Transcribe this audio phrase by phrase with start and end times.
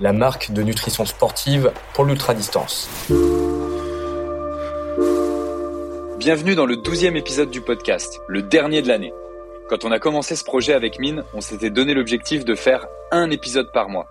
[0.00, 2.90] la marque de nutrition sportive pour l'ultra-distance.
[6.18, 9.14] Bienvenue dans le douzième épisode du podcast, le dernier de l'année.
[9.68, 13.30] Quand on a commencé ce projet avec Mine, on s'était donné l'objectif de faire un
[13.30, 14.06] épisode par mois.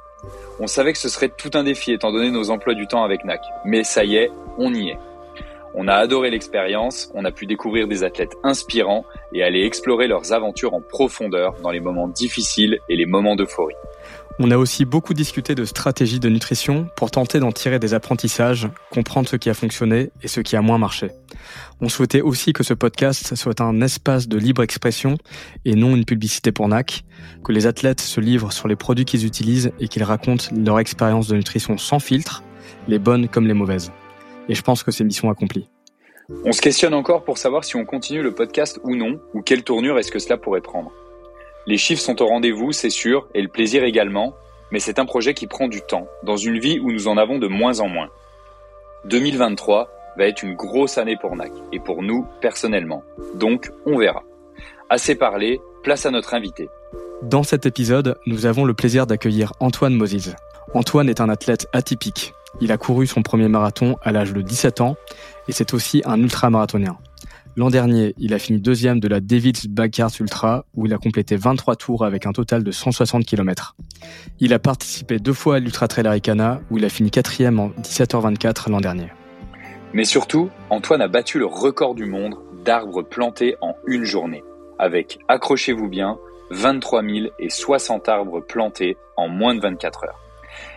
[0.59, 3.23] On savait que ce serait tout un défi étant donné nos emplois du temps avec
[3.23, 3.41] NAC.
[3.63, 4.97] Mais ça y est, on y est.
[5.75, 10.31] On a adoré l'expérience, on a pu découvrir des athlètes inspirants et aller explorer leurs
[10.31, 13.75] aventures en profondeur dans les moments difficiles et les moments d'euphorie.
[14.37, 18.67] On a aussi beaucoup discuté de stratégies de nutrition pour tenter d'en tirer des apprentissages,
[18.91, 21.11] comprendre ce qui a fonctionné et ce qui a moins marché.
[21.79, 25.17] On souhaitait aussi que ce podcast soit un espace de libre expression
[25.63, 27.05] et non une publicité pour NAC,
[27.45, 31.29] que les athlètes se livrent sur les produits qu'ils utilisent et qu'ils racontent leur expérience
[31.29, 32.43] de nutrition sans filtre,
[32.89, 33.93] les bonnes comme les mauvaises.
[34.49, 35.69] Et je pense que c'est mission accomplie.
[36.43, 39.63] On se questionne encore pour savoir si on continue le podcast ou non, ou quelle
[39.63, 40.91] tournure est-ce que cela pourrait prendre.
[41.67, 44.35] Les chiffres sont au rendez-vous, c'est sûr, et le plaisir également,
[44.71, 47.39] mais c'est un projet qui prend du temps, dans une vie où nous en avons
[47.39, 48.09] de moins en moins.
[49.05, 53.03] 2023 va être une grosse année pour NAC, et pour nous personnellement.
[53.33, 54.23] Donc, on verra.
[54.91, 56.69] Assez parlé, place à notre invité.
[57.23, 60.35] Dans cet épisode, nous avons le plaisir d'accueillir Antoine Moses.
[60.75, 62.35] Antoine est un athlète atypique.
[62.61, 64.97] Il a couru son premier marathon à l'âge de 17 ans,
[65.47, 66.97] et c'est aussi un ultramarathonien.
[67.57, 71.37] L'an dernier, il a fini deuxième de la Davids Backyard Ultra, où il a complété
[71.37, 73.77] 23 tours avec un total de 160 km.
[74.41, 77.69] Il a participé deux fois à l'Ultra Trail Aricana, où il a fini quatrième en
[77.81, 79.07] 17h24 l'an dernier.
[79.93, 84.43] Mais surtout, Antoine a battu le record du monde d'arbres plantés en une journée,
[84.77, 86.17] avec, accrochez-vous bien,
[86.51, 87.03] 23
[87.47, 90.19] 060 arbres plantés en moins de 24 heures.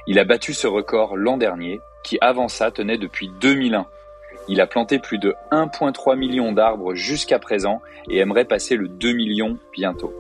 [0.06, 3.86] Il a battu ce record l'an dernier, qui avant ça tenait depuis 2001
[4.48, 9.12] il a planté plus de 1,3 million d'arbres jusqu'à présent et aimerait passer le 2
[9.12, 10.12] millions bientôt.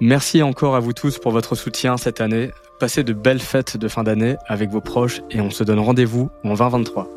[0.00, 2.50] Merci encore à vous tous pour votre soutien cette année.
[2.80, 6.30] Passez de belles fêtes de fin d'année avec vos proches et on se donne rendez-vous
[6.44, 7.08] en 2023.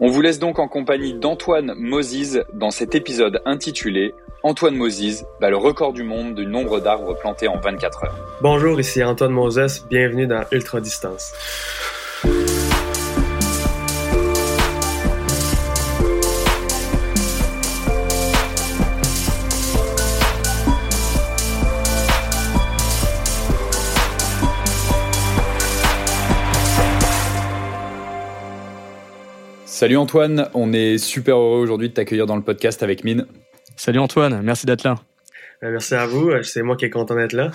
[0.00, 5.48] On vous laisse donc en compagnie d'Antoine Moses dans cet épisode intitulé Antoine Moses bat
[5.48, 8.14] le record du monde du nombre d'arbres plantés en 24 heures.
[8.42, 11.32] Bonjour, ici Antoine Moses, bienvenue dans Ultra Distance.
[29.74, 33.26] Salut Antoine, on est super heureux aujourd'hui de t'accueillir dans le podcast avec Mine.
[33.74, 35.00] Salut Antoine, merci d'être là.
[35.64, 37.50] Euh, merci à vous, c'est moi qui est content d'être là.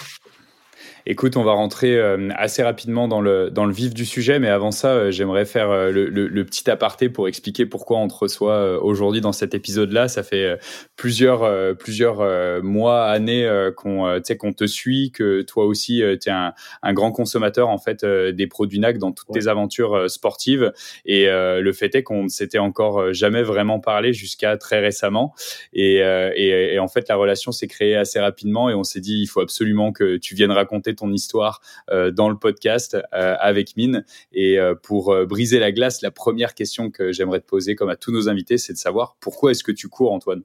[1.06, 4.50] Écoute, on va rentrer euh, assez rapidement dans le, dans le vif du sujet, mais
[4.50, 8.16] avant ça, euh, j'aimerais faire euh, le, le, petit aparté pour expliquer pourquoi on te
[8.16, 10.08] reçoit aujourd'hui dans cet épisode-là.
[10.08, 10.58] Ça fait
[10.96, 16.94] plusieurs, plusieurs mois, années qu'on qu'on te suit, que toi aussi, tu es un, un,
[16.94, 20.72] grand consommateur en fait des produits NAC dans toutes tes aventures sportives.
[21.06, 25.36] Et le fait est qu'on ne s'était encore jamais vraiment parlé jusqu'à très récemment.
[25.74, 29.22] Et, et, et en fait, la relation s'est créée assez rapidement et on s'est dit,
[29.22, 33.76] il faut absolument que tu viennes raconter ton histoire euh, dans le podcast euh, avec
[33.78, 34.06] Mine.
[34.32, 37.96] Et euh, pour briser la glace, la première question que j'aimerais te poser, comme à
[37.96, 40.44] tous nos invités, c'est de savoir pourquoi est-ce que tu cours, Antoine?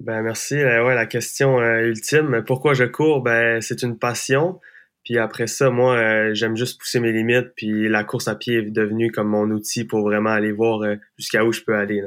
[0.00, 0.54] Ben merci.
[0.54, 3.22] ouais, la question ultime, pourquoi je cours?
[3.22, 4.60] Ben c'est une passion.
[5.04, 7.52] Puis après ça, moi, j'aime juste pousser mes limites.
[7.54, 10.80] Puis la course à pied est devenue comme mon outil pour vraiment aller voir
[11.18, 12.02] jusqu'à où je peux aller.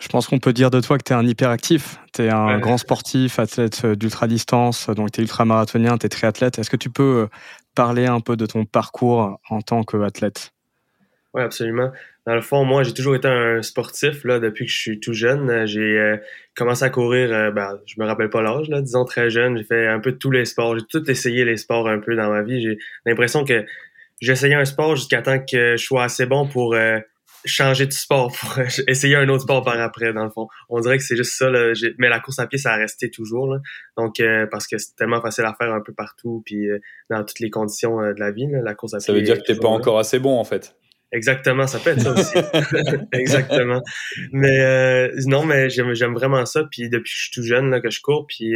[0.00, 1.98] Je pense qu'on peut dire de toi que tu es un hyperactif.
[2.14, 6.58] Tu es un grand sportif, athlète euh, d'ultra-distance, donc tu es ultra-marathonien, tu es triathlète.
[6.58, 7.26] Est-ce que tu peux euh,
[7.74, 10.52] parler un peu de ton parcours en tant qu'athlète?
[11.34, 11.92] Oui, absolument.
[12.26, 15.12] Dans le fond, moi, j'ai toujours été un sportif là, depuis que je suis tout
[15.12, 15.66] jeune.
[15.66, 16.16] J'ai euh,
[16.56, 19.58] commencé à courir, ben, je me rappelle pas l'âge, disons très jeune.
[19.58, 20.78] J'ai fait un peu de tous les sports.
[20.78, 22.62] J'ai tout essayé les sports un peu dans ma vie.
[22.62, 23.66] J'ai l'impression que
[24.20, 26.74] j'essayais un sport jusqu'à temps que je sois assez bon pour
[27.44, 28.58] changer de sport pour
[28.88, 30.48] essayer un autre sport par après dans le fond.
[30.68, 31.72] On dirait que c'est juste ça là.
[31.98, 33.58] mais la course à pied ça a resté toujours là.
[33.96, 36.78] donc euh, parce que c'est tellement facile à faire un peu partout puis euh,
[37.08, 39.38] dans toutes les conditions euh, de la vie la course à pied ça veut dire
[39.38, 40.76] que t'es pas encore assez bon en fait.
[41.12, 42.38] Exactement ça peut être ça aussi.
[43.12, 43.82] Exactement.
[44.32, 47.90] Mais non mais j'aime vraiment ça puis depuis que je suis tout jeune là, que
[47.90, 48.54] je cours puis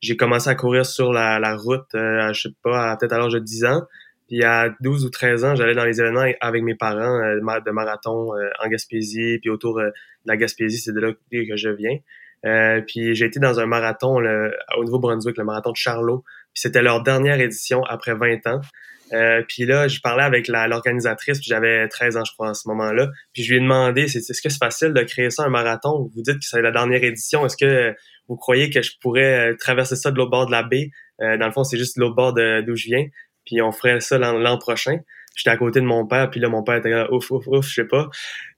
[0.00, 3.38] j'ai commencé à courir sur la, la route je sais pas peut-être à l'âge de
[3.38, 3.82] 10 ans
[4.28, 8.30] Puis à 12 ou 13 ans, j'allais dans les événements avec mes parents de marathon
[8.58, 9.92] en Gaspésie, puis autour de
[10.24, 12.82] la Gaspésie, c'est de là que je viens.
[12.86, 14.16] puis j'ai été dans un marathon
[14.76, 16.24] au Nouveau-Brunswick, le marathon de Charlot.
[16.52, 18.60] Puis c'était leur dernière édition après 20 ans.
[19.12, 22.68] Euh, puis là, je parlais avec l'organisatrice, puis j'avais 13 ans, je crois, à ce
[22.68, 23.10] moment-là.
[23.32, 26.10] Puis je lui ai demandé, est-ce que c'est facile de créer ça, un marathon?
[26.14, 27.46] Vous dites que c'est la dernière édition.
[27.46, 27.94] Est-ce que
[28.28, 30.90] vous croyez que je pourrais euh, traverser ça de l'autre bord de la baie?
[31.22, 33.06] Euh, dans le fond, c'est juste l'autre bord d'où je viens.
[33.46, 34.98] Puis on ferait ça l'an prochain.
[35.34, 37.66] J'étais à côté de mon père, puis là, mon père était là, ouf, ouf, ouf,
[37.66, 38.08] je sais pas.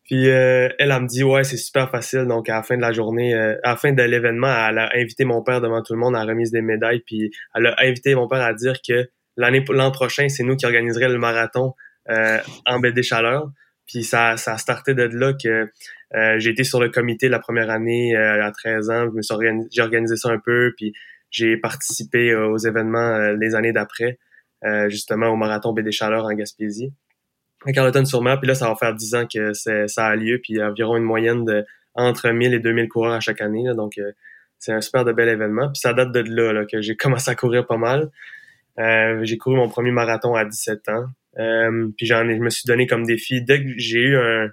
[0.04, 2.26] Puis elle, elle me dit, ouais, c'est super facile.
[2.26, 5.24] Donc, à la fin de la journée, à la fin de l'événement, elle a invité
[5.24, 7.02] mon père devant tout le monde à remise des médailles.
[7.04, 9.08] Puis elle a invité mon père à dire que
[9.38, 11.74] l'année l'an prochain, c'est nous qui organiserait le marathon
[12.10, 13.50] euh, en baie des Chaleurs.
[13.86, 15.70] Puis ça, ça a starté de là que
[16.14, 19.06] euh, j'ai été sur le comité la première année euh, à 13 ans.
[19.70, 20.92] J'ai organisé ça un peu, puis
[21.30, 24.18] j'ai participé aux événements les années d'après,
[24.88, 26.92] justement au marathon baie des Chaleurs en Gaspésie.
[27.66, 30.56] À Carleton-sur-Mer, puis là, ça va faire 10 ans que ça a lieu, puis il
[30.56, 31.64] y a environ une moyenne de
[31.94, 33.64] entre 1000 et 2000 coureurs à chaque année.
[33.74, 33.98] donc,
[34.58, 35.68] c'est un super de bel événement.
[35.68, 38.10] Puis ça date de là, que j'ai commencé à courir pas mal.
[38.78, 41.06] Euh, j'ai couru mon premier marathon à 17 ans.
[41.38, 44.50] Euh, puis j'en ai, je me suis donné comme défi dès que j'ai eu un,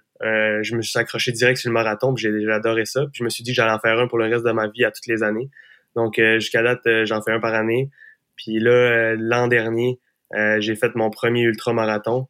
[0.62, 3.02] je me suis accroché direct sur le marathon, puis j'ai adoré ça.
[3.02, 4.68] Puis je me suis dit que j'allais en faire un pour le reste de ma
[4.68, 5.50] vie à toutes les années.
[5.96, 7.90] Donc euh, jusqu'à date, j'en fais un par année.
[8.36, 10.00] Puis là, l'an dernier,
[10.60, 12.28] j'ai fait mon premier ultra-marathon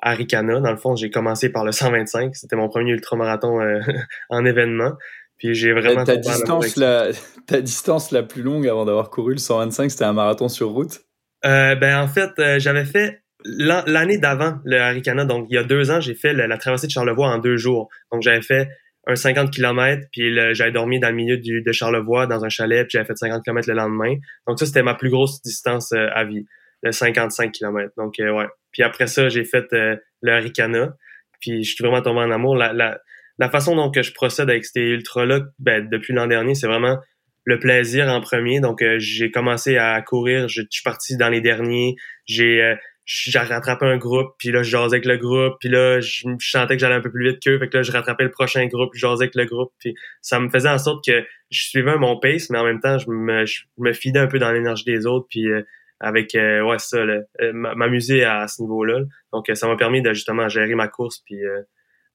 [0.00, 0.60] à Ricana.
[0.60, 2.34] Dans le fond, j'ai commencé par le 125.
[2.36, 3.58] C'était mon premier ultra-marathon
[4.30, 4.92] en événement.
[5.38, 7.10] Puis j'ai vraiment ta distance la
[7.46, 11.00] ta distance la plus longue avant d'avoir couru le 125, c'était un marathon sur route?
[11.44, 15.62] Euh, ben en fait, euh, j'avais fait l'année d'avant le Haricana, donc il y a
[15.62, 17.88] deux ans, j'ai fait la, traversée de Charlevoix en deux jours.
[18.10, 18.68] Donc j'avais fait
[19.08, 22.92] un 50 km, puis j'avais dormi dans le milieu de Charlevoix dans un chalet, puis
[22.92, 24.14] j'avais fait 50 km le lendemain.
[24.46, 26.44] Donc ça, c'était ma plus grosse distance euh, à vie,
[26.82, 27.90] le 55 km.
[27.96, 28.46] Donc ouais.
[28.70, 30.94] Puis après ça, j'ai fait le Haricana,
[31.40, 32.54] puis je suis vraiment tombé en amour.
[32.54, 33.00] La, la,
[33.38, 36.98] la façon dont que je procède avec ces ultras-là, ben, depuis l'an dernier, c'est vraiment
[37.44, 38.60] le plaisir en premier.
[38.60, 40.48] Donc, euh, j'ai commencé à courir.
[40.48, 41.96] Je, suis parti dans les derniers.
[42.26, 42.76] J'ai
[43.08, 46.26] euh, j'ai rattrapé un groupe, puis là, je jasais avec le groupe, puis là, je,
[46.38, 48.66] sentais que j'allais un peu plus vite qu'eux, fait que là, je rattrapais le prochain
[48.66, 51.96] groupe, je jasais avec le groupe, puis ça me faisait en sorte que je suivais
[51.96, 54.84] mon pace, mais en même temps, je me, je me fidais un peu dans l'énergie
[54.84, 55.62] des autres, puis euh,
[56.00, 57.04] avec, ouais, ça,
[57.52, 59.00] m'amuser à, ce niveau-là.
[59.32, 61.40] Donc, ça m'a permis de justement gérer ma course, puis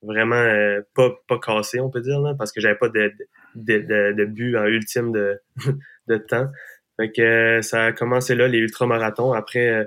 [0.04, 3.12] vraiment euh, pas, pas cassé, on peut dire, là, parce que j'avais pas de,
[3.56, 5.42] de, de, de but en ultime de,
[6.08, 6.50] de temps.
[6.98, 9.34] Fait que euh, ça a commencé là, les ultramarathons.
[9.34, 9.86] Après euh,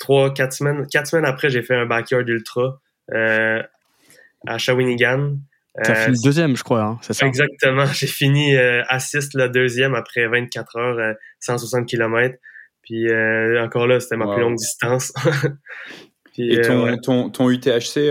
[0.00, 2.80] trois, quatre semaines, quatre semaines après, j'ai fait un backyard ultra
[3.12, 5.36] à Shawinigan.
[5.84, 7.26] T'as fini deuxième, je crois, hein, c'est ça?
[7.26, 7.86] Exactement.
[7.92, 12.36] J'ai fini assist le deuxième après 24 heures, 160 km.
[12.82, 13.06] Puis
[13.58, 15.12] encore là, c'était ma plus longue distance.
[16.38, 18.10] Et euh, ton, ton, UTHC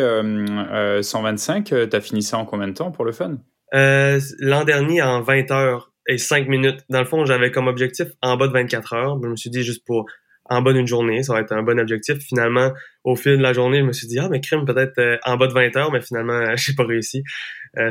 [1.02, 3.38] 125, tu as fini ça en combien de temps pour le fun?
[3.74, 6.82] Euh, l'an dernier, en 20 heures et 5 minutes.
[6.90, 9.20] Dans le fond, j'avais comme objectif en bas de 24 heures.
[9.22, 10.06] Je me suis dit juste pour
[10.50, 12.18] en bas d'une journée, ça va être un bon objectif.
[12.20, 12.72] Finalement,
[13.04, 15.38] au fil de la journée, je me suis dit, ah, mais crime, peut-être euh, en
[15.38, 17.24] bas de 20 heures, mais finalement, j'ai pas réussi.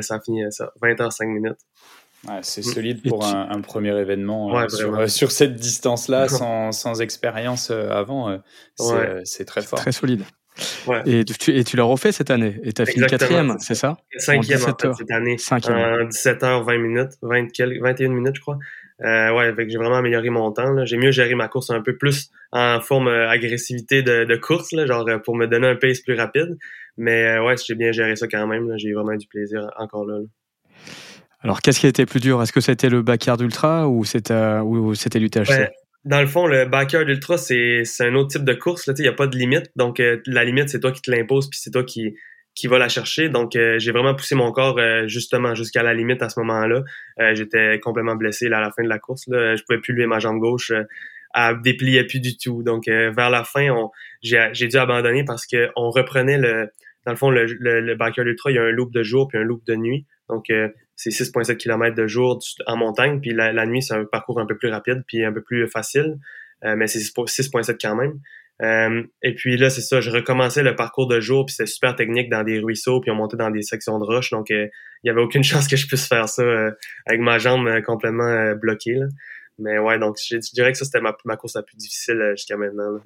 [0.00, 1.58] ça a fini ça, 20 heures, 5 minutes.
[2.42, 2.70] c'est mm.
[2.70, 4.68] solide pour un, premier événement
[5.08, 8.40] sur, cette distance-là, sans, sans expérience avant.
[9.24, 9.78] c'est très fort.
[9.78, 10.22] Très solide.
[11.06, 12.58] Et, tu, et tu l'as refait cette année?
[12.62, 13.96] Et tu as fini quatrième, c'est ça?
[14.16, 15.38] Cinquième en, cette année.
[15.38, 15.76] Cinquième.
[15.76, 17.48] En 17h, 20 minutes, 20,
[17.80, 18.58] 21 minutes, je crois.
[19.04, 20.84] Euh, ouais, j'ai vraiment amélioré mon temps.
[20.84, 24.72] J'ai mieux géré ma course un peu plus en forme euh, agressivité de, de course,
[24.72, 26.58] là, genre euh, pour me donner un pace plus rapide.
[26.96, 28.72] Mais ouais, j'ai bien géré ça quand même.
[28.76, 30.18] J'ai vraiment eu du plaisir encore là.
[31.40, 32.42] Alors, qu'est-ce qui a été plus dur?
[32.42, 35.70] Est-ce que c'était le backyard ultra ou c'était ou c'était l'UTHC
[36.04, 38.86] dans le fond, le backyard ultra, c'est un autre type de course.
[38.86, 39.70] Il n'y a pas de limite.
[39.76, 42.14] Donc, euh, la limite, c'est toi qui te l'impose, puis c'est toi qui,
[42.58, 43.28] qui va la chercher.
[43.28, 46.82] Donc, euh, j'ai vraiment poussé mon corps euh, justement jusqu'à la limite à ce moment-là.
[47.34, 49.26] J'étais complètement blessé là, à la fin de la course.
[49.28, 49.56] Là.
[49.56, 50.72] Je pouvais plus lever ma jambe gauche.
[51.34, 52.62] elle dépliait plus du tout.
[52.62, 53.68] Donc, vers la fin,
[54.22, 56.68] j'ai dû abandonner parce que on reprenait le...
[57.06, 59.28] Dans le fond, le, le, le backyard ultra, il y a un loop de jour
[59.28, 60.04] puis un loop de nuit.
[60.28, 60.50] Donc,
[60.98, 64.58] c'est 6,7 km de jour en montagne, puis la, nuit, c'est un parcours un peu
[64.58, 66.18] plus rapide, puis un peu plus facile,
[66.64, 68.18] euh, mais c'est 6,7 quand même.
[68.62, 71.94] Euh, et puis là, c'est ça, je recommençais le parcours de jour, puis c'était super
[71.94, 74.66] technique dans des ruisseaux, puis on montait dans des sections de roches, donc euh,
[75.04, 76.42] il y avait aucune chance que je puisse faire ça
[77.06, 78.98] avec ma jambe complètement bloquée.
[79.60, 83.00] Mais ouais, donc je, dirais que ça, c'était ma, course la plus difficile jusqu'à maintenant.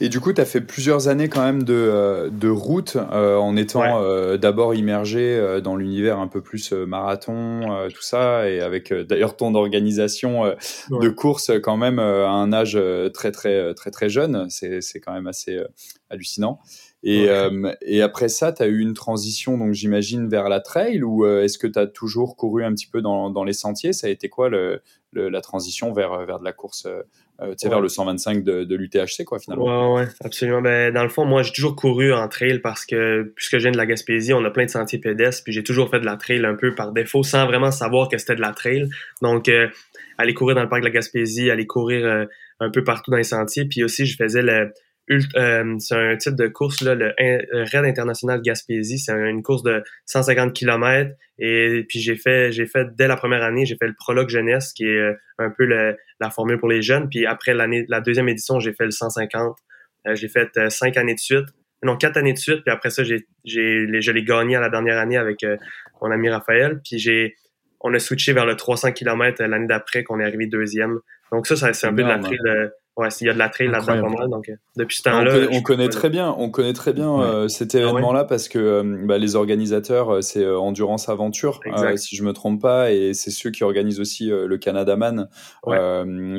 [0.00, 3.36] Et du coup, tu as fait plusieurs années quand même de, euh, de route euh,
[3.36, 8.92] en étant euh, d'abord immergé dans l'univers un peu plus marathon, tout ça, et avec
[8.92, 10.54] d'ailleurs ton organisation
[10.90, 12.78] de course quand même à un âge
[13.12, 14.48] très très très très jeune.
[14.50, 15.60] C'est quand même assez
[16.10, 16.60] hallucinant.
[17.06, 17.28] Et,
[17.82, 21.58] et après ça, tu as eu une transition, donc j'imagine, vers la trail ou est-ce
[21.58, 23.92] que tu as toujours couru un petit peu dans, dans les sentiers?
[23.92, 24.80] Ça a été quoi le,
[25.12, 26.88] la transition vers, vers de la course
[27.40, 29.94] euh, vers le 125 de, de l'UTHC, quoi, finalement?
[29.94, 30.62] Ouais, ouais, absolument.
[30.62, 33.72] Ben, dans le fond, moi, j'ai toujours couru en trail parce que, puisque je viens
[33.72, 36.16] de la Gaspésie, on a plein de sentiers pédestres, puis j'ai toujours fait de la
[36.16, 38.88] trail un peu par défaut, sans vraiment savoir que c'était de la trail.
[39.20, 39.66] Donc, euh,
[40.16, 42.24] aller courir dans le parc de la Gaspésie, aller courir euh,
[42.60, 44.72] un peu partout dans les sentiers, puis aussi, je faisais le,
[45.10, 48.98] euh, c'est un type de course, là, le, Raid international Gaspésie.
[48.98, 51.10] C'est une course de 150 km.
[51.38, 54.72] Et puis j'ai fait, j'ai fait dès la première année, j'ai fait le prologue jeunesse,
[54.72, 57.08] qui est euh, un peu la formule pour les jeunes.
[57.08, 59.56] Puis après l'année, la deuxième édition, j'ai fait le 150.
[60.06, 61.46] Euh, j'ai fait cinq années de suite.
[61.82, 62.62] Non, quatre années de suite.
[62.62, 65.44] Puis après ça, j'ai, j'ai, je l'ai gagné à la dernière année avec
[66.00, 66.80] mon ami Raphaël.
[66.82, 67.36] Puis j'ai,
[67.80, 71.00] on a switché vers le 300 km l'année d'après qu'on est arrivé deuxième.
[71.30, 73.48] Donc ça, ça c'est un peu de la de Ouais, s'il y a de la
[73.48, 74.30] trail là-dedans pas mal.
[74.30, 75.48] Donc, euh, depuis ce temps-là.
[75.50, 78.82] On, connaît très bien, on connaît très bien euh, cet ah événement-là parce que euh,
[79.04, 81.58] bah, les organisateurs, c'est Endurance Aventure,
[81.96, 85.28] si je me trompe pas, et c'est ceux qui organisent aussi le Canada Man,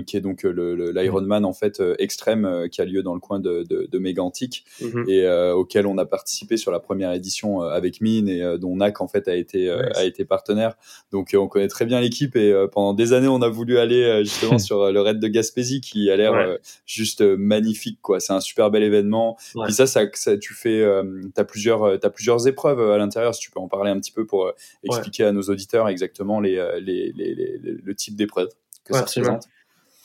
[0.05, 3.63] qui est donc l'Ironman le, en fait extrême qui a lieu dans le coin de,
[3.63, 5.09] de, de Mégantic mm-hmm.
[5.09, 9.07] et auquel on a participé sur la première édition avec Mine et dont NAC en
[9.07, 10.75] fait a été a été partenaire.
[11.11, 14.57] Donc on connaît très bien l'équipe et pendant des années on a voulu aller justement
[14.57, 18.19] sur le raid de Gaspésie qui a l'air euh, juste euh, magnifique quoi.
[18.19, 19.37] C'est un super bel événement.
[19.63, 21.03] Puis ça, ça, ça tu fais euh,
[21.47, 24.51] plusieurs plusieurs épreuves à l'intérieur si tu peux en parler un petit peu pour
[24.83, 28.49] expliquer à nos auditeurs exactement les, les, les, le type d'épreuve
[28.83, 29.45] que ça représente.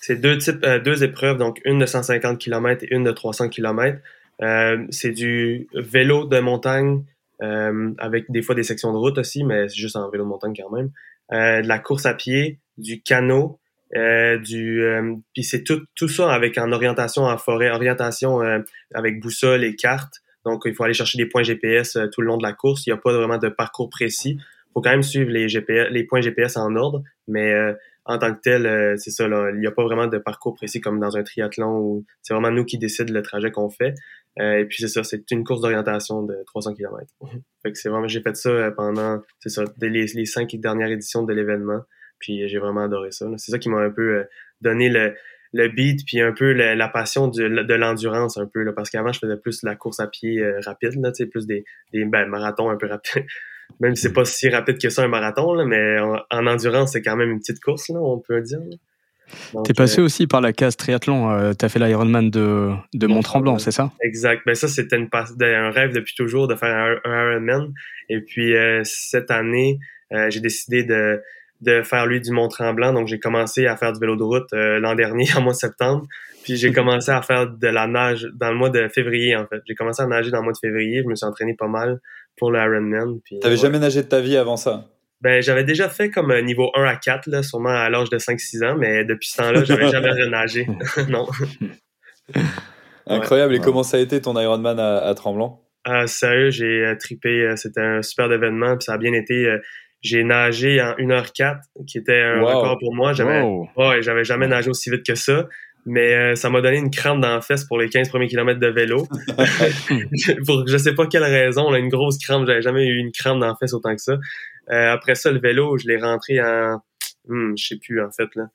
[0.00, 3.98] C'est deux types deux épreuves donc une de 150 km et une de 300 km
[4.90, 7.04] c'est du vélo de montagne
[7.40, 10.54] avec des fois des sections de route aussi mais c'est juste en vélo de montagne
[10.56, 10.90] quand même.
[11.30, 13.60] De la course à pied du canot
[13.96, 18.60] euh, du euh, puis c'est tout tout ça avec en orientation en forêt, orientation euh,
[18.94, 20.14] avec boussole et carte.
[20.44, 22.86] Donc il faut aller chercher des points GPS tout le long de la course.
[22.86, 24.36] Il n'y a pas vraiment de parcours précis.
[24.38, 27.52] Il faut quand même suivre les GPS, les points GPS en ordre, mais
[28.04, 29.28] en tant que tel, c'est ça.
[29.28, 32.32] Là, il n'y a pas vraiment de parcours précis comme dans un triathlon où c'est
[32.32, 33.94] vraiment nous qui décident le trajet qu'on fait.
[34.38, 37.04] et puis c'est ça, c'est une course d'orientation de 300 km.
[37.62, 41.24] fait que c'est vraiment, j'ai fait ça pendant, c'est ça, les, les cinq dernières éditions
[41.24, 41.82] de l'événement.
[42.20, 43.26] Puis j'ai vraiment adoré ça.
[43.38, 44.24] C'est ça qui m'a un peu euh,
[44.60, 45.14] donné le,
[45.52, 49.18] le beat puis un peu la, passion de l'endurance un peu là, parce qu'avant je
[49.18, 52.76] faisais plus la course à pied euh, rapide là, plus des, des ben, marathons un
[52.76, 53.26] peu rapides.
[53.80, 57.02] Même si c'est pas si rapide que ça un marathon là, mais en, endurance c'est
[57.02, 58.60] quand même une petite course là, on peut dire.
[59.64, 61.54] T'es passé euh, aussi par la case triathlon.
[61.54, 63.92] tu as fait l'Ironman de, de Mont-Tremblant, c'est ça?
[64.02, 64.42] Exact.
[64.44, 67.72] Ben ça, c'était un rêve depuis toujours de faire un, Ironman.
[68.08, 69.78] Et puis cette année,
[70.10, 71.22] j'ai décidé de,
[71.60, 72.92] de faire lui du Mont-Tremblant.
[72.92, 75.58] Donc, j'ai commencé à faire du vélo de route euh, l'an dernier, en mois de
[75.58, 76.06] septembre.
[76.44, 79.60] Puis, j'ai commencé à faire de la nage dans le mois de février, en fait.
[79.66, 81.02] J'ai commencé à nager dans le mois de février.
[81.02, 82.00] Je me suis entraîné pas mal
[82.36, 83.20] pour le Ironman.
[83.42, 84.86] T'avais jamais nagé de ta vie avant ça?
[85.20, 88.16] Ben, j'avais déjà fait comme euh, niveau 1 à 4, là, sûrement à l'âge de
[88.16, 90.66] 5-6 ans, mais depuis ce temps-là, j'avais jamais renagé.
[91.10, 91.26] non.
[93.06, 93.54] Incroyable.
[93.54, 95.62] Et comment ça a été ton Ironman à, à Tremblant?
[95.84, 97.52] Ah, sérieux, j'ai euh, tripé.
[97.56, 98.78] C'était un super événement.
[98.78, 99.46] Puis ça a bien été.
[100.02, 103.12] J'ai nagé en 1h04, qui était un record pour moi.
[103.12, 105.46] J'avais ouais, j'avais jamais nagé aussi vite que ça.
[105.86, 108.60] Mais euh, ça m'a donné une crampe dans la fesse pour les 15 premiers kilomètres
[108.60, 109.06] de vélo.
[110.46, 112.46] pour je sais pas quelle raison, là, une grosse crampe.
[112.46, 114.18] J'avais jamais eu une crampe dans la fesse autant que ça.
[114.70, 116.80] Euh, après ça, le vélo, je l'ai rentré en...
[117.28, 118.28] Hmm, je sais plus, en fait.
[118.36, 118.46] là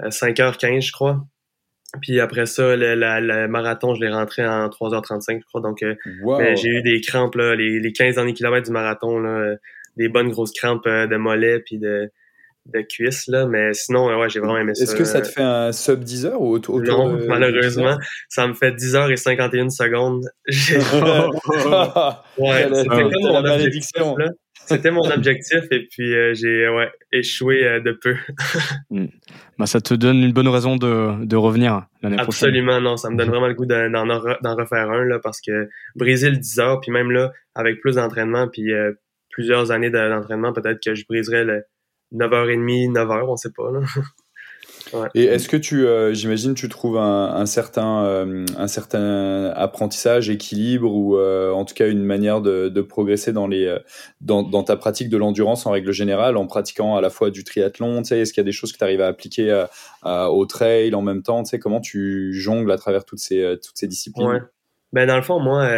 [0.00, 1.24] 5h15, euh, je crois.
[2.02, 5.62] Puis après ça, le, marathon, je l'ai rentré en 3h35, je crois.
[5.62, 9.18] Donc, j'ai eu des crampes, là, les, les 15 derniers kilomètres du marathon.
[9.18, 9.56] Là,
[9.98, 12.10] des bonnes grosses crampes euh, de mollets puis de,
[12.66, 14.84] de cuisses là mais sinon ouais j'ai vraiment aimé ça.
[14.84, 18.54] Est-ce que ça te fait un sub 10 heures ou autour Non, malheureusement, ça me
[18.54, 20.24] fait 10 heures et 51 secondes.
[22.38, 24.02] ouais, c'était comme mon objectif
[24.66, 28.16] C'était mon objectif et puis euh, j'ai ouais, échoué euh, de peu.
[28.90, 29.06] Hmm.
[29.58, 32.48] bah, ça te donne une bonne raison de, de revenir l'année prochaine.
[32.48, 36.30] Absolument, non, ça me donne vraiment le goût d'en refaire un là parce que briser
[36.30, 38.72] le 10 heures puis même là avec plus d'entraînement puis
[39.38, 41.62] plusieurs années d'entraînement, peut-être que je briserais le
[42.12, 43.70] 9h30, 9h, on sait pas.
[43.70, 43.78] Là.
[45.14, 50.28] Et est-ce que tu, euh, j'imagine, tu trouves un, un certain, euh, un certain apprentissage,
[50.28, 53.76] équilibre ou euh, en tout cas une manière de, de progresser dans les,
[54.20, 57.44] dans, dans, ta pratique de l'endurance en règle générale, en pratiquant à la fois du
[57.44, 58.02] triathlon.
[58.02, 59.66] Tu sais, est-ce qu'il y a des choses que tu arrives à appliquer
[60.04, 63.76] au trail en même temps Tu sais, comment tu jongles à travers toutes ces, toutes
[63.76, 64.26] ces disciplines?
[64.26, 64.40] Ouais.
[64.92, 65.68] Ben dans le fond, moi,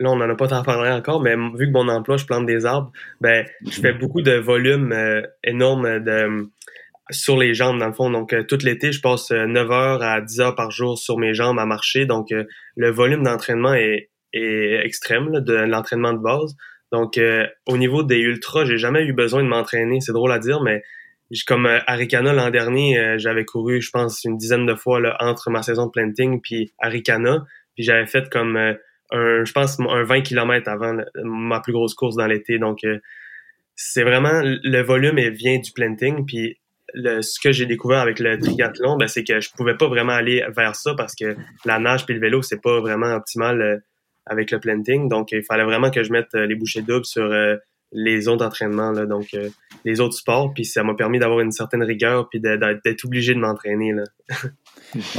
[0.00, 2.46] là on n'en a pas tant parlé encore, mais vu que mon emploi, je plante
[2.46, 4.94] des arbres, ben je fais beaucoup de volume
[5.44, 6.48] énorme de
[7.10, 8.10] sur les jambes dans le fond.
[8.10, 11.18] Donc euh, tout l'été, je passe 9 euh, heures à 10 heures par jour sur
[11.18, 12.06] mes jambes à marcher.
[12.06, 12.44] Donc euh,
[12.76, 16.56] le volume d'entraînement est, est, extrême là, de l'entraînement de base.
[16.92, 17.18] Donc
[17.66, 20.00] au niveau des ultras, j'ai jamais eu besoin de m'entraîner.
[20.00, 20.80] C'est drôle à dire, mais
[21.44, 25.62] comme Arikana l'an dernier, j'avais couru, je pense, une dizaine de fois là, entre ma
[25.62, 27.44] saison de planting puis Arikana.
[27.74, 28.76] Puis j'avais fait comme
[29.10, 32.58] un, je pense, un 20 km avant ma plus grosse course dans l'été.
[32.58, 32.80] Donc
[33.76, 36.26] c'est vraiment le volume vient du planting.
[36.26, 36.58] Puis
[36.94, 40.44] ce que j'ai découvert avec le triathlon, ben, c'est que je pouvais pas vraiment aller
[40.54, 43.78] vers ça parce que la nage puis le vélo, c'est pas vraiment optimal euh,
[44.26, 45.08] avec le planting.
[45.08, 47.56] Donc, il fallait vraiment que je mette euh, les bouchées doubles sur euh,
[47.92, 49.36] les autres entraînements, là, donc
[49.84, 50.52] les autres sports.
[50.52, 53.92] Puis ça m'a permis d'avoir une certaine rigueur puis d'être obligé de m'entraîner.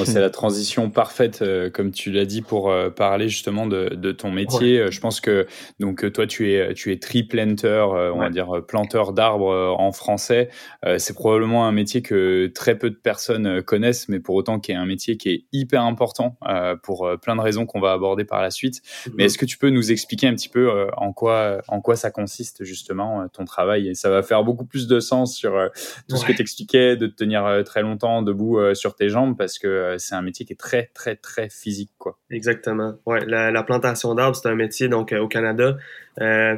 [0.06, 4.12] c'est la transition parfaite, euh, comme tu l'as dit, pour euh, parler justement de, de
[4.12, 4.80] ton métier.
[4.80, 5.48] Euh, je pense que
[5.80, 10.50] donc toi, tu es tu es tree planter, on va dire planteur d'arbres en français.
[10.98, 14.76] c'est probablement un métier que très peu de personnes connaissent, mais pour autant qui est
[14.76, 16.38] un métier qui est hyper important
[16.84, 18.82] pour plein de raisons qu'on va aborder par la suite.
[19.08, 19.20] Mais mhm.
[19.22, 22.64] est-ce que tu peux nous expliquer un petit peu en quoi en quoi ça consiste
[22.64, 23.90] justement ton travail?
[23.90, 25.70] Et ça va faire beaucoup plus de sens sur
[26.10, 29.60] tout ce que tu expliquais, de te tenir très longtemps debout sur tes jambes, parce
[29.60, 31.92] que euh, c'est un métier qui est très, très, très physique.
[31.98, 32.18] Quoi.
[32.30, 32.96] Exactement.
[33.06, 35.78] Ouais, la, plantation d'arbres, c'est un métier donc euh, au Canada.
[36.22, 36.56] Euh,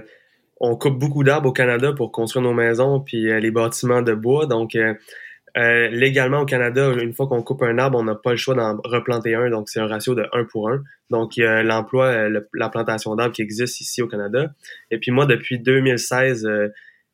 [0.59, 4.47] on coupe beaucoup d'arbres au Canada pour construire nos maisons puis les bâtiments de bois.
[4.47, 4.75] Donc,
[5.55, 8.75] légalement au Canada, une fois qu'on coupe un arbre, on n'a pas le choix d'en
[8.83, 9.51] replanter un.
[9.51, 10.81] Donc, c'est un ratio de 1 pour 1.
[11.11, 14.51] Donc, l'emploi, la plantation d'arbres qui existe ici au Canada.
[14.89, 16.49] Et puis moi, depuis 2016,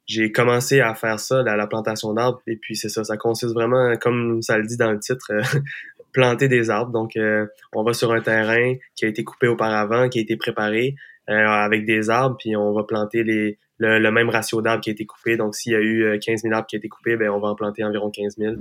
[0.05, 2.41] j'ai commencé à faire ça, la, la plantation d'arbres.
[2.47, 5.41] Et puis c'est ça, ça consiste vraiment, comme ça le dit dans le titre, euh,
[6.13, 6.91] planter des arbres.
[6.91, 10.35] Donc euh, on va sur un terrain qui a été coupé auparavant, qui a été
[10.35, 10.95] préparé
[11.29, 14.93] euh, avec des arbres, puis on va planter les, le, même ratio d'arbres qui a
[14.93, 15.37] été coupé.
[15.37, 17.49] Donc s'il y a eu 15 000 arbres qui ont été coupés, ben on va
[17.49, 18.55] en planter environ 15 000.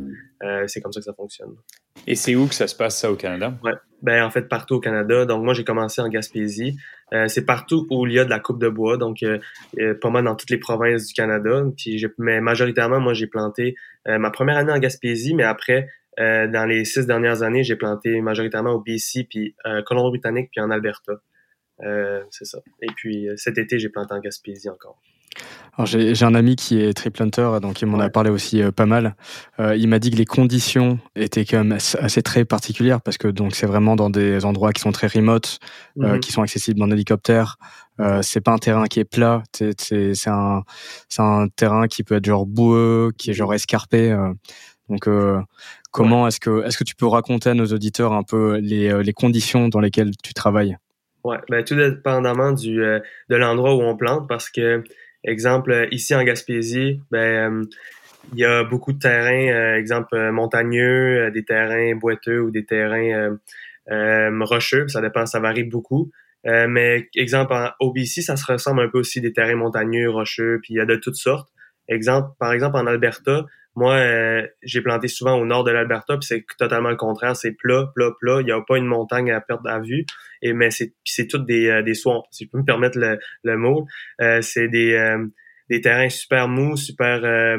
[0.66, 1.54] c'est comme ça que ça fonctionne.
[2.07, 3.54] Et c'est où que ça se passe ça au Canada?
[3.62, 3.73] Ouais.
[4.02, 5.25] Ben en fait partout au Canada.
[5.25, 6.76] Donc moi j'ai commencé en Gaspésie.
[7.12, 9.38] Euh, c'est partout où il y a de la coupe de bois, donc euh,
[10.00, 11.63] pas mal dans toutes les provinces du Canada.
[11.76, 13.76] Puis mais majoritairement, moi j'ai planté
[14.08, 18.21] euh, ma première année en Gaspésie, mais après dans les six dernières années, j'ai planté
[18.21, 21.15] majoritairement au BC, puis Colombie-Britannique, puis en Alberta.
[21.78, 22.58] C'est ça.
[22.80, 24.99] Et puis cet été, j'ai planté en Gaspésie encore.
[25.78, 28.71] Alors j'ai un ami qui est tree planter, donc il m'en a parlé aussi euh,
[28.71, 29.17] pas mal.
[29.58, 33.28] Euh, il m'a dit que les conditions étaient quand même assez, très particulières parce que
[33.28, 35.58] donc c'est vraiment dans des endroits qui sont très remote,
[35.99, 36.21] euh, mhm.
[36.21, 37.56] qui sont accessibles en hélicoptère.
[38.00, 42.45] Euh, c'est pas un terrain qui est plat, c'est un terrain qui peut être genre
[42.45, 44.15] boueux, qui est genre escarpé.
[44.91, 45.08] donc
[45.91, 49.13] comment est-ce que est-ce que tu peux raconter à nos auditeurs un peu les les
[49.15, 50.76] conditions dans lesquelles tu travailles?
[51.25, 54.82] Ouais, ben tout dépendamment du de l'endroit où on plante parce que
[55.25, 57.65] Exemple, euh, ici en Gaspésie, ben, euh,
[58.32, 63.37] il y a beaucoup de terrains, euh, exemple montagneux, des terrains boiteux ou des terrains
[63.89, 64.89] rocheux.
[64.89, 66.11] Ça dépend, ça varie beaucoup.
[66.45, 70.75] mais exemple, en OBC, ça se ressemble un peu aussi des terrains montagneux, rocheux, puis
[70.75, 71.49] il y a de toutes sortes.
[71.89, 76.26] Exemple, par exemple, en Alberta, moi, euh, j'ai planté souvent au nord de l'Alberta, puis
[76.26, 77.35] c'est totalement le contraire.
[77.37, 78.41] C'est plat, plat, plat.
[78.41, 80.04] Il n'y a pas une montagne à perdre à vue.
[80.43, 83.19] Et mais c'est c'est toutes des euh, des swamps, si je peux me permettre le,
[83.45, 83.87] le mot.
[84.21, 85.17] Euh, c'est des
[85.71, 87.56] des terrains super mous, super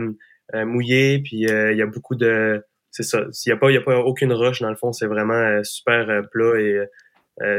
[0.54, 1.20] mouillés.
[1.24, 3.26] Puis il y a beaucoup de c'est ça.
[3.32, 5.64] S'il y a pas il y a pas aucune roche dans le fond, c'est vraiment
[5.64, 6.86] super plat et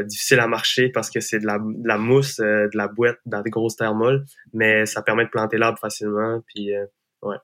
[0.05, 3.41] difficile à marcher parce que c'est de la, de la mousse, de la boîte dans
[3.41, 6.41] des grosses terres molles, mais ça permet de planter l'arbre facilement.
[6.47, 6.71] Puis
[7.21, 7.35] ouais.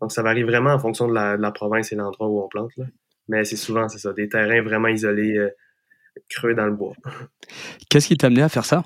[0.00, 2.70] Donc, ça varie vraiment en fonction de la, province et l'endroit où on plante.
[2.76, 2.84] Là.
[3.28, 5.50] Mais c'est souvent, c'est ça, des terrains vraiment isolés, euh,
[6.28, 6.94] creux dans le bois.
[7.90, 8.84] Qu'est-ce qui t'a amené à faire ça?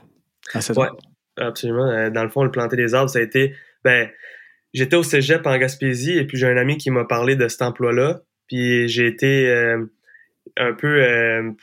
[0.55, 0.88] À ouais,
[1.37, 1.88] absolument.
[1.88, 3.55] Euh, dans le fond, le planter des arbres, ça a été...
[3.85, 4.11] Ben,
[4.72, 7.62] j'étais au cégep en Gaspésie et puis j'ai un ami qui m'a parlé de cet
[7.62, 8.22] emploi-là.
[8.48, 9.85] Puis j'ai été euh,
[10.57, 11.55] un peu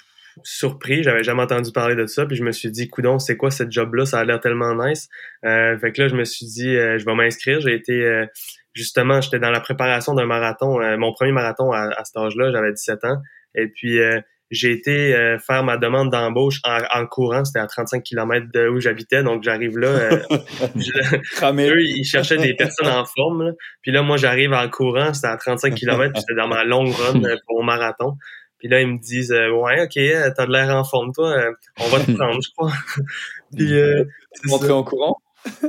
[0.43, 1.03] surpris.
[1.03, 2.25] J'avais jamais entendu parler de ça.
[2.25, 4.05] Puis je me suis dit, coudon, c'est quoi cette job-là?
[4.05, 5.09] Ça a l'air tellement nice.
[5.43, 7.59] fait que là, je me suis dit, je vais m'inscrire.
[7.61, 8.27] J'ai été
[8.73, 12.71] justement, j'étais dans la préparation d'un marathon, euh, mon premier marathon à, cet âge-là, j'avais
[12.71, 13.17] 17 ans.
[13.55, 14.19] Et puis, euh,
[14.51, 17.45] j'ai été euh, faire ma demande d'embauche en, courant.
[17.45, 19.21] C'était à 35 km de où j'habitais.
[19.21, 19.87] Donc, j'arrive là.
[19.89, 20.19] Euh,
[21.53, 23.53] eux, ils cherchaient des personnes en forme.
[23.83, 25.13] Puis là, moi, j'arrive en courant.
[25.13, 26.19] C'était à 35 km.
[26.19, 28.17] C'était dans ma longue run pour mon marathon.
[28.59, 29.93] Puis là, ils me disent Ouais, OK,
[30.35, 31.35] t'as de l'air en forme, toi.
[31.79, 32.71] on va te prendre, je crois.
[33.55, 34.03] Puis, euh,
[34.47, 35.17] rentré en courant?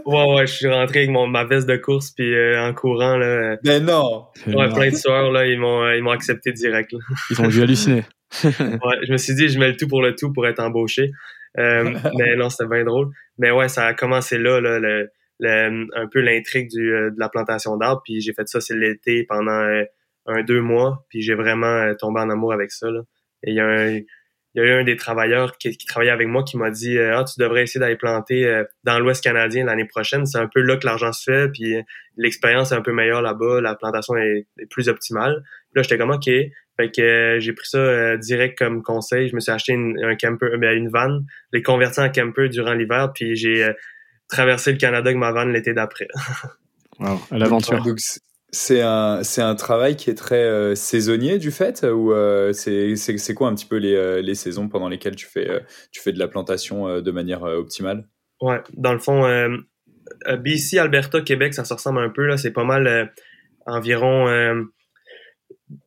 [0.05, 3.16] Ouais, ouais, je suis rentré avec mon, ma veste de course, puis euh, en courant,
[3.16, 3.57] là.
[3.64, 4.26] Mais non!
[4.46, 6.94] Ouais, plein de soirs, là, ils m'ont, euh, ils m'ont accepté direct,
[7.31, 8.05] Ils ont dû halluciner.
[8.44, 11.12] ouais, je me suis dit, je mets le tout pour le tout pour être embauché.
[11.59, 13.11] Euh, mais non, c'était bien drôle.
[13.38, 17.29] Mais ouais, ça a commencé là, là le, le, un peu l'intrigue du, de la
[17.29, 19.66] plantation d'arbres, puis j'ai fait ça, c'est l'été pendant
[20.30, 23.00] un, deux mois, puis j'ai vraiment tombé en amour avec ça, là.
[23.42, 24.00] Et il y a un,
[24.54, 27.16] il y a eu un des travailleurs qui, travaillait avec moi qui m'a dit euh,
[27.16, 30.60] ah tu devrais essayer d'aller planter euh, dans l'Ouest canadien l'année prochaine c'est un peu
[30.60, 31.82] là que l'argent se fait puis euh,
[32.16, 33.60] l'expérience est un peu meilleure là-bas.
[33.60, 35.42] La plantation est, plus optimale.
[35.70, 36.28] Puis là j'étais comme ok
[36.76, 39.28] fait que j'ai pris ça direct comme conseil.
[39.28, 41.20] Je me suis acheté une, un camper ben, une van
[41.52, 43.70] les converti en camper durant l'hiver puis j'ai
[44.28, 46.08] traversé le Canada avec ma van l'été d'après.
[46.98, 47.82] Wow, l'aventure
[48.52, 53.54] c'est un, travail qui est très euh, saisonnier du fait ou euh, c'est, quoi un
[53.54, 57.10] petit peu les, euh, saisons pendant lesquelles tu fais, tu fais de la plantation de
[57.10, 58.08] manière optimale?
[58.40, 59.22] Ouais, dans le fond,
[60.26, 62.36] BC, Alberta, Québec, ça se ressemble un peu.
[62.36, 63.12] C'est pas mal
[63.66, 64.26] environ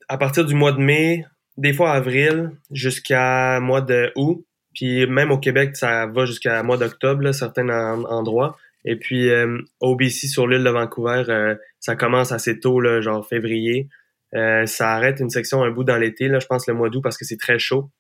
[0.08, 1.26] à partir du mois de mai,
[1.58, 4.46] des fois avril, jusqu'à mois de août.
[4.74, 8.58] Puis même au Québec, ça va jusqu'à mois d'octobre, certains endroits.
[8.86, 13.26] Et puis euh, OBC sur l'île de Vancouver, euh, ça commence assez tôt, là, genre
[13.26, 13.90] février.
[14.36, 17.02] Euh, ça arrête une section un bout dans l'été, là, je pense le mois d'août
[17.02, 17.92] parce que c'est très chaud.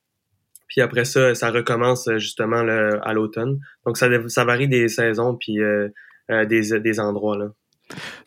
[0.68, 3.60] Puis après ça, ça recommence justement à l'automne.
[3.86, 5.60] Donc ça, ça varie des saisons puis
[6.30, 7.38] des, des endroits.
[7.38, 7.50] Là.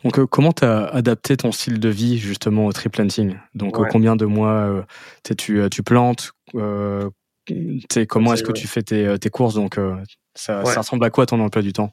[0.04, 3.36] Donc comment tu as adapté ton style de vie justement au tree planting?
[3.56, 4.86] Donc combien de mois
[5.36, 9.54] tu, tu plantes Comment est-ce que tu fais tes, tes courses?
[9.54, 9.80] Donc
[10.36, 11.90] ça, ça ressemble à quoi ton emploi du temps?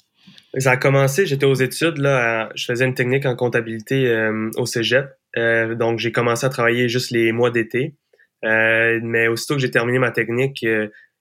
[0.59, 4.65] Ça a commencé, j'étais aux études, là, je faisais une technique en comptabilité euh, au
[4.65, 5.09] cégep.
[5.37, 7.95] Euh, donc, j'ai commencé à travailler juste les mois d'été.
[8.45, 10.65] Euh, mais aussitôt que j'ai terminé ma technique,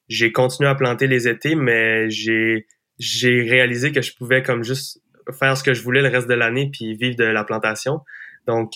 [0.08, 2.66] j'ai continué à planter les étés, mais j'ai
[2.98, 5.00] j'ai réalisé que je pouvais comme juste
[5.38, 8.00] faire ce que je voulais le reste de l'année puis vivre de la plantation.
[8.46, 8.72] Donc,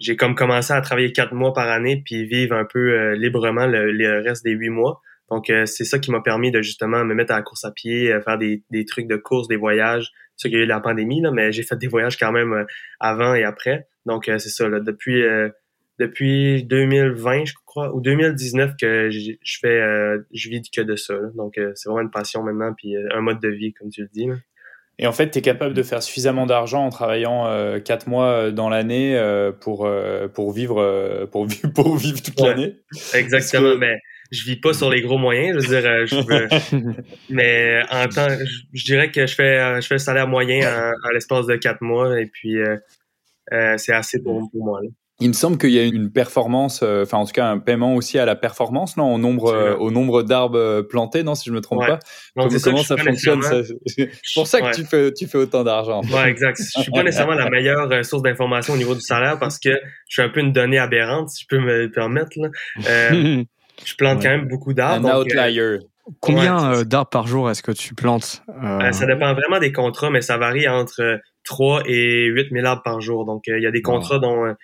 [0.00, 3.92] j'ai comme commencé à travailler quatre mois par année puis vivre un peu librement le,
[3.92, 5.00] le, reste des huit mois.
[5.30, 7.70] Donc, euh, c'est ça qui m'a permis de justement me mettre à la course à
[7.70, 10.10] pied, euh, faire des, des trucs de course, des voyages.
[10.36, 12.52] C'est qu'il y a eu la pandémie, là, mais j'ai fait des voyages quand même
[12.52, 12.64] euh,
[12.98, 13.86] avant et après.
[14.06, 14.68] Donc, c'est ça.
[14.68, 15.22] Là, depuis,
[15.98, 21.14] depuis 2020, je crois, ou 2019 que je fais, je vis que de ça.
[21.34, 24.26] Donc, c'est vraiment une passion maintenant, puis un mode de vie, comme tu le dis.
[24.26, 24.36] Là.
[24.98, 28.70] Et en fait, tu es capable de faire suffisamment d'argent en travaillant quatre mois dans
[28.70, 29.20] l'année
[29.60, 29.86] pour,
[30.32, 32.78] pour, vivre, pour, vivre, pour vivre toute l'année.
[33.12, 33.76] Exactement.
[33.76, 33.98] Mais
[34.30, 36.92] je vis pas sur les gros moyens, je veux dire, euh,
[37.30, 38.28] mais en temps,
[38.72, 41.82] je, dirais que je fais, euh, je fais le salaire moyen en, l'espace de quatre
[41.82, 42.76] mois et puis euh,
[43.76, 44.80] c'est assez pour, pour moi.
[44.82, 44.88] Là.
[45.22, 48.18] Il me semble qu'il y a une performance, enfin en tout cas un paiement aussi
[48.18, 51.86] à la performance, non, au nombre, au nombre d'arbres plantés, non, si je me trompe
[51.86, 51.98] pas?
[52.34, 53.42] comment ça fonctionne
[53.86, 56.00] C'est pour ça que tu fais, tu fais autant d'argent.
[56.04, 56.58] Ouais, exact.
[56.74, 59.72] Je suis pas nécessairement la meilleure source d'information au niveau du salaire parce que
[60.08, 62.30] je suis un peu une donnée aberrante, si je peux me permettre.
[62.36, 62.48] Là.
[62.88, 63.44] Euh,
[63.84, 65.08] je plante quand même beaucoup d'arbres.
[65.08, 65.78] Un euh, outlier.
[66.20, 68.92] Combien euh, d'arbres par jour est-ce que tu plantes euh?
[68.92, 73.00] Ça dépend vraiment des contrats, mais ça varie entre 3 et 8 000 arbres par
[73.00, 73.24] jour.
[73.24, 74.54] Donc, il y a des contrats dont,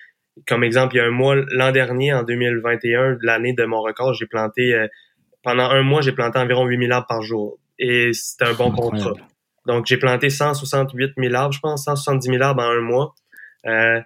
[0.46, 4.14] comme exemple, il y a un mois, l'an dernier, en 2021, l'année de mon record,
[4.14, 4.86] j'ai planté,
[5.42, 7.58] pendant un mois, j'ai planté environ 8 000 arbres par jour.
[7.78, 9.12] Et c'était un bon contrat.
[9.66, 13.14] Donc, j'ai planté 168 000 arbres, je pense, 170 000 arbres en un mois.
[13.66, 14.00] Euh,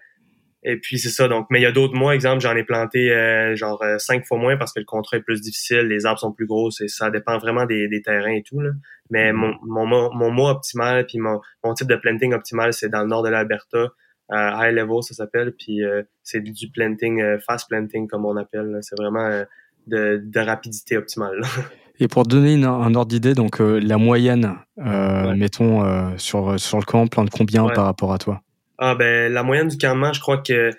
[0.63, 1.29] et puis c'est ça.
[1.29, 4.27] Donc, mais il y a d'autres mois, exemple, j'en ai planté euh, genre euh, cinq
[4.27, 6.89] fois moins parce que le contrat est plus difficile, les arbres sont plus gros, et
[6.89, 8.61] ça dépend vraiment des, des terrains et tout.
[8.61, 8.71] Là.
[9.11, 9.57] Mais mm-hmm.
[9.63, 13.09] mon, mon, mon mois optimal, puis mon, mon type de planting optimal, c'est dans le
[13.09, 13.89] nord de l'Alberta,
[14.33, 18.79] high level ça s'appelle, puis euh, c'est du planting, fast planting comme on appelle.
[18.83, 19.45] C'est vraiment
[19.87, 21.41] de, de rapidité optimale.
[22.03, 27.29] Et pour donner un ordre d'idée, donc la moyenne, mettons sur sur le camp, plante
[27.29, 28.41] combien par rapport à toi?
[28.81, 30.71] Ah ben la moyenne du campement, je crois que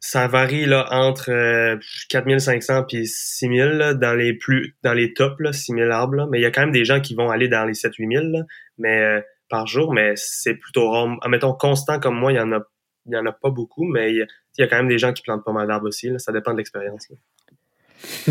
[0.00, 5.90] ça varie là entre 4500 puis 6000 dans les plus dans les tops là, 6000
[5.90, 6.26] arbres là.
[6.30, 8.44] mais il y a quand même des gens qui vont aller dans les 7 8000
[8.78, 11.16] mais euh, par jour mais c'est plutôt rare.
[11.22, 12.60] Admettons constant comme moi, il y en a
[13.06, 14.26] il y en a pas beaucoup mais il
[14.58, 16.18] y, a quand même des gens qui plantent pas mal d'arbres aussi là.
[16.18, 17.08] ça dépend de l'expérience.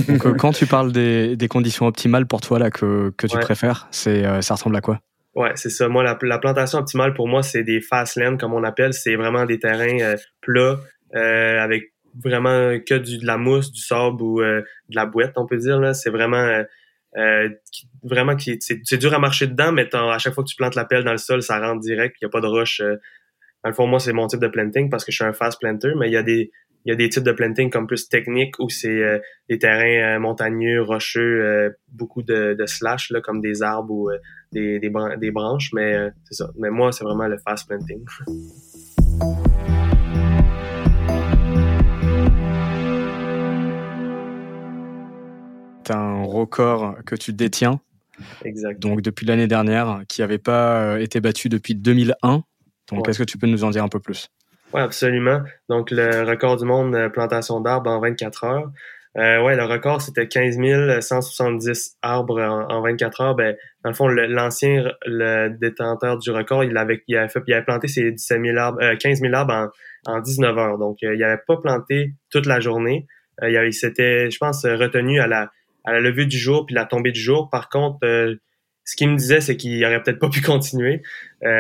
[0.08, 3.38] Donc euh, quand tu parles des, des, conditions optimales pour toi là que, que tu
[3.38, 5.00] préfères, c'est euh, ça ressemble à quoi?
[5.36, 5.90] Ouais, c'est ça.
[5.90, 8.94] Moi, la, plantation optimale pour moi, c'est des fast land, comme on appelle.
[8.94, 10.80] C'est vraiment des terrains euh, plats
[11.16, 11.94] euh, avec
[12.24, 15.80] vraiment que du, de la mousse, du sable ou de la boîte, on peut dire.
[15.80, 15.94] Là.
[15.94, 16.64] C'est vraiment
[18.04, 20.86] vraiment qui c'est dur à marcher dedans, mais à chaque fois que tu plantes la
[20.86, 22.16] pelle dans le sol, ça rentre direct.
[22.22, 22.80] Il n'y a pas de roche.
[22.80, 25.60] dans le fond, moi, c'est mon type de planting parce que je suis un fast
[25.60, 26.52] planter, mais il y a des
[26.86, 29.18] il y a des types de planting comme plus techniques où c'est euh,
[29.50, 34.12] des terrains euh, montagneux, rocheux, euh, beaucoup de, de slash là, comme des arbres ou
[34.52, 35.96] des, des, des, branches, mais
[36.26, 36.52] c'est ça.
[36.60, 38.06] Mais moi, c'est vraiment le fast planting.
[45.88, 47.80] Un record que tu détiens.
[48.44, 48.82] Exact.
[48.82, 52.44] Donc depuis l'année dernière, qui n'avait pas été battu depuis 2001.
[52.92, 54.30] Donc est-ce que tu peux nous en dire un peu plus?
[54.76, 55.42] Oui, absolument.
[55.70, 58.72] Donc, le record du monde de euh, plantation d'arbres en 24 heures.
[59.18, 60.58] Euh, ouais, le record, c'était 15
[61.00, 63.36] 170 arbres en, 24 heures.
[63.36, 67.54] Ben, dans le fond, l'ancien le, détenteur du record, il avait, il avait, fait, il
[67.54, 69.72] avait planté ses 17 000 arbres, 15 000 arbres
[70.08, 70.78] en, en 19 heures.
[70.78, 73.08] Donc, euh, il n'avait pas planté toute la journée.
[73.42, 75.50] Euh, il, s'était, je pense, retenu à la,
[75.86, 77.50] à la levée du jour puis la tombée du jour.
[77.50, 78.00] Par contre,
[78.84, 81.02] ce qu'il me disait, c'est qu'il aurait peut-être pas pu continuer.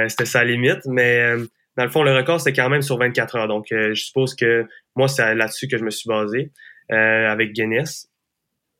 [0.09, 1.37] c'était sa limite, mais
[1.77, 3.47] dans le fond, le record, c'est quand même sur 24 heures.
[3.47, 6.51] Donc, euh, je suppose que moi, c'est là-dessus que je me suis basé
[6.91, 8.09] euh, avec Guinness.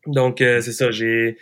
[0.08, 0.92] Donc, euh, c'est ça.
[0.92, 1.38] J'ai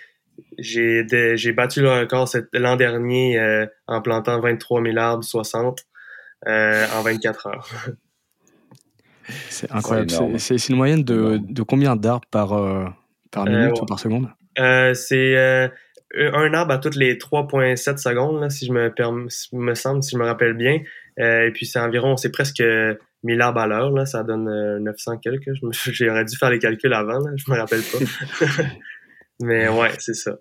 [0.58, 5.86] j'ai j'ai battu le record l'an dernier en plantant 23 000 arbres 60
[6.48, 7.70] en 24 heures.
[9.50, 10.40] C'est incroyable.
[10.40, 12.50] C'est une moyenne de, de combien d'arbres par,
[13.32, 14.28] par minute ou par seconde?
[14.58, 15.70] c'est
[16.16, 18.92] un arbre à toutes les 3,7 secondes, là, si je me,
[19.54, 20.82] me semble, si je me rappelle bien.
[21.20, 22.64] Euh, et puis c'est environ, c'est presque
[23.24, 24.46] 1000 arbres à l'heure, là, ça donne
[24.80, 25.52] 900 euh, quelques.
[25.92, 28.46] J'aurais dû faire les calculs avant, là, je me rappelle pas.
[29.42, 30.38] Mais ouais, c'est ça.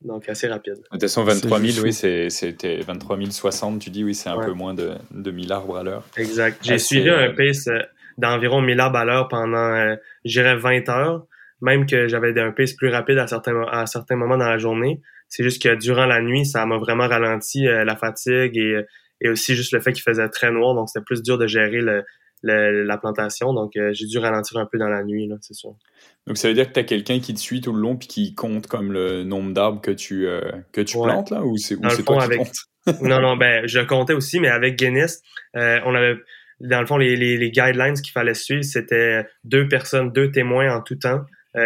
[0.00, 0.74] Donc assez rapide.
[0.76, 4.52] De toute façon, 23 000, oui, c'était 23 060, tu dis, oui, c'est un peu
[4.52, 6.04] moins de, de 1000 arbres à l'heure.
[6.16, 6.58] Exact.
[6.62, 7.68] J'ai suivi un euh, pace
[8.16, 11.26] d'environ 1000 arbres à l'heure pendant, j'irais 20 heures,
[11.60, 15.00] même que j'avais un pace plus rapide à certains, à certains moments dans la journée.
[15.28, 18.84] C'est juste que durant la nuit, ça m'a vraiment ralenti la fatigue et
[19.20, 21.80] et aussi juste le fait qu'il faisait très noir, donc c'était plus dur de gérer
[21.80, 22.04] le,
[22.42, 23.52] la plantation.
[23.52, 25.74] Donc, euh, j'ai dû ralentir un peu dans la nuit, c'est sûr.
[26.26, 28.08] Donc, ça veut dire que tu as quelqu'un qui te suit tout le long puis
[28.08, 30.40] qui compte comme le nombre d'arbres que tu, euh,
[30.72, 32.40] que tu plantes, là, ou c'est toi qui avec...
[33.02, 35.22] non, non, ben, je comptais aussi, mais avec Guinness,
[35.56, 36.16] euh, on avait,
[36.60, 40.74] dans le fond, les, les, les guidelines qu'il fallait suivre, c'était deux personnes, deux témoins
[40.74, 41.24] en tout temps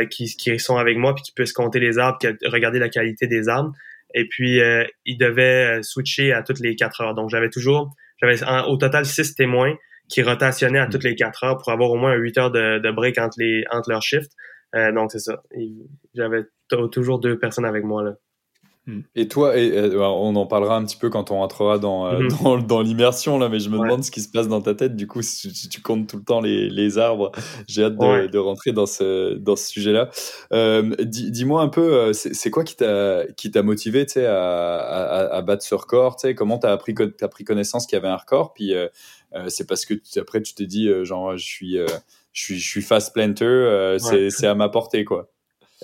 [0.09, 3.49] qui, qui sont avec moi puis qui puissent compter les arbres, regarder la qualité des
[3.49, 3.73] arbres.
[4.15, 7.15] Et puis, euh, il devait euh, switcher à toutes les quatre heures.
[7.15, 8.37] Donc, j'avais toujours, j'avais
[8.69, 9.75] au total six témoins
[10.09, 12.91] qui rotationnaient à toutes les quatre heures pour avoir au moins huit heures de, de
[12.91, 14.33] break entre, les, entre leurs shifts.
[14.75, 15.43] Euh, donc, c'est ça.
[16.15, 16.45] J'avais
[16.91, 18.03] toujours deux personnes avec moi.
[18.03, 18.13] Là.
[18.87, 19.03] Hmm.
[19.15, 22.27] Et toi, et, euh, on en parlera un petit peu quand on rentrera dans, euh,
[22.43, 24.97] dans, dans l'immersion, là, mais je me demande ce qui se passe dans ta tête,
[24.97, 27.31] du coup, si, tu comptes tout le temps les, les arbres.
[27.69, 30.11] J'ai hâte de, de, rentrer dans ce, dans ce sujet-là.
[30.53, 36.17] Euh, Dis-moi un peu, c'est quoi qui t'a motivé à, à, à, battre ce record
[36.37, 38.53] Comment tu as, as, pris connaissance qu'il y avait un record?
[38.53, 38.75] Puis
[39.47, 41.77] c'est parce que après, tu t'es dit, genre, je suis,
[42.33, 45.29] je, suis, je suis fast planter, c'est à ma portée, quoi.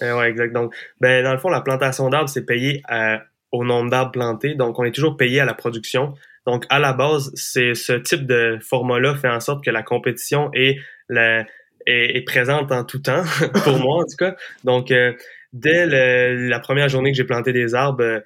[0.02, 0.52] Euh, ouais, exact.
[0.52, 3.16] Donc, ben, dans le fond, la plantation d'arbres, c'est payé euh,
[3.52, 4.54] au nombre d'arbres plantés.
[4.54, 6.14] Donc, on est toujours payé à la production.
[6.46, 10.50] Donc, à la base, c'est ce type de format-là fait en sorte que la compétition
[10.54, 11.44] est, la,
[11.86, 13.22] est, présente en tout temps,
[13.64, 14.34] pour moi en tout cas.
[14.64, 15.12] Donc, euh,
[15.52, 18.22] dès la première journée que j'ai planté des arbres,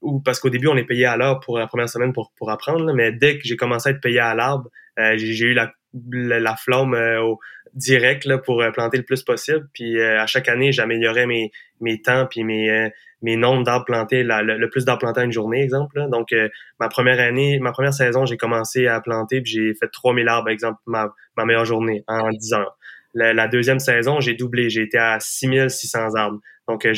[0.00, 2.50] ou parce qu'au début, on est payé à l'heure pour la première semaine pour, pour
[2.50, 6.56] apprendre, mais dès que j'ai commencé à être payé à l'arbre, j'ai eu la, la,
[6.56, 7.38] flamme au,
[7.74, 9.68] direct là, pour euh, planter le plus possible.
[9.72, 11.50] Puis euh, à chaque année, j'améliorais mes,
[11.80, 12.88] mes temps puis mes, euh,
[13.22, 16.00] mes nombres d'arbres plantés, le, plus d'arbres plantés à une journée, exemple.
[16.10, 16.34] Donc
[16.78, 20.48] ma première année, ma première saison, j'ai commencé à planter puis j'ai fait 3000 arbres,
[20.48, 22.76] exemple, ma, ma meilleure journée en 10 heures.
[23.12, 26.38] La, deuxième saison, j'ai doublé, j'ai été à 6600 arbres.
[26.66, 26.88] Donc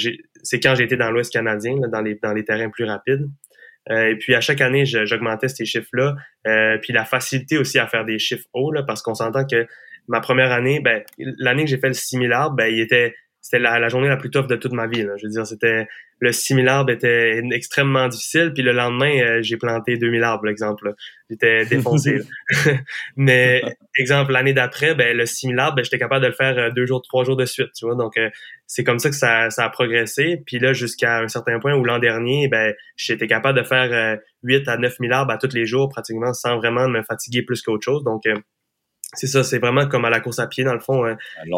[0.42, 3.28] c'est quand j'ai été dans l'Ouest canadien, dans, les, dans les terrains plus rapides.
[3.90, 6.16] Et puis à chaque année, j'augmentais ces chiffres-là.
[6.82, 9.66] puis la facilité aussi à faire des chiffres hauts, là, parce qu'on s'entend que
[10.08, 11.02] ma première année, ben,
[11.38, 14.30] l'année que j'ai fait le 6000 arbres, ben, il était, c'était la, journée la plus
[14.30, 15.02] tough de toute ma vie.
[15.02, 15.14] Là.
[15.16, 15.88] Je veux dire, c'était
[16.20, 20.94] le 6000 arbres était extrêmement difficile, puis le lendemain, euh, j'ai planté 2000 arbres, exemple.
[21.28, 22.20] J'étais défoncé.
[23.16, 23.60] Mais
[23.98, 26.86] exemple, l'année d'après, ben le 6000 arbres, ben, j'étais capable de le faire euh, deux
[26.86, 27.96] jours, trois jours de suite, tu vois.
[27.96, 28.30] Donc euh,
[28.68, 30.40] c'est comme ça que ça, ça a progressé.
[30.46, 34.68] Puis là, jusqu'à un certain point où l'an dernier, ben j'étais capable de faire 8
[34.68, 38.04] à 9000 arbres à tous les jours, pratiquement, sans vraiment me fatiguer plus qu'autre chose.
[38.04, 38.22] Donc
[39.14, 41.02] c'est ça, c'est vraiment comme à la course à pied, dans le fond.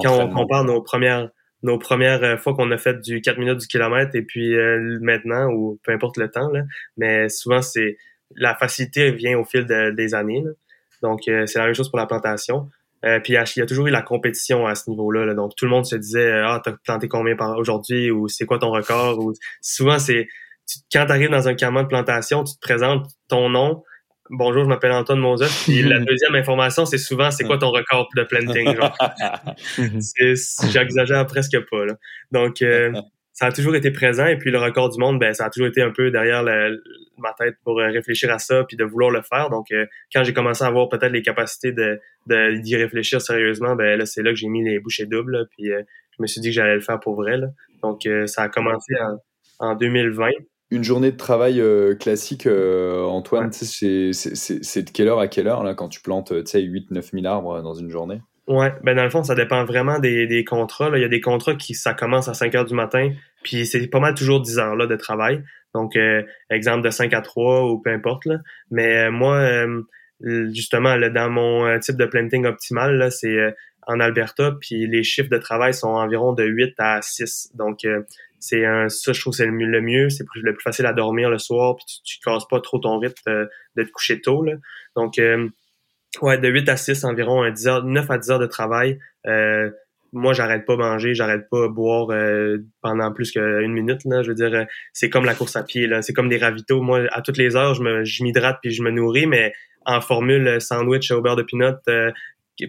[0.03, 1.29] Quand on compare nos premières
[1.65, 4.99] nos premières euh, fois qu'on a fait du 4 minutes du kilomètre et puis euh,
[5.01, 6.63] maintenant, ou peu importe le temps, là,
[6.97, 7.97] mais souvent, c'est
[8.37, 10.45] la facilité vient au fil des années.
[11.03, 12.69] Donc, euh, c'est la même chose pour la plantation.
[13.23, 15.35] puis il y, a, toujours eu la compétition à ce niveau-là.
[15.35, 18.59] Donc tout le monde se disait ah t'as planté combien par aujourd'hui ou c'est quoi
[18.59, 20.27] ton record ou souvent c'est
[20.91, 23.85] quand tu arrives dans un campement de plantation, tu te présentes ton nom.
[24.31, 25.65] Bonjour, je m'appelle Antoine Moses.
[25.65, 28.75] Puis la deuxième information, c'est souvent c'est quoi ton record de planting.
[30.73, 31.85] J'exagère presque pas.
[31.85, 31.95] Là.
[32.33, 32.91] Donc euh,
[33.33, 35.69] ça a toujours été présent et puis le record du monde, ben ça a toujours
[35.69, 36.43] été un peu derrière
[37.19, 39.51] ma tête pour euh, réfléchir à ça puis de vouloir le faire.
[39.51, 43.99] Donc euh, quand j'ai commencé à avoir peut-être les capacités de d'y réfléchir sérieusement, ben
[43.99, 45.49] là c'est là que j'ai mis les bouchées doubles.
[45.51, 47.37] puis je me suis dit que j'allais le faire pour vrai.
[47.37, 47.49] Là.
[47.83, 48.95] Donc ça a commencé
[49.61, 50.31] en, en 2020
[50.75, 55.63] une journée de travail euh, classique, euh, Antoine, c'est de quelle heure à quelle heure
[55.63, 58.21] là, quand tu plantes 8-9 000 arbres dans une journée?
[58.47, 60.91] Ouais, ben dans le fond, ça dépend vraiment des, des contrats.
[60.91, 60.99] Là.
[60.99, 63.11] Il y a des contrats qui ça commence à 5 heures du matin,
[63.43, 65.43] puis c'est pas mal toujours 10 heures là, de travail.
[65.75, 68.27] Donc, euh, exemple de 5 à 3 ou peu importe.
[68.27, 68.39] Là.
[68.71, 69.67] Mais moi,
[70.21, 73.55] justement, là, dans mon type de planting optimal, c'est
[73.87, 77.51] en Alberta, puis les chiffres de travail sont environ de 8 à 6.
[77.55, 77.85] Donc,
[78.45, 80.93] c'est un ça je trouve c'est le mieux le mieux c'est le plus facile à
[80.93, 84.21] dormir le soir puis tu, tu casses pas trop ton rythme euh, de te coucher
[84.21, 84.53] tôt là.
[84.97, 85.49] donc euh,
[86.21, 89.71] ouais de 8 à 6 environ 10 heures 9 à 10 heures de travail euh,
[90.13, 92.17] moi j'arrête pas manger j'arrête pas boire
[92.83, 94.23] pendant plus qu'une minute là.
[94.23, 96.03] Je veux dire c'est comme la course à pied là.
[96.03, 96.83] C'est comme des ravitaux.
[96.83, 99.53] Moi à toutes les heures je m'hydrate puis je me nourris mais
[99.87, 101.75] en formule sandwich au beurre de peanut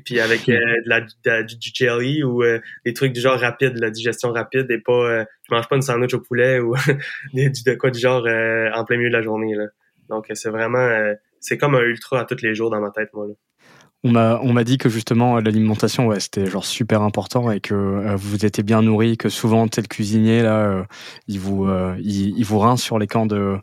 [0.03, 3.91] puis avec euh, de la, du, jelly ou euh, des trucs du genre rapide, la
[3.91, 6.75] digestion rapide et pas euh, je mange pas une sandwich au poulet ou
[7.33, 9.65] du de quoi du genre en plein milieu de la journée là.
[10.09, 10.89] Donc c'est vraiment
[11.39, 13.33] c'est comme un ultra à tous les jours dans ma tête moi là.
[14.03, 18.15] On m'a on m'a dit que justement l'alimentation ouais, c'était genre super important et que
[18.15, 20.85] vous étiez bien nourri que souvent tel cuisinier là
[21.27, 21.67] il vous
[21.99, 23.57] il, il, vous rince sur les camps de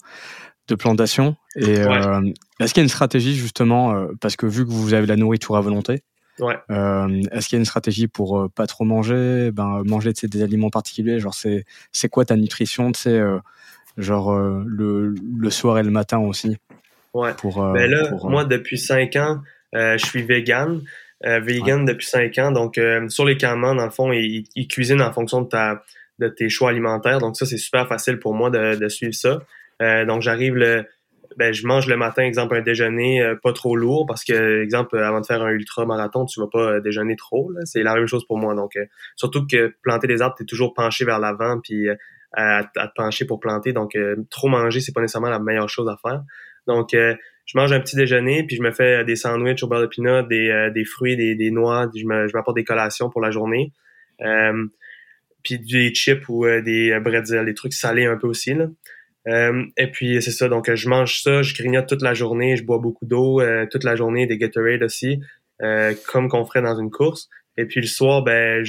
[0.68, 4.94] de plantation et est-ce qu'il y a une stratégie justement parce que vu que vous
[4.94, 6.02] avez la nourriture à volonté
[6.38, 6.56] Ouais.
[6.70, 10.42] Euh, Est-ce qu'il y a une stratégie pour euh, pas trop manger, ben manger des
[10.42, 13.38] aliments particuliers, genre c'est c'est quoi ta nutrition, tu euh,
[13.98, 16.56] genre euh, le le soir et le matin aussi.
[17.12, 17.34] Ouais.
[17.34, 19.42] Pour, ben là, moi depuis cinq ans,
[19.74, 20.80] je suis vegan.
[21.22, 25.12] vegan depuis cinq ans, donc sur les campements, dans le fond, ils, ils, cuisinent en
[25.12, 25.82] fonction de ta
[26.18, 27.18] de tes choix alimentaires.
[27.18, 29.42] Donc ça, c'est super facile pour moi de, de suivre ça.
[30.06, 30.86] donc j'arrive le
[31.36, 34.98] ben, je mange le matin, exemple, un déjeuner euh, pas trop lourd parce que, exemple,
[34.98, 37.50] avant de faire un ultra-marathon, tu vas pas euh, déjeuner trop.
[37.64, 38.54] C'est la même chose pour moi.
[38.54, 38.84] Donc, euh,
[39.16, 41.88] surtout que planter des arbres, tu es toujours penché vers l'avant puis
[42.32, 43.72] à, te pencher pour planter.
[43.72, 43.96] Donc,
[44.30, 46.22] trop manger, c'est pas nécessairement la meilleure chose à faire.
[46.66, 49.86] Donc, je mange un petit déjeuner, puis je me fais des sandwichs au beurre de
[49.86, 53.72] pinot, des, des fruits, des, des noix, je m'apporte des collations pour la journée.
[55.42, 58.54] puis des chips ou des bretzels, des trucs salés un peu aussi.
[58.54, 58.68] Là.
[59.28, 62.64] Euh, et puis c'est ça, donc je mange ça, je grignote toute la journée, je
[62.64, 65.20] bois beaucoup d'eau euh, toute la journée, des Gatorade aussi,
[65.62, 67.28] euh, comme qu'on ferait dans une course.
[67.56, 68.64] Et puis le soir, ben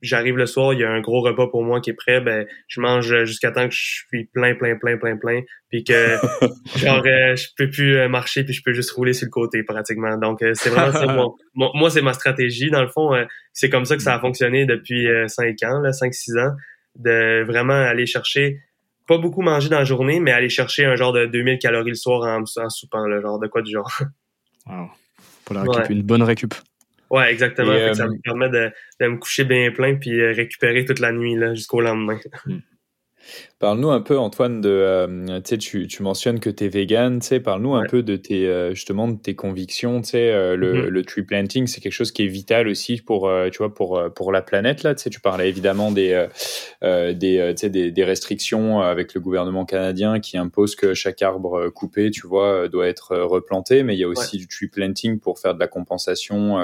[0.00, 2.46] j'arrive le soir, il y a un gros repas pour moi qui est prêt, ben
[2.68, 5.92] je mange jusqu'à temps que je suis plein, plein, plein, plein, plein, puis que
[6.76, 10.16] genre je peux plus marcher, puis je peux juste rouler sur le côté pratiquement.
[10.16, 11.06] Donc c'est vraiment ça,
[11.54, 13.10] moi c'est ma stratégie dans le fond.
[13.52, 16.52] c'est comme ça que ça a fonctionné depuis cinq ans, là, cinq six ans,
[16.94, 18.60] de vraiment aller chercher
[19.08, 21.96] pas beaucoup manger dans la journée, mais aller chercher un genre de 2000 calories le
[21.96, 23.90] soir en, soupant, le genre de quoi du genre.
[24.66, 24.90] Wow.
[25.46, 26.52] Pour la récup, une bonne récup.
[27.08, 27.72] Ouais, exactement.
[27.94, 31.38] ça euh, me permet de, me coucher bien plein puis euh, récupérer toute la nuit
[31.54, 32.18] jusqu'au lendemain.
[33.60, 37.86] Parle-nous un peu, Antoine, de, euh, tu, tu mentionnes que tu es vegan, parle-nous un
[37.86, 40.86] peu de tes, euh, justement, de tes convictions, euh, le, mm-hmm.
[40.86, 44.30] le, tree planting, c'est quelque chose qui est vital aussi pour, tu vois, pour, pour
[44.30, 46.28] la planète, là, tu parlais évidemment des,
[46.82, 52.28] des, des, des, restrictions avec le gouvernement canadien qui impose que chaque arbre coupé, tu
[52.28, 55.60] vois, doit être replanté, mais il y a aussi du tree planting pour faire de
[55.60, 56.54] la compensation,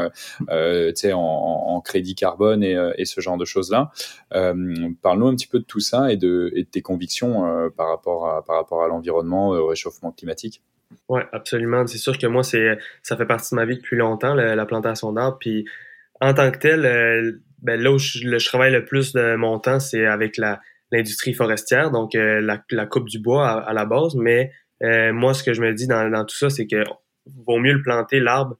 [0.49, 3.91] en, en crédit carbone et, et ce genre de choses-là.
[4.31, 7.89] parle-nous un petit peu de tout ça et de, et de tes convictions euh, par
[7.89, 10.63] rapport à, par rapport l'environnement, au réchauffement climatique.
[11.09, 11.87] Oui, absolument.
[11.87, 15.39] C'est sûr que moi, ça fait partie de ma vie depuis longtemps, la, plantation d'arbres.
[15.41, 15.67] Puis
[16.21, 19.81] en tant que tel, euh, ben, là où je, travaille le plus de mon temps,
[19.81, 20.37] c'est avec
[20.93, 24.15] l'industrie forestière, donc euh, la, coupe du bois à, la base.
[24.15, 26.85] Mais moi, ce que je me dis dans, tout ça, c'est que
[27.47, 28.57] vaut mieux le planter, l'arbre,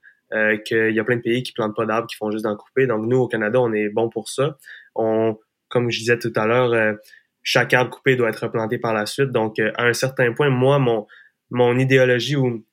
[0.65, 2.87] qu'il y a plein de pays qui plantent pas d'arbres, qui font juste d'en couper.
[2.87, 4.57] Donc nous, au Canada, on est bon pour ça.
[4.95, 6.97] Comme je disais tout à l'heure,
[7.45, 9.31] chaque arbre coupé doit être replanté par la suite.
[9.31, 11.07] Donc, euh, à un certain point, moi, mon,
[11.51, 12.65] mon idéologie ou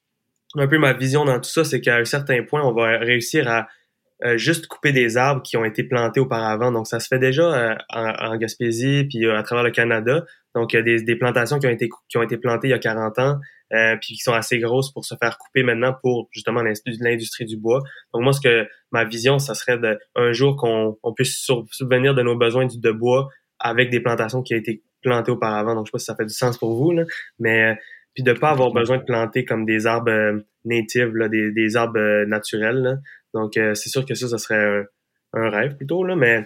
[0.56, 3.48] un peu ma vision dans tout ça, c'est qu'à un certain point, on va réussir
[3.48, 3.68] à
[4.36, 6.72] juste couper des arbres qui ont été plantés auparavant.
[6.72, 10.26] Donc, ça se fait déjà en, Gaspésie, puis à travers le Canada.
[10.54, 12.72] Donc, il y a des, des, plantations qui ont été qui ont été plantées il
[12.72, 13.40] y a 40 ans,
[13.74, 17.58] euh, puis qui sont assez grosses pour se faire couper maintenant pour justement l'industrie du
[17.58, 17.82] bois.
[18.14, 22.14] Donc, moi, ce que ma vision, ça serait de un jour qu'on on puisse subvenir
[22.14, 23.30] de nos besoins de bois
[23.62, 25.76] avec des plantations qui ont été plantées auparavant.
[25.76, 27.04] Donc, je sais pas si ça fait du sens pour vous, là,
[27.40, 27.78] mais
[28.14, 31.78] puis de pas avoir besoin de planter comme des arbres euh, natives, là, des, des
[31.78, 32.82] arbres euh, naturels.
[32.82, 32.96] Là.
[33.34, 34.86] Donc, euh, c'est sûr que ça, ça serait
[35.34, 36.46] un, un, rêve plutôt, là, mais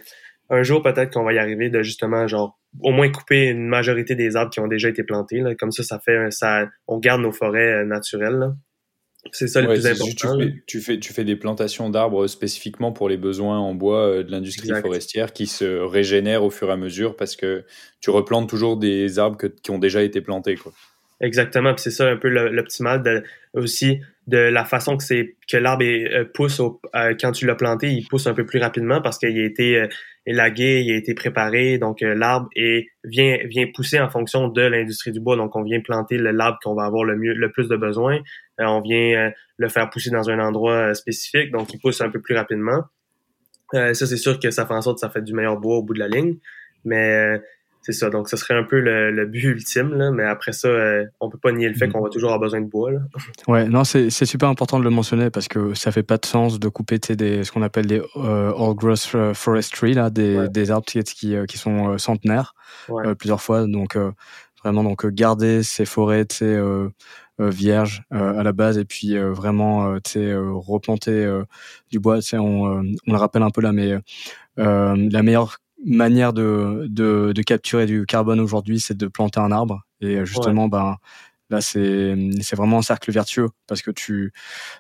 [0.50, 4.14] un jour, peut-être qu'on va y arriver de justement, genre, au moins couper une majorité
[4.16, 5.40] des arbres qui ont déjà été plantés.
[5.40, 5.56] Là.
[5.56, 8.36] Comme ça, ça fait ça, on garde nos forêts naturelles.
[8.36, 8.54] Là.
[9.32, 10.38] C'est ça le plus important.
[10.68, 14.70] Tu fais, tu fais, des plantations d'arbres spécifiquement pour les besoins en bois de l'industrie
[14.82, 17.66] forestière qui se régénèrent au fur et à mesure parce que
[18.02, 20.56] tu replantes toujours des arbres qui ont déjà été plantés.
[20.56, 20.72] Quoi.
[21.22, 23.24] Exactement, c'est ça un peu l'optimal
[23.54, 27.92] aussi de la façon que c'est que l'arbre euh, pousse euh, quand tu l'as planté,
[27.92, 29.88] il pousse un peu plus rapidement parce qu'il a été euh,
[30.26, 35.12] élagué, il a été préparé, donc l'arbre est vient vient pousser en fonction de l'industrie
[35.12, 35.38] du bois.
[35.38, 38.20] Donc on vient planter l'arbre qu'on va avoir le mieux le plus de besoin,
[38.60, 42.36] on vient le faire pousser dans un endroit spécifique, donc il pousse un peu plus
[42.36, 42.84] rapidement.
[43.72, 45.84] ça c'est sûr que ça fait en sorte que ça fait du meilleur bois au
[45.84, 46.38] bout de la ligne,
[46.84, 47.40] mais
[47.86, 48.10] c'est ça.
[48.10, 51.38] Donc, ce serait un peu le, but ultime, là, mais après ça, euh, on peut
[51.38, 51.92] pas nier le fait mm.
[51.92, 52.92] qu'on va toujours avoir besoin de bois.
[52.92, 53.00] Là.
[53.48, 56.60] Ouais, non, c'est super important de le mentionner parce que ça fait pas de sens
[56.60, 60.72] de couper des, ce qu'on appelle des euh, all growth euh, forestry, là, des, des
[60.72, 62.56] arbres qui, qui, qui sont centenaires
[63.20, 63.68] plusieurs fois.
[63.68, 63.96] Donc,
[64.64, 66.26] vraiment, donc garder ces forêts,
[67.38, 71.42] tu vierges à la base et puis vraiment, tu sais, replanter
[71.92, 72.22] du bois.
[72.22, 72.64] Tu on,
[73.08, 73.94] on le rappelle un peu là, mais
[74.58, 79.82] la meilleure manière de, de, de capturer du carbone aujourd'hui, c'est de planter un arbre.
[80.02, 80.98] Et justement, ben
[81.50, 84.34] là, c'est c'est vraiment un cercle vertueux parce que tu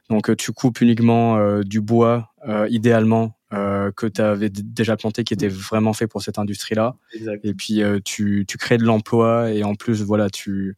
[0.09, 5.23] donc tu coupes uniquement euh, du bois, euh, idéalement euh, que tu avais déjà planté,
[5.23, 6.95] qui était vraiment fait pour cette industrie-là.
[7.43, 10.77] Et puis tu tu crées de l'emploi et en plus voilà tu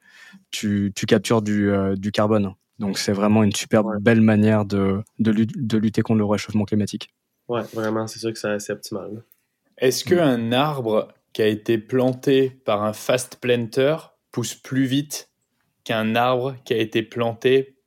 [0.51, 2.53] tu tu captures du du carbone.
[2.79, 7.09] Donc c'est vraiment une super belle manière de, de, de lutter contre le réchauffement climatique.
[7.47, 9.23] Ouais, vraiment, c'est sûr que c'est optimal.
[9.77, 13.95] Est-ce qu'un arbre qui a été planté par un fast planter
[14.31, 15.29] pousse plus vite
[15.83, 17.77] qu'un arbre qui a été planté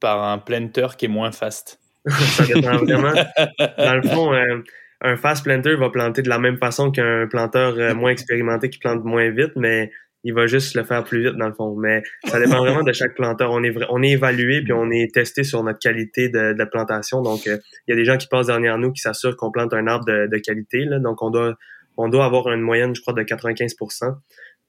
[0.00, 1.80] par un planter qui est moins fast?
[2.08, 3.12] Ça dépend vraiment.
[3.78, 4.62] Dans le fond, euh,
[5.00, 8.78] un fast planter va planter de la même façon qu'un planteur euh, moins expérimenté qui
[8.78, 9.90] plante moins vite, mais
[10.24, 11.76] il va juste le faire plus vite dans le fond.
[11.76, 13.52] Mais ça dépend vraiment de chaque planteur.
[13.52, 17.22] On est, on est évalué puis on est testé sur notre qualité de, plantation.
[17.22, 19.72] Donc, euh, il y a des gens qui passent derrière nous qui s'assurent qu'on plante
[19.72, 20.86] un arbre de, qualité.
[21.00, 24.14] Donc, on doit, avoir une moyenne, je crois, de 95%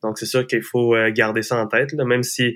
[0.03, 2.55] Donc, c'est sûr qu'il faut garder ça en tête, même si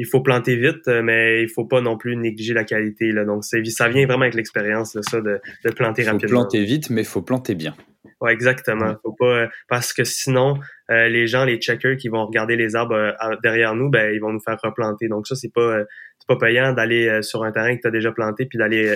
[0.00, 3.12] il faut planter vite, euh, mais il faut pas non plus négliger la qualité.
[3.12, 3.24] Là.
[3.24, 6.40] Donc, ça vient vraiment avec l'expérience de ça, de, de planter faut rapidement.
[6.40, 7.74] planter vite, mais il faut planter bien.
[8.20, 8.94] Ouais, exactement.
[9.02, 10.58] Faut pas parce que sinon
[10.90, 14.20] euh, les gens, les checkers qui vont regarder les arbres euh, derrière nous, ben ils
[14.20, 15.08] vont nous faire replanter.
[15.08, 15.84] Donc ça c'est pas euh,
[16.18, 18.94] c'est pas payant d'aller sur un terrain que tu as déjà planté puis d'aller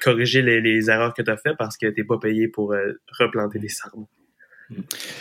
[0.00, 2.74] corriger les, les, erreurs que tu as fait parce que t'es pas payé pour
[3.18, 4.08] replanter des arbres.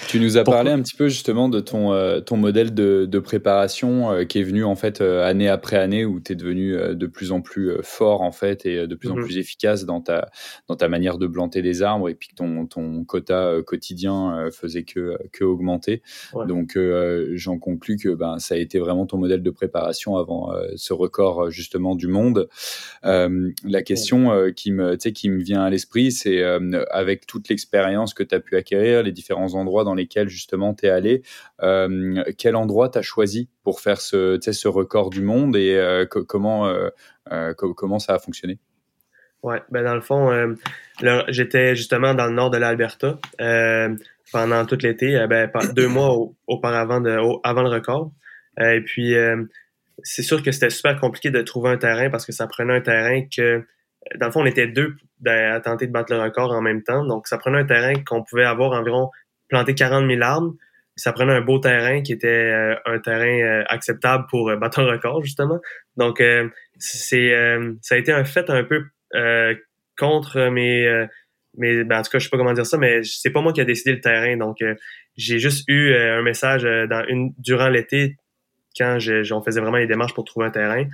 [0.08, 3.20] Tu nous as parlé un petit peu justement de ton, euh, ton modèle de, de
[3.20, 6.76] préparation euh, qui est venu en fait euh, année après année où tu es devenu
[6.76, 9.24] de plus en plus fort en fait et de plus en mhm.
[9.24, 10.30] plus efficace dans ta,
[10.68, 14.84] dans ta manière de planter des arbres et puis que ton, ton quota quotidien faisait
[14.84, 16.02] que, que augmenter.
[16.48, 16.78] Donc
[17.34, 21.50] j'en conclus que ben, ça a été vraiment ton modèle de préparation avant ce record
[21.50, 22.50] justement du monde.
[23.04, 26.44] la question qui, me, qui me vient à l'esprit, c'est
[26.92, 30.86] avec toute l'expérience que tu as pu acquérir, les différents endroits dans lesquels justement tu
[30.86, 31.22] es allé.
[31.62, 36.06] Euh, quel endroit tu as choisi pour faire ce, ce record du monde et euh,
[36.06, 38.60] comment, euh, comment ça a fonctionné?
[39.44, 40.56] Ouais, ben dans le fond,
[41.28, 43.18] j'étais justement dans le nord de l'Alberta
[44.32, 46.16] pendant tout l'été, ben, deux mois
[46.48, 47.04] auparavant
[47.44, 48.12] avant le record.
[48.60, 49.16] et puis,
[50.04, 52.82] c'est sûr que c'était super compliqué de trouver un terrain parce que ça prenait un
[52.82, 53.66] terrain que
[54.20, 57.06] dans le fond, on était deux à tenter de battre le record en même temps.
[57.06, 59.10] Donc, ça prenait un terrain qu'on pouvait avoir environ
[59.52, 60.56] planté 40 000 arbres.
[60.96, 64.80] Ça prenait un beau terrain qui était euh, un terrain euh, acceptable pour euh, battre
[64.80, 65.60] un record, justement.
[65.98, 66.24] Donc,
[66.80, 67.36] c'est
[67.82, 68.86] ça a été un fait un peu
[69.98, 71.08] contre mes...
[71.58, 73.54] mes ben, en tout cas, je sais pas comment dire ça, mais c'est pas moi
[73.54, 74.36] qui a décidé le terrain.
[74.38, 74.64] Donc,
[75.16, 78.16] j'ai juste eu un message dans une durant l'été
[78.78, 78.98] quand
[79.32, 80.86] on faisait vraiment les démarches pour trouver un terrain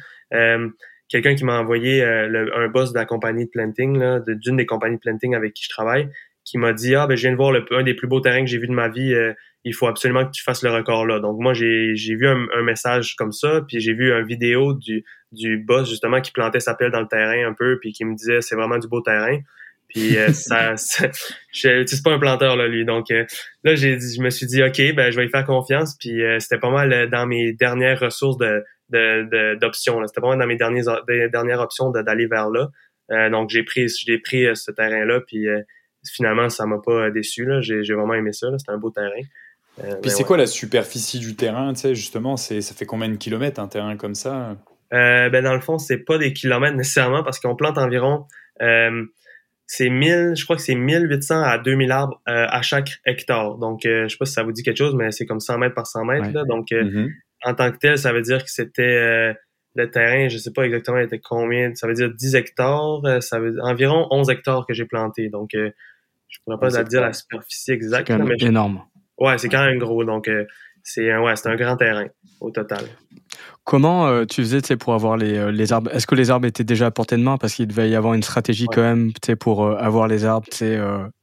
[1.09, 5.01] quelqu'un qui m'a envoyé un boss de la compagnie de planting, d'une des compagnies de
[5.01, 6.09] planting avec qui je travaille,
[6.47, 8.39] qui m'a dit ah ben je viens de voir le, un des plus beaux terrains
[8.39, 9.33] que j'ai vu de ma vie euh,
[9.65, 12.63] il faut absolument que tu fasses le record là donc moi j'ai j'ai vu un,
[12.63, 16.73] message comme ça puis j'ai vu une vidéo du du boss justement qui plantait sa
[16.73, 19.39] pelle dans le terrain un peu puis qui me disait c'est vraiment du beau terrain
[19.89, 22.85] Puis ça, c'est pas un planteur là lui.
[22.85, 25.97] Donc là j'ai je me suis dit ok ben je vais y faire confiance.
[25.99, 30.01] Puis c'était pas mal dans mes dernières ressources de d'options.
[30.07, 32.69] C'était pas mal dans mes dernières dernières options d'aller vers là.
[33.29, 35.45] donc j'ai pris j'ai pris ce terrain là puis
[36.11, 37.47] finalement ça m'a pas déçu.
[37.61, 38.47] J'ai vraiment aimé ça.
[38.57, 39.21] C'était un beau terrain.
[39.83, 43.15] Euh, Puis c'est quoi la superficie du terrain, tu sais, justement, ça fait combien de
[43.15, 44.57] kilomètres un terrain comme ça?
[44.93, 48.25] Euh, ben dans le fond, c'est pas des kilomètres nécessairement parce qu'on plante environ,
[48.61, 49.03] euh,
[49.65, 53.57] c'est 1000, je crois que c'est 1800 à 2000 arbres à chaque hectare.
[53.57, 55.75] Donc, je sais pas si ça vous dit quelque chose, mais c'est comme 100 mètres
[55.75, 56.31] par 100 mètres.
[56.33, 56.45] Là.
[56.45, 57.09] Donc, mm-hmm.
[57.43, 59.35] en tant que tel, ça veut dire que c'était
[59.75, 63.39] le terrain, je sais pas exactement, il était combien, ça veut dire 10 hectares, ça
[63.39, 65.27] veut dire environ 11 hectares que j'ai planté.
[65.27, 65.49] Donc,
[66.27, 68.11] je pourrais pas dire la superficie exacte.
[68.39, 68.81] C'est énorme.
[69.19, 70.03] Ouais, c'est quand même gros.
[70.03, 70.45] Donc, euh,
[70.83, 72.07] c'est ouais, un grand terrain
[72.39, 72.85] au total.
[73.63, 75.91] Comment euh, tu faisais pour avoir les, euh, les arbres?
[75.93, 77.37] Est-ce que les arbres étaient déjà à portée de main?
[77.37, 80.47] Parce qu'il devait y avoir une stratégie quand même pour avoir les arbres.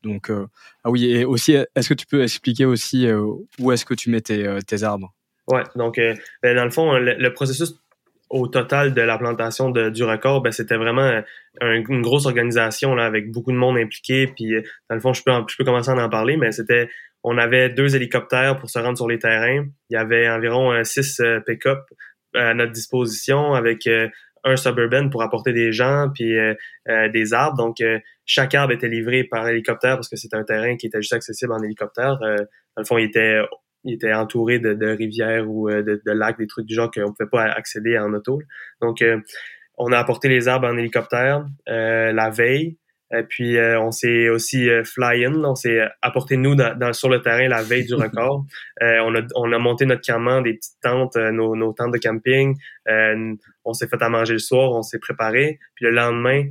[0.02, 3.08] donc, ah oui, et aussi, est-ce que tu peux expliquer aussi
[3.58, 5.14] où est-ce que tu mettais tes arbres?
[5.46, 6.00] Ouais, donc
[6.42, 7.74] ben, dans le fond, le, processus
[8.30, 11.22] au total de la plantation de, du record, ben, c'était vraiment
[11.60, 14.26] une grosse organisation là, avec beaucoup de monde impliqué.
[14.26, 14.52] Puis
[14.88, 16.88] dans le fond, je peux, je peux commencer à en parler, mais c'était
[17.24, 19.66] on avait deux hélicoptères pour se rendre sur les terrains.
[19.88, 21.80] Il y avait environ euh, six euh, pick-up
[22.34, 24.08] à notre disposition avec euh,
[24.44, 26.36] un suburban pour apporter des gens puis
[27.14, 27.56] des arbres.
[27.56, 27.76] Donc,
[28.26, 31.54] chaque arbre était livré par hélicoptère parce que c'était un terrain qui était juste accessible
[31.54, 32.18] en hélicoptère.
[32.18, 32.36] dans
[32.76, 33.40] le fond, il était,
[33.84, 37.00] il était entouré de, de rivières ou de, de, lacs, des trucs du genre qu'on
[37.00, 38.40] ne pouvait pas accéder en auto.
[38.80, 39.04] Donc,
[39.76, 42.76] on a apporté les arbres en hélicoptère la veille.
[43.12, 47.20] Et puis, euh, on s'est aussi euh, fly-in, on s'est apporté nous dans, sur le
[47.20, 48.44] terrain la veille du record.
[48.82, 51.98] Euh, on, a, on a monté notre campement, des petites tentes, nos, nos tentes de
[51.98, 52.56] camping.
[53.64, 55.58] on s'est fait à manger le soir, on s'est préparé.
[55.74, 56.44] Puis le lendemain,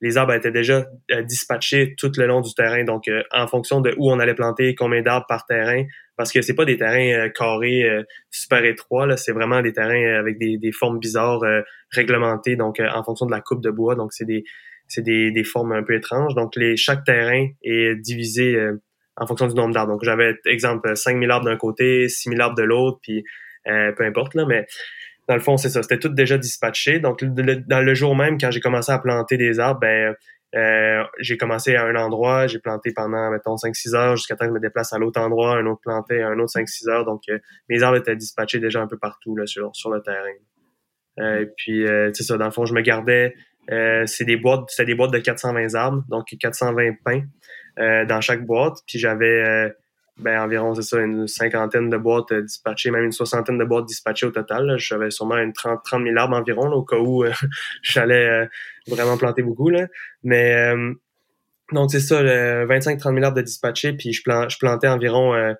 [0.00, 0.86] les arbres étaient déjà
[1.24, 2.84] dispatchés tout le long du terrain.
[2.84, 5.84] Donc, en fonction de où on allait planter, combien d'arbres par terrain,
[6.20, 7.88] parce que c'est pas des terrains carrés
[8.30, 11.40] super étroits, là, c'est vraiment des terrains avec des, des formes bizarres
[11.90, 13.94] réglementées, donc en fonction de la coupe de bois.
[13.94, 14.44] Donc, c'est des
[14.90, 16.34] c'est des, des, formes un peu étranges.
[16.34, 18.82] Donc, les, chaque terrain est divisé euh,
[19.16, 19.92] en fonction du nombre d'arbres.
[19.92, 23.24] Donc, j'avais, exemple, 5000 arbres d'un côté, 6000 arbres de l'autre, puis
[23.68, 24.66] euh, peu importe, là, mais
[25.28, 25.82] dans le fond, c'est ça.
[25.82, 26.98] C'était tout déjà dispatché.
[26.98, 30.16] Donc, dans le jour même, quand j'ai commencé à planter des arbres, ben,
[30.56, 34.50] euh, j'ai commencé à un endroit, j'ai planté pendant, mettons, 5-6 heures jusqu'à temps que
[34.50, 37.04] je me déplace à l'autre endroit, un autre planté, un autre 5-6 heures.
[37.04, 37.22] Donc,
[37.68, 40.34] mes arbres étaient dispatchés déjà un peu partout là, sur, sur le terrain.
[41.20, 41.84] Euh, puis,
[42.14, 43.34] c'est ça, dans le fond, je me gardais
[43.70, 47.22] euh, c'est des boîtes, c'est des boîtes de 420 arbres, donc 420 pains
[47.78, 48.78] euh, dans chaque boîte.
[48.86, 49.70] Puis j'avais euh,
[50.20, 54.26] ben, environ, c'est ça, une cinquantaine de boîtes dispatchées, même une soixantaine de boîtes dispatchées
[54.26, 54.76] au total.
[54.78, 57.24] J'avais sûrement une 30, 30 000 arbres environ, au cas où
[57.82, 58.48] j'allais
[58.86, 59.70] vraiment planter beaucoup.
[59.70, 59.86] Là.
[60.22, 60.72] Mais
[61.72, 65.54] donc c'est ça, 25-30 000 arbres de dispatchés, puis je, je plantais environ,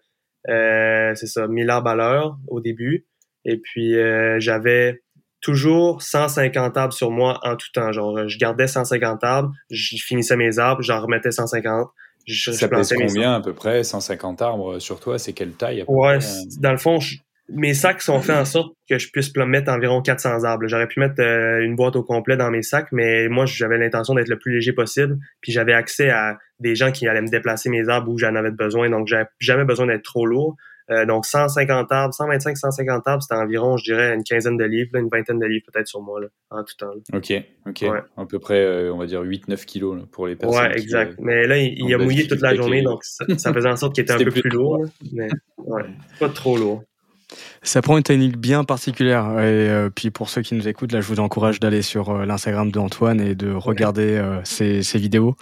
[0.47, 3.07] c'est ça, 1000 arbres à l'heure au début.
[3.45, 3.95] Et puis
[4.39, 5.03] j'avais
[5.41, 7.93] toujours 150 arbres sur moi en tout temps.
[7.93, 11.91] Genre, je gardais 150 arbres, je finissais mes arbres, j'en remettais 150.
[12.27, 13.83] Je, ça pèse combien à peu près?
[13.83, 16.18] 150 arbres sur toi C'est quelle taille Ouais,
[16.61, 16.99] dans le fond,
[17.53, 20.66] mes sacs sont faits en sorte que je puisse mettre environ 400 arbres.
[20.66, 24.14] J'aurais pu mettre euh, une boîte au complet dans mes sacs, mais moi j'avais l'intention
[24.14, 25.18] d'être le plus léger possible.
[25.41, 28.51] Puis j'avais accès à des gens qui allaient me déplacer mes arbres où j'en avais
[28.51, 30.57] besoin, donc j'avais jamais besoin d'être trop lourd.
[30.91, 34.97] Euh, donc 150 arbres, 125, 150 arbres, c'était environ, je dirais, une quinzaine de livres,
[34.97, 36.91] une vingtaine de livres peut-être sur moi là, en tout temps.
[37.12, 37.32] OK,
[37.66, 37.84] OK.
[38.16, 40.61] À peu près, euh, on va dire 8-9 kilos pour les personnes.
[40.61, 41.12] Ouais, exact.
[41.12, 44.03] Euh, mais là, il, a mouillé toute la journée, donc ça, faisait en sorte qu'il
[44.03, 45.28] était un peu plus lourd, mais
[45.59, 45.84] ouais,
[46.18, 46.82] pas trop lourd.
[47.62, 49.39] Ça prend une technique bien particulière.
[49.41, 53.20] Et puis pour ceux qui nous écoutent, là, je vous encourage d'aller sur l'Instagram d'Antoine
[53.20, 55.37] et de regarder ses, ses, vidéos.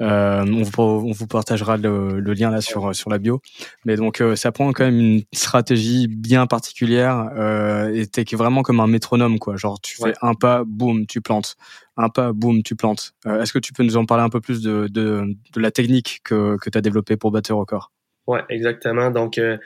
[0.00, 3.40] Euh, on, vous, on, vous, partagera le, le, lien là sur sur la bio.
[3.84, 8.62] Mais donc euh, ça prend quand même une stratégie bien particulière euh, et t'es vraiment
[8.62, 9.56] comme un métronome quoi.
[9.56, 11.56] Genre tu fais un pas, boum, tu plantes.
[11.96, 13.12] Un pas, boum, tu plantes.
[13.26, 15.70] Euh, est-ce que tu peux nous en parler un peu plus de, de, de la
[15.70, 17.92] technique que, que tu as développée pour battre record?
[18.26, 19.10] Ouais, exactement.
[19.10, 19.58] Donc euh,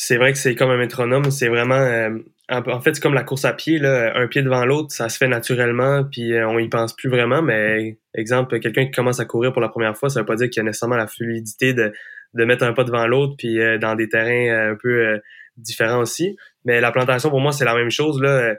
[0.00, 1.30] c'est vrai que c'est comme un métronome.
[1.32, 2.20] C'est vraiment
[2.50, 5.18] en fait, c'est comme la course à pied, là, un pied devant l'autre, ça se
[5.18, 7.42] fait naturellement, puis euh, on y pense plus vraiment.
[7.42, 10.48] Mais exemple, quelqu'un qui commence à courir pour la première fois, ça veut pas dire
[10.48, 11.92] qu'il y a nécessairement la fluidité de,
[12.34, 15.20] de mettre un pas devant l'autre, puis euh, dans des terrains euh, un peu
[15.58, 16.36] différents aussi.
[16.64, 18.20] Mais la plantation, pour moi, c'est la même chose.
[18.22, 18.54] Là.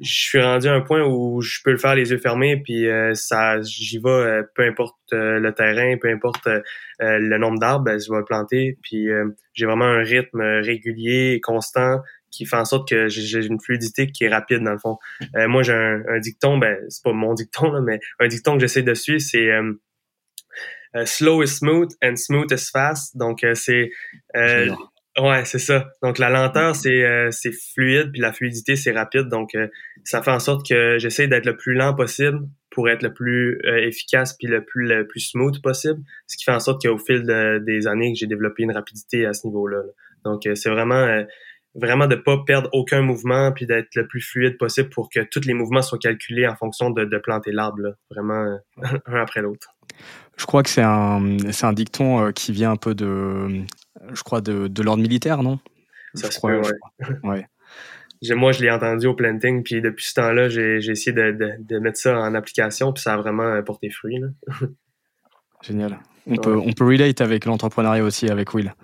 [0.00, 2.86] Je suis rendu à un point où je peux le faire les yeux fermés, puis
[3.14, 6.48] ça, j'y vais, peu importe le terrain, peu importe
[7.00, 8.78] le nombre d'arbres, ben, je vais planter.
[8.82, 9.08] Puis
[9.54, 14.24] j'ai vraiment un rythme régulier, constant qui fait en sorte que j'ai une fluidité qui
[14.24, 14.98] est rapide dans le fond.
[15.36, 18.60] Euh, moi, j'ai un, dicton, ben c'est pas mon dicton là, mais un dicton que
[18.60, 19.72] j'essaie de suivre, c'est euh,
[21.04, 23.16] slow is smooth and smooth is fast.
[23.16, 23.90] Donc c'est
[25.20, 25.90] Ouais, c'est ça.
[26.02, 29.28] Donc la lenteur, c'est c'est fluide, puis la fluidité, c'est rapide.
[29.28, 29.56] Donc
[30.04, 32.40] ça fait en sorte que j'essaie d'être le plus lent possible
[32.70, 36.00] pour être le plus efficace puis le plus le plus smooth possible.
[36.28, 37.24] Ce qui fait en sorte qu'au fil
[37.66, 39.82] des années, j'ai développé une rapidité à ce niveau-là.
[40.24, 41.24] Donc c'est vraiment
[41.74, 45.44] vraiment de pas perdre aucun mouvement puis d'être le plus fluide possible pour que tous
[45.46, 48.58] les mouvements soient calculés en fonction de, de planter l'arbre, vraiment
[49.06, 49.74] un après l'autre.
[50.36, 53.64] Je crois que c'est un, c'est un dicton euh, qui vient un peu de,
[54.12, 55.58] je crois, de, de l'ordre militaire, non?
[56.14, 56.60] Ça se crois,
[57.24, 57.46] ouais.
[58.34, 61.78] Moi, je l'ai entendu au planting, puis depuis ce temps-là, j'ai, essayé de, de, de,
[61.78, 64.18] mettre ça en application, puis ça a vraiment porté fruit.
[64.18, 64.28] Là.
[65.62, 65.98] Génial.
[66.26, 68.74] On, peut, on peut relate avec l'entrepreneuriat aussi, avec Will.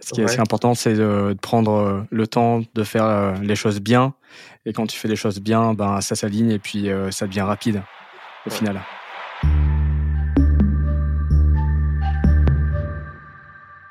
[0.00, 3.80] Ce qui est important, c'est de, prendre euh, le temps de faire euh, les choses
[3.80, 4.14] bien.
[4.66, 7.42] Et quand tu fais les choses bien, ben, ça s'aligne et puis euh, ça devient
[7.42, 7.82] rapide
[8.46, 8.80] au final.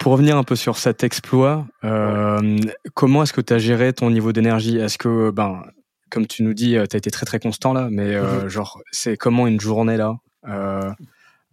[0.05, 2.59] Pour revenir un peu sur cet exploit, euh,
[2.93, 4.77] comment est-ce que tu as géré ton niveau d'énergie?
[4.77, 5.63] Est-ce que, ben,
[6.11, 8.47] comme tu nous dis, tu as été très très constant là, mais euh, mm-hmm.
[8.47, 10.91] genre, c'est comment une journée là euh,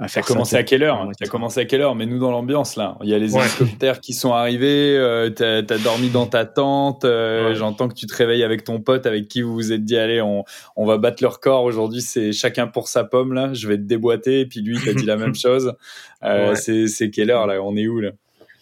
[0.07, 0.21] ça?
[0.21, 1.09] a commencé à quelle heure?
[1.19, 1.95] Ça a commencé à quelle heure?
[1.95, 4.97] Mais nous dans l'ambiance là, il y a les hélicoptères qui sont arrivés.
[4.99, 7.05] Euh, t'as as dormi dans ta tente.
[7.05, 9.97] Euh, j'entends que tu te réveilles avec ton pote, avec qui vous vous êtes dit
[9.97, 10.45] allez, on,
[10.77, 12.03] on va battre leur corps aujourd'hui.
[12.03, 13.55] C'est chacun pour sa pomme là.
[13.55, 14.41] Je vais te déboîter.
[14.41, 15.75] Et puis lui, il t'a dit la même chose.
[16.23, 17.63] Euh, C'est quelle heure là?
[17.63, 18.11] On est où là?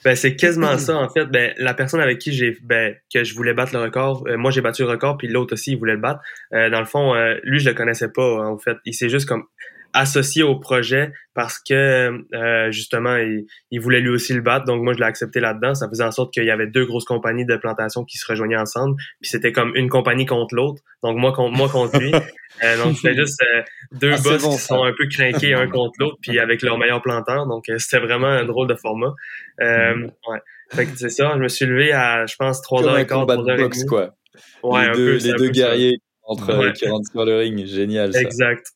[0.04, 1.26] Ben, c'est quasiment ça, en fait.
[1.26, 4.50] Ben, la personne avec qui j'ai ben, que je voulais battre le record, euh, moi
[4.50, 6.20] j'ai battu le record, puis l'autre aussi, il voulait le battre.
[6.54, 8.76] Euh, dans le fond, euh, lui, je le connaissais pas, en fait.
[8.84, 9.44] Il s'est juste comme
[9.92, 14.66] associé au projet parce que euh, justement il, il, voulait lui aussi le battre.
[14.66, 15.74] Donc moi je l'ai accepté là-dedans.
[15.74, 18.56] Ça faisait en sorte qu'il y avait deux grosses compagnies de plantation qui se rejoignaient
[18.56, 18.96] ensemble.
[19.20, 20.82] Puis c'était comme une compagnie contre l'autre.
[21.02, 22.12] Donc moi contre moi contre lui.
[22.64, 23.62] Euh, donc c'était juste euh,
[23.92, 27.00] deux ah, boss qui sont un peu craqués un contre l'autre puis avec leur meilleur
[27.00, 27.46] planteur.
[27.46, 29.14] Donc c'était vraiment un drôle de format.
[29.60, 30.10] Mm.
[30.28, 30.38] ouais.
[30.70, 31.32] Fait que c'est ça.
[31.36, 34.14] Je me suis levé à je pense trois heures et quart trois heures et quoi.
[34.62, 37.64] Ouais les deux, les deux guerriers entre, qui rentrent sur le ring.
[37.64, 38.20] Génial ça.
[38.20, 38.66] exact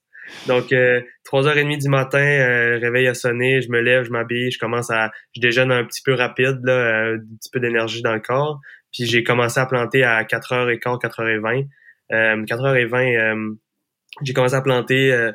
[0.46, 4.58] donc, euh, 3h30 du matin, euh, réveil a sonné, je me lève, je m'habille, je
[4.58, 5.10] commence à...
[5.34, 8.60] Je déjeune un petit peu rapide, euh, un petit peu d'énergie dans le corps.
[8.92, 11.66] Puis j'ai commencé à planter à 4h15, 4h20.
[12.12, 13.54] Euh, 4h20, euh,
[14.22, 15.32] j'ai commencé à planter euh,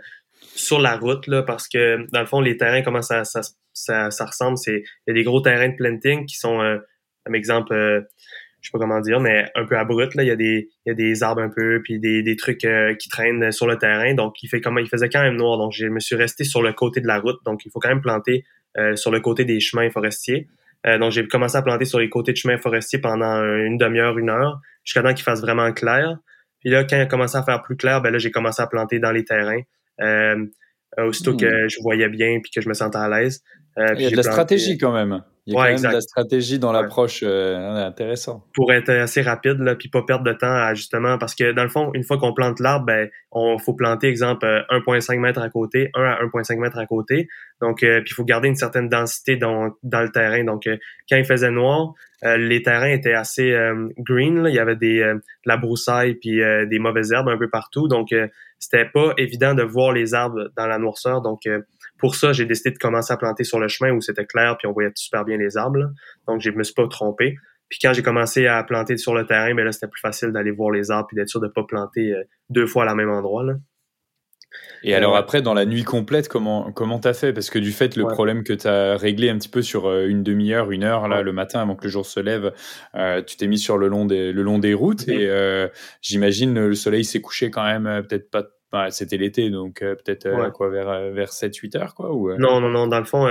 [0.56, 3.42] sur la route, parce que, dans le fond, les terrains, comment ça, ça,
[3.74, 4.58] ça, ressemble.
[4.68, 6.80] Il y a des gros terrains de planting qui sont,
[7.24, 8.06] comme exemple
[8.62, 10.16] je sais pas comment dire, mais un peu abrupt.
[10.16, 10.24] Là.
[10.24, 12.66] Il, y a des, il y a des arbres un peu, puis des, des trucs
[12.66, 14.14] euh, qui traînent sur le terrain.
[14.14, 15.58] Donc, il fait comment il faisait quand même noir.
[15.58, 17.40] Donc, je me suis resté sur le côté de la route.
[17.46, 18.44] Donc, il faut quand même planter
[18.78, 20.48] euh, sur le côté des chemins forestiers.
[20.88, 24.18] Euh, donc, j'ai commencé à planter sur les côtés de chemins forestiers pendant une demi-heure,
[24.18, 26.18] une heure, jusqu'à temps qu'il fasse vraiment clair.
[26.60, 28.68] Puis là, quand il a commencé à faire plus clair, ben là, j'ai commencé à
[28.68, 29.62] planter dans les terrains.
[30.98, 31.70] aussitôt que hmm.
[31.70, 33.42] je voyais bien puis que je me sentais à l'aise.
[33.78, 35.22] il y a de la stratégie quand même.
[35.50, 38.44] Il y a quand même de la stratégie dans l'approche euh, intéressant.
[38.54, 41.64] Pour être assez rapide, là, puis pas perdre de temps à justement, parce que dans
[41.64, 45.42] le fond, une fois qu'on plante l'arbre, ben, on faut planter, exemple, 1,5 euh, mètres
[45.42, 47.28] à côté, 1 à 1,5 mètres à côté.
[47.62, 50.44] Donc, euh, puis il faut garder une certaine densité dans, dans le terrain.
[50.44, 50.78] Donc, euh,
[51.10, 53.58] quand il faisait noir, les terrains étaient assez
[53.98, 54.44] green.
[54.44, 54.50] Là.
[54.50, 57.88] Il y avait des, de la broussaille puis des mauvaises herbes un peu partout.
[57.88, 58.10] Donc,
[58.60, 61.22] c'était pas évident de voir les arbres dans la noirceur.
[61.22, 61.44] Donc,
[61.98, 64.68] pour ça, j'ai décidé de commencer à planter sur le chemin où c'était clair puis
[64.68, 65.92] on voyait super bien les arbres.
[66.28, 67.38] Donc, je me suis pas trompé.
[67.70, 70.32] Puis quand j'ai commencé à planter sur le terrain, mais ben là, c'était plus facile
[70.32, 72.96] d'aller voir les arbres puis d'être sûr de pas planter euh, deux fois à la
[72.96, 73.44] même endroit.
[73.44, 73.54] Là.
[74.84, 77.34] Et alors après, dans la nuit complète, comment comment t'as fait?
[77.34, 80.24] Parce que du fait, le problème que t'as réglé un petit peu sur euh, une
[80.24, 82.54] demi-heure, une heure, là, le matin, avant que le jour se lève,
[82.96, 85.08] euh, tu t'es mis sur le long des, le long des routes.
[85.08, 85.68] Et euh,
[86.02, 88.46] j'imagine le soleil s'est couché quand même peut-être pas
[88.92, 92.86] c'était l'été, donc euh, peut-être quoi vers vers 7-8 heures quoi ou Non non non,
[92.86, 93.28] dans le fond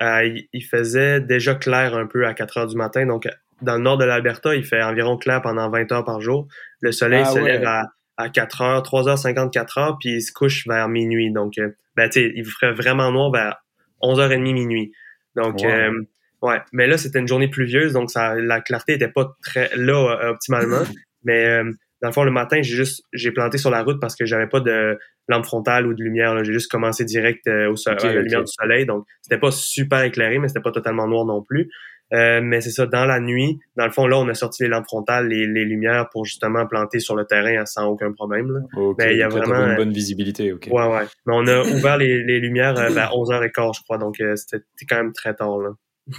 [0.00, 3.28] il faisait déjà clair un peu à 4 heures du matin donc
[3.62, 6.48] dans le nord de l'Alberta, il fait environ clair pendant 20 heures par jour.
[6.80, 7.84] Le soleil ah se lève à,
[8.20, 11.32] à 4 heures, 3 heures 54 heures, puis il se couche vers minuit.
[11.32, 11.54] Donc,
[11.96, 13.56] ben, tu sais, il ferait vraiment noir vers
[14.02, 14.92] 11h30 minuit.
[15.36, 15.60] Donc,
[16.42, 16.60] ouais.
[16.72, 20.82] Mais là, c'était une journée pluvieuse, donc ça, la clarté était pas très là optimalement.
[21.24, 21.62] mais
[22.02, 24.46] dans le fond, le matin, j'ai juste j'ai planté sur la route parce que j'avais
[24.46, 24.98] pas de
[25.28, 26.42] lampe frontale ou de lumière.
[26.44, 28.86] J'ai juste commencé direct euh, au soleil, à la lumière du soleil.
[28.86, 31.70] Donc, c'était pas super éclairé, mais c'était pas totalement noir non plus.
[32.12, 34.68] Euh, mais c'est ça, dans la nuit, dans le fond, là, on a sorti les
[34.68, 38.50] lampes frontales, les, les lumières pour justement planter sur le terrain sans aucun problème.
[38.52, 38.60] Là.
[38.98, 40.52] mais il y a vraiment une bonne visibilité.
[40.52, 40.68] ok.
[40.70, 41.04] Ouais, ouais.
[41.26, 43.98] Mais on a ouvert les, les lumières euh, vers 11h15, je crois.
[43.98, 45.58] Donc, euh, c'était quand même très tard.
[45.58, 45.70] Là.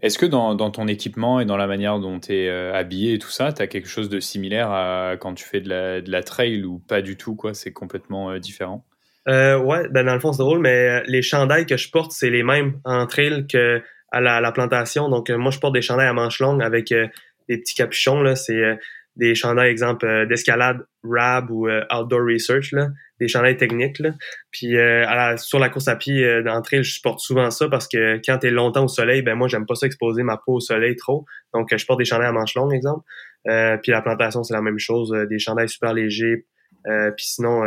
[0.00, 3.18] Est-ce que dans, ton équipement et dans la manière dont tu es euh, habillé et
[3.18, 6.10] tout ça, tu as quelque chose de similaire à quand tu fais de la, de
[6.10, 7.52] la trail ou pas du tout quoi?
[7.52, 8.84] C'est complètement euh, différent
[9.28, 12.30] Euh, ouais, ben dans le fond, c'est drôle, mais les chandails que je porte, c'est
[12.30, 15.08] les mêmes en trail que à la, plantation.
[15.08, 18.22] Donc, moi, je porte des chandails à manches longues avec des petits capuchons.
[18.22, 18.36] Là.
[18.36, 18.78] C'est
[19.16, 22.72] des chandails, exemple, d'escalade RAB ou Outdoor Research.
[22.72, 22.88] Là
[23.20, 23.98] des chandails techniques.
[23.98, 24.12] Là.
[24.50, 28.20] Puis euh, sur la course à pied euh, d'entrée, je porte souvent ça parce que
[28.24, 30.60] quand tu es longtemps au soleil, ben moi j'aime pas ça exposer ma peau au
[30.60, 31.24] soleil trop.
[31.54, 33.04] Donc je porte des chandails à manches longues, exemple.
[33.48, 36.46] Euh, puis la plantation, c'est la même chose, des chandails super légers.
[36.84, 37.62] puis sinon,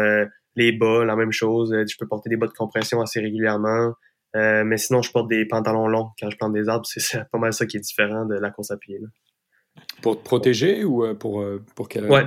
[0.55, 1.73] les bas, la même chose.
[1.73, 3.93] je peux porter des bas de compression assez régulièrement.
[4.33, 6.85] Mais sinon, je porte des pantalons longs quand je plante des arbres.
[6.85, 8.99] C'est pas mal ça qui est différent de la course à pied.
[8.99, 9.07] Là.
[10.01, 12.25] Pour te protéger ou pour, pour quelle Ouais,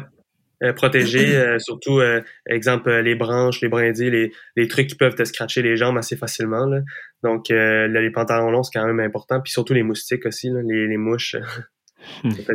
[0.63, 5.15] euh, protéger, euh, surtout, euh, exemple, les branches, les brindilles, les, les trucs qui peuvent
[5.15, 6.67] te scratcher les jambes assez facilement.
[6.67, 6.81] Là.
[7.23, 9.41] Donc, les pantalons longs, c'est quand même important.
[9.41, 11.37] Puis surtout les moustiques aussi, là, les, les mouches.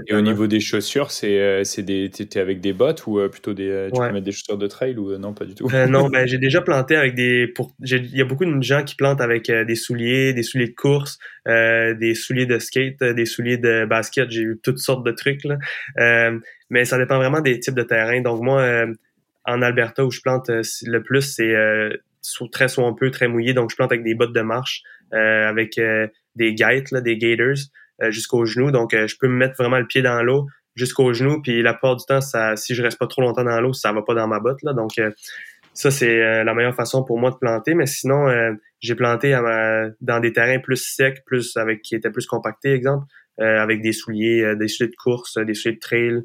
[0.08, 3.54] Et au niveau des chaussures, c'est euh, des t'es avec des bottes ou euh, plutôt
[3.54, 5.70] des euh, tu peux mettre des chaussures de trail ou non pas du tout?
[5.88, 8.95] Non, ben j'ai déjà planté avec des pour il y a beaucoup de gens qui
[8.95, 13.86] plantent avec des souliers, des souliers de course, des souliers de skate, des souliers de
[13.86, 15.58] basket, j'ai eu toutes sortes de trucs là.
[16.70, 18.22] mais ça dépend vraiment des types de terrain.
[18.22, 18.86] Donc moi
[19.45, 21.54] en Alberta où je plante le plus c'est
[22.52, 23.54] très peu très mouillé.
[23.54, 25.80] Donc je plante avec des bottes de marche avec
[26.39, 26.56] des
[26.91, 27.56] là, des gators euh,
[28.10, 28.72] jusqu'au genou.
[28.72, 31.41] Donc, euh, je peux me mettre vraiment le pied dans l'eau jusqu'au genou.
[31.41, 33.91] Puis la plupart du temps, ça, si je reste pas trop longtemps dans l'eau, ça
[33.91, 34.62] va pas dans ma botte.
[34.64, 34.74] Là.
[34.74, 35.12] Donc, euh,
[35.74, 37.74] ça, c'est la meilleure façon pour moi de planter.
[37.74, 38.28] Mais sinon,
[38.82, 39.32] j'ai planté
[40.02, 43.06] dans des terrains plus secs, plus avec qui étaient plus compactés, exemple,
[43.38, 46.22] avec des souliers, des souliers de course, des souliers de trail,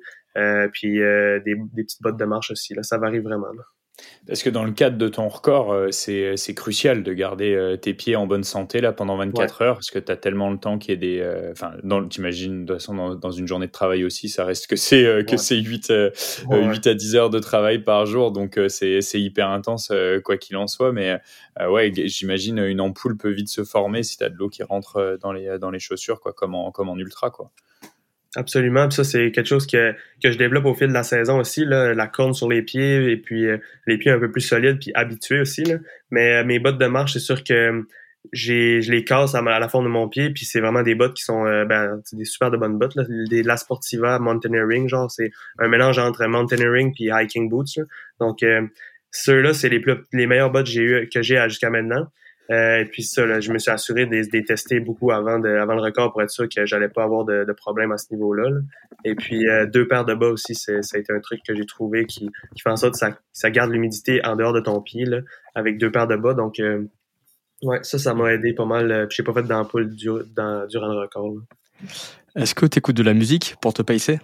[0.73, 2.75] puis des, des, petites bottes de marche aussi.
[2.75, 3.53] Là, ça varie vraiment.
[3.53, 3.63] Là.
[4.27, 7.95] Parce que dans le cadre de ton record, euh, c'est crucial de garder euh, tes
[7.95, 10.79] pieds en bonne santé là pendant 24 heures, parce que tu as tellement le temps
[10.79, 11.21] qu'il y ait des...
[11.21, 11.73] Euh, enfin,
[12.09, 15.37] t'imagines, de toute façon, dans, une journée de travail aussi, ça reste que c'est que
[15.37, 15.93] c'est 8,
[16.51, 19.93] 8 à 10 heures de travail par jour, donc c'est hyper intense
[20.25, 20.93] quoi qu'il en soit.
[20.93, 21.19] Mais
[21.61, 25.19] ouais, j'imagine une ampoule peut vite se former si tu as de l'eau qui rentre
[25.21, 27.31] dans les, dans les chaussures, quoi, comme en, comme en ultra.
[27.31, 27.51] quoi.
[28.37, 28.89] Absolument.
[28.89, 31.65] Puis ça, c'est quelque chose que, que je développe au fil de la saison aussi,
[31.65, 34.79] là, la corne sur les pieds et puis euh, les pieds un peu plus solides
[34.81, 35.63] puis habitués aussi.
[35.65, 35.77] Là.
[36.11, 37.85] Mais euh, mes bottes de marche, c'est sûr que
[38.33, 41.13] j'ai je les casse à, la forme de mon pied puis c'est vraiment des bottes
[41.13, 43.05] qui sont euh, ben, des super de bonnes bottes là.
[43.29, 47.79] des La Sportiva Mountaineering genre c'est un mélange entre mountaineering puis hiking boots
[48.21, 48.43] donc
[49.11, 52.07] ceux-là c'est les plus les meilleures bottes que j'ai eu que j'ai jusqu'à maintenant
[52.51, 55.49] euh, et puis ça, là, je me suis assuré de les tester beaucoup avant, de,
[55.49, 58.13] avant le record pour être sûr que j'allais pas avoir de, de problème à ce
[58.13, 58.51] niveau-là.
[59.05, 61.65] Et puis euh, deux paires de bas aussi, ça a été un truc que j'ai
[61.65, 64.81] trouvé qui, qui fait en sorte que ça, ça garde l'humidité en dehors de ton
[64.81, 65.21] pied là,
[65.55, 66.35] avec deux paires de bas.
[66.35, 66.85] Donc euh,
[67.63, 69.07] ouais, ça, ça m'a aidé pas mal.
[69.09, 71.35] Puis j'ai pas fait d'ampoule durant le record.
[72.37, 74.21] Est-ce que tu écoutes de la musique pour te pacer?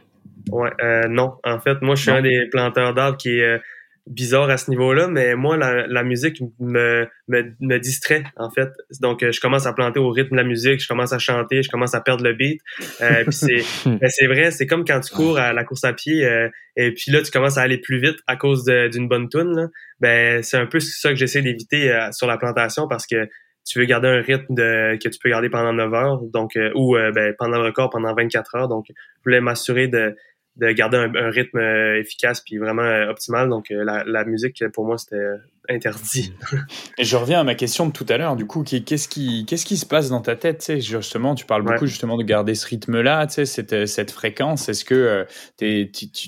[0.51, 0.71] Ouais,
[1.09, 1.35] non.
[1.45, 3.61] En fait, moi, je suis un des planteurs d'arbres qui est
[4.07, 8.71] bizarre à ce niveau-là, mais moi, la, la musique me, me, me, distrait, en fait.
[9.01, 11.63] Donc, euh, je commence à planter au rythme de la musique, je commence à chanter,
[11.63, 12.61] je commence à perdre le beat.
[13.01, 16.25] Euh, c'est, ben, c'est vrai, c'est comme quand tu cours à la course à pied,
[16.25, 19.71] euh, et puis là, tu commences à aller plus vite à cause d'une bonne tune.
[20.01, 23.29] Ben, c'est un peu ça que j'essaie d'éviter euh, sur la plantation parce que
[23.67, 26.97] tu veux garder un rythme de, que tu peux garder pendant 9 heures, donc ou
[26.97, 28.69] ben, pendant le record pendant 24 heures.
[28.69, 28.95] Donc, je
[29.25, 30.17] voulais m'assurer de
[30.57, 33.49] de garder un, rythme euh, efficace puis vraiment euh, optimal.
[33.49, 35.23] Donc, euh, la, musique, pour moi, c'était
[35.69, 36.35] interdit.
[36.99, 38.35] Et je reviens à ma question de tout à l'heure.
[38.35, 40.59] Du coup, qu'est-ce qui, qu'est-ce qui se passe dans ta tête?
[40.59, 44.11] Tu sais, Justement, tu parles beaucoup justement de garder ce rythme-là, tu sais, cette, cette
[44.11, 44.69] fréquence.
[44.69, 45.27] Est-ce que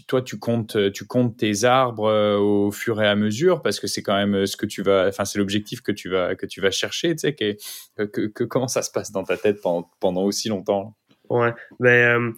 [0.06, 3.60] toi, tu comptes, tu comptes tes arbres au fur et à mesure?
[3.60, 6.36] Parce que c'est quand même ce que tu vas, enfin, c'est l'objectif que tu vas,
[6.36, 7.14] que tu vas chercher.
[7.16, 10.94] Tu sais, que, que, comment ça se passe dans ta tête pendant, pendant aussi longtemps?
[11.28, 12.34] Ouais, ben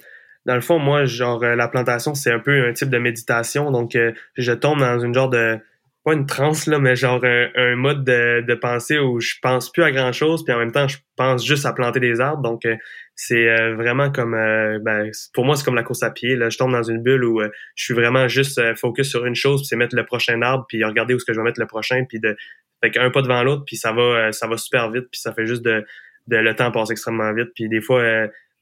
[0.47, 3.71] dans le fond, moi, genre, euh, la plantation, c'est un peu un type de méditation.
[3.71, 5.59] Donc, euh, je tombe dans une genre de,
[6.05, 9.83] pas une transe, là, mais genre un, mode de, de, pensée où je pense plus
[9.83, 12.43] à grand chose, puis en même temps, je pense juste à planter des arbres.
[12.43, 12.77] Donc, euh,
[13.17, 16.35] c'est vraiment comme, ben, pour moi, c'est comme la course à pied.
[16.35, 16.51] Là.
[16.51, 17.41] Je tombe dans une bulle où
[17.77, 20.83] je suis vraiment juste focus sur une chose, puis c'est mettre le prochain arbre, puis
[20.83, 22.37] regarder où est-ce que je vais mettre le prochain, puis de,
[22.83, 25.47] fait un pas devant l'autre, puis ça va, ça va super vite, puis ça fait
[25.47, 25.87] juste de,
[26.27, 27.51] de le temps passe extrêmement vite.
[27.55, 28.03] Puis des fois,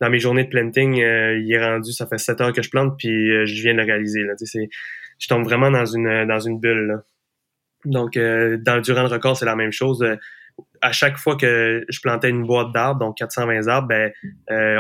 [0.03, 2.71] dans mes journées de planting, euh, il est rendu, ça fait 7 heures que je
[2.71, 4.25] plante, puis euh, je viens de le réaliser.
[4.25, 7.03] Là, je tombe vraiment dans une dans une bulle.
[7.85, 10.05] Donc, euh, dans, durant le record, c'est la même chose.
[10.81, 14.13] à chaque fois que je plantais une boîte d'arbres, donc 420 arbres, ben,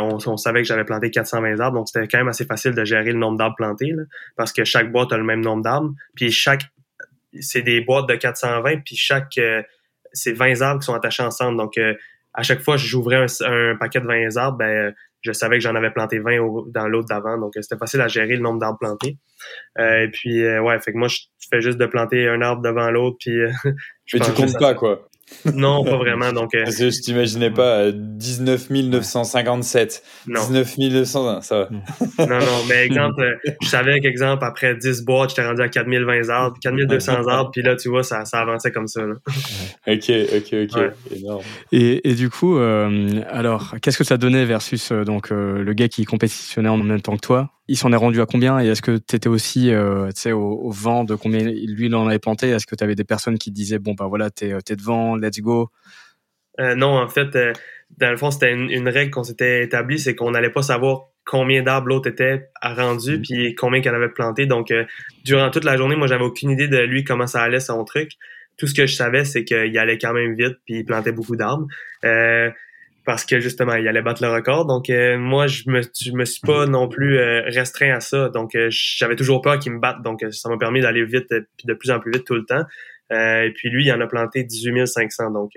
[0.00, 3.12] on, savait que j'avais planté 420 arbres, donc c'était quand même assez facile de gérer
[3.12, 3.92] le nombre d'arbres plantés,
[4.36, 6.64] parce que chaque boîte a le même nombre d'arbres, puis chaque,
[7.40, 9.38] c'est des boîtes de 420, puis chaque,
[10.12, 11.78] c'est 20 arbres qui sont attachés ensemble, donc
[12.34, 14.92] à chaque fois que j'ouvrais un, paquet de 20 arbres, ben,
[15.22, 18.08] je savais que j'en avais planté 20 dans l'autre d'avant, donc euh, c'était facile à
[18.08, 19.18] gérer le nombre d'arbres plantés.
[19.78, 22.62] Euh, et puis, euh, ouais, fait que moi, je fais juste de planter un arbre
[22.62, 23.32] devant l'autre, puis
[24.14, 25.08] Mais tu comptes pas, quoi.
[25.54, 26.32] Non, pas vraiment.
[26.32, 30.02] Donc, euh, je t'imaginais pas 19 957.
[30.26, 31.68] 19 901, ça va.
[32.26, 36.30] non, non, mais exemple, euh, je savais qu'exemple, après 10 boîtes, j'étais rendu à 4020
[36.30, 39.02] arbres, 4200 arbres, puis là, tu vois, ça, ça avançait comme ça.
[39.02, 39.14] Là.
[39.86, 40.82] ok, ok, ok.
[41.16, 41.42] Énorme.
[41.72, 46.04] Et, et, du coup, euh, alors, qu'est-ce que ça donnait versus donc le gars qui
[46.04, 47.50] compétitionnait en même temps que toi?
[47.68, 50.70] Il s'en est rendu à combien Et est-ce que tu étais aussi euh, au, au,
[50.70, 52.48] vent de combien lui il en avait planté?
[52.50, 55.40] Est-ce que tu avais des personnes qui disaient bon bah voilà t'es es devant, let's
[55.40, 55.70] go?
[56.60, 57.52] Euh, Non, en fait, euh,
[57.98, 61.62] dans le fond c'était une, règle qu'on s'était établie, c'est qu'on n'allait pas savoir combien
[61.62, 63.22] d'arbres l'autre était rendu mm.
[63.22, 64.46] puis combien qu'elle avait planté.
[64.46, 64.84] Donc euh,
[65.24, 68.12] durant toute la journée, moi j'avais aucune idée de lui comment ça allait son truc.
[68.58, 71.36] Tout ce que je savais, c'est qu'il allait quand même vite puis il plantait beaucoup
[71.36, 71.66] d'arbres.
[73.02, 74.66] Euh, parce que justement il allait battre le record.
[74.66, 78.28] Donc euh, moi je me je me suis pas non plus euh, restreint à ça.
[78.28, 80.02] Donc euh, j'avais toujours peur qu'il me batte.
[80.02, 82.64] Donc ça m'a permis d'aller vite puis de plus en plus vite tout le temps.
[83.10, 85.52] Et puis lui il en a planté 18 500 donc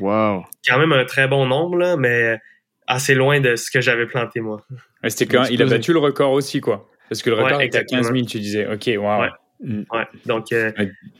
[0.00, 0.44] wow.
[0.66, 2.38] quand même un très bon nombre là, mais
[2.86, 4.62] assez loin de ce que j'avais planté moi.
[5.06, 6.86] C'était quand il a battu le record aussi quoi.
[7.08, 9.28] Parce que le record était à 15 000 tu disais ok wow.
[9.60, 10.06] Ouais.
[10.26, 10.70] Donc, euh,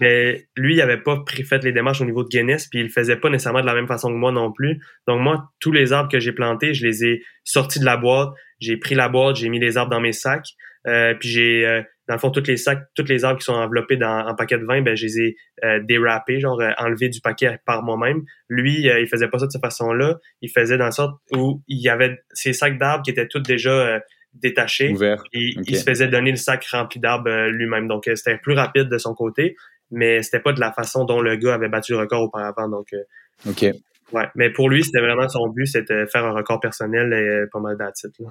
[0.01, 2.89] mais lui, il avait pas fait les démarches au niveau de Guinness, puis il le
[2.89, 4.81] faisait pas nécessairement de la même façon que moi non plus.
[5.07, 8.31] Donc moi, tous les arbres que j'ai plantés, je les ai sortis de la boîte.
[8.61, 10.49] J'ai pris la boîte, j'ai mis les arbres dans mes sacs,
[10.87, 13.53] euh, puis j'ai euh, dans le fond tous les sacs, tous les arbres qui sont
[13.53, 17.21] enveloppés dans un paquet de vin, ben je les ai euh, dérapés, genre enlevés du
[17.21, 18.23] paquet par moi-même.
[18.49, 20.19] Lui, il faisait pas ça de cette façon-là.
[20.41, 23.41] Il faisait dans la sorte où il y avait ces sacs d'arbres qui étaient tous
[23.41, 24.01] déjà
[24.41, 24.91] détaché.
[24.91, 25.23] Ouvert.
[25.33, 27.89] Il se faisait donner le sac rempli d'arbres euh, lui-même.
[27.89, 29.57] Donc, euh, c'était plus rapide de son côté,
[29.91, 32.69] mais c'était pas de la façon dont le gars avait battu le record auparavant.
[32.69, 33.67] Donc, euh, OK.
[34.13, 34.27] Ouais.
[34.35, 37.77] Mais pour lui, c'était vraiment son but, c'était faire un record personnel et pas mal
[37.77, 38.27] d'attitude.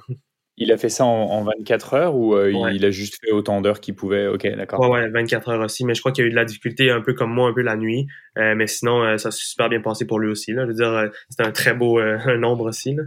[0.60, 3.94] Il a fait ça en, 24 heures ou il a juste fait autant d'heures qu'il
[3.94, 4.26] pouvait?
[4.26, 4.80] OK, d'accord.
[4.80, 5.86] Ouais, ouais, 24 heures aussi.
[5.86, 7.54] Mais je crois qu'il y a eu de la difficulté un peu comme moi, un
[7.54, 8.08] peu la nuit.
[8.36, 10.54] mais sinon, ça s'est super bien passé pour lui aussi.
[10.54, 10.64] Là.
[10.64, 12.02] Je veux dire, c'était un très beau
[12.40, 12.96] nombre aussi.
[12.96, 13.04] Là,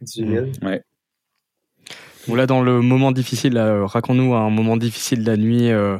[0.00, 0.46] 18 000.
[0.62, 0.82] Ouais.
[2.34, 5.70] Là, dans le moment difficile, raconte-nous un moment difficile de la nuit.
[5.70, 5.96] Euh,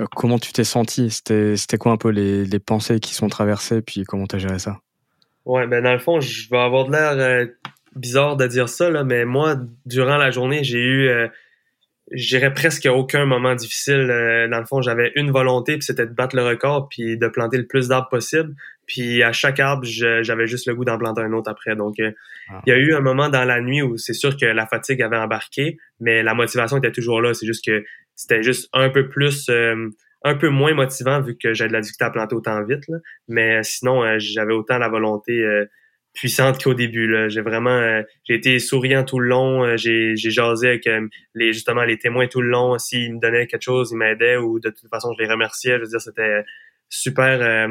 [0.00, 1.10] euh, comment tu t'es senti?
[1.10, 4.78] C'était quoi un peu les, les pensées qui sont traversées, puis comment t'as géré ça?
[5.44, 7.46] Ouais, ben dans le fond, je vais avoir de l'air euh,
[7.94, 11.28] bizarre de dire ça, là, mais moi, durant la journée, j'ai eu
[12.12, 14.10] je presque aucun moment difficile.
[14.10, 17.28] Euh, dans le fond, j'avais une volonté, puis c'était de battre le record, puis de
[17.28, 18.54] planter le plus d'arbres possible.
[18.86, 21.74] Puis à chaque arbre, j'avais juste le goût d'en planter un autre après.
[21.76, 22.12] Donc, euh,
[22.48, 22.62] ah.
[22.66, 25.02] il y a eu un moment dans la nuit où c'est sûr que la fatigue
[25.02, 27.34] avait embarqué, mais la motivation était toujours là.
[27.34, 27.84] C'est juste que
[28.14, 29.88] c'était juste un peu plus, euh,
[30.24, 32.84] un peu moins motivant vu que j'avais de la difficulté à planter autant vite.
[33.28, 35.44] Mais sinon, j'avais autant la volonté
[36.16, 37.28] puissante qu'au début.
[37.28, 39.64] J'ai vraiment, euh, j'ai été souriant tout le long.
[39.64, 42.78] Euh, j'ai, jasé avec euh, les justement les témoins tout le long.
[42.78, 45.76] S'ils me donnaient quelque chose, ils m'aidaient ou de toute façon je les remerciais.
[45.76, 46.42] Je veux dire, c'était
[46.88, 47.68] super,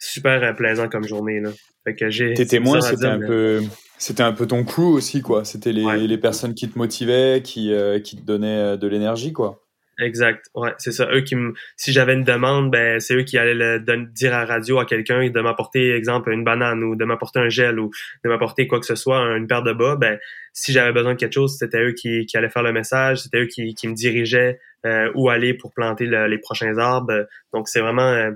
[0.00, 1.38] super plaisant comme journée.
[1.38, 1.50] Là.
[1.84, 2.34] Fait que j'ai.
[2.34, 3.60] Tes témoins, c'était un peu,
[3.98, 5.44] c'était un peu ton crew aussi, quoi.
[5.44, 7.72] C'était les, les personnes qui te motivaient, qui,
[8.02, 9.62] qui te donnaient de l'énergie, quoi.
[10.00, 10.46] Exact.
[10.54, 11.08] Ouais, c'est ça.
[11.12, 11.36] Eux qui
[11.76, 14.86] si j'avais une demande, ben c'est eux qui allaient le dire à la radio à
[14.86, 17.90] quelqu'un de m'apporter, exemple, une banane ou de m'apporter un gel ou
[18.24, 19.96] de m'apporter quoi que ce soit, une paire de bas.
[19.96, 20.18] Ben
[20.52, 23.42] si j'avais besoin de quelque chose, c'était eux qui, qui allaient faire le message, c'était
[23.42, 27.26] eux qui, qui me dirigeaient euh, où aller pour planter les prochains arbres.
[27.52, 28.30] Donc c'est vraiment, euh,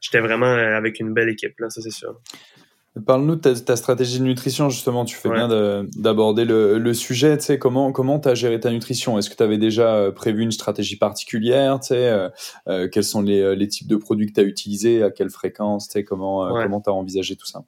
[0.00, 2.20] j'étais vraiment euh, avec une belle équipe là, ça c'est sûr.
[3.06, 5.04] Parle-nous de ta, stratégie de nutrition, justement.
[5.04, 5.46] Tu fais bien
[5.96, 7.38] d'aborder le, le, sujet.
[7.38, 9.16] Tu sais, comment tu as géré ta nutrition?
[9.16, 12.28] Est-ce que tu avais déjà euh, prévu une stratégie particulière tu sais,
[12.66, 15.04] euh, Quels sont les, les, types de produits que tu as utilisés?
[15.04, 15.86] À quelle fréquence?
[15.86, 17.60] Tu sais, Comment comment tu as envisagé tout ça?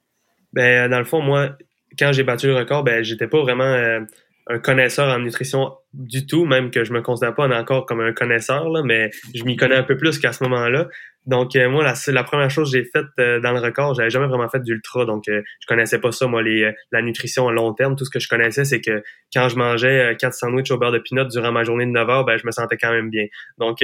[0.51, 1.55] Ben, Dans le fond, moi,
[1.97, 4.03] quand j'ai battu le record, ben, j'étais pas vraiment
[4.47, 8.13] un connaisseur en nutrition du tout, même que je me considère pas encore comme un
[8.13, 10.87] connaisseur, là, mais je m'y connais un peu plus qu'à ce moment-là.
[11.25, 14.27] Donc euh, moi, la, première chose que j'ai faite euh, dans le record, j'avais jamais
[14.27, 17.73] vraiment fait d'ultra, donc euh, je connaissais pas ça, moi, les, la nutrition à long
[17.73, 17.95] terme.
[17.95, 20.99] Tout ce que je connaissais, c'est que quand je mangeais quatre sandwichs au beurre de
[20.99, 23.25] pinot durant ma journée de 9 heures, ben, je me sentais quand même bien.
[23.57, 23.83] Donc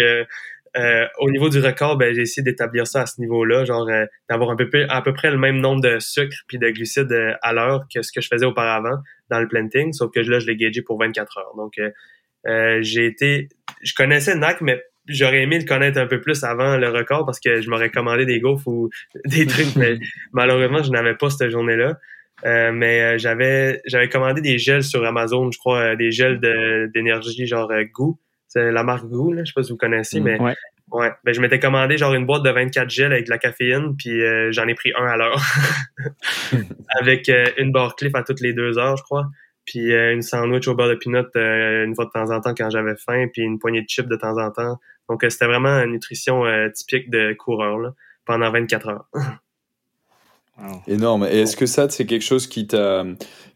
[1.19, 3.87] au niveau du record, ben, j'ai essayé d'établir ça à ce niveau-là, genre
[4.29, 7.11] d'avoir un peu à peu près le même nombre de sucre puis de glucides
[7.41, 8.97] à l'heure que ce que je faisais auparavant
[9.29, 11.53] dans le planting, sauf que là, je l'ai gagé pour 24 heures.
[11.57, 11.73] Donc
[12.81, 13.49] j'ai été,
[13.81, 17.39] je connaissais NAC, mais j'aurais aimé le connaître un peu plus avant le record parce
[17.39, 18.89] que je m'aurais commandé des gaufres ou
[19.25, 19.97] des trucs, mais
[20.31, 21.99] malheureusement, je n'avais pas cette journée-là.
[22.45, 26.39] Euh, mais euh, j'avais j'avais commandé des gels sur Amazon, je crois, euh, des gels
[26.93, 28.17] d'énergie genre Goo.
[28.49, 30.55] C'est la marque Goo, là, je sais pas si vous connaissez, mm, mais ouais.
[30.91, 31.11] ouais.
[31.23, 34.21] Ben, je m'étais commandé genre une boîte de 24 gels avec de la caféine, puis
[34.51, 35.41] j'en ai pris un à l'heure.
[36.99, 39.25] avec une barre cliff à toutes les deux heures, je crois
[39.65, 42.95] puis une sandwich au beurre de peanut une fois de temps en temps quand j'avais
[42.95, 44.79] faim, puis une poignée de chips de temps en temps.
[45.09, 47.93] Donc, euh, c'était vraiment une nutrition euh, typique de coureur là,
[48.25, 49.09] pendant 24 heures.
[50.87, 51.25] Énorme.
[51.29, 53.05] Et est-ce que ça, c'est quelque chose qui t'a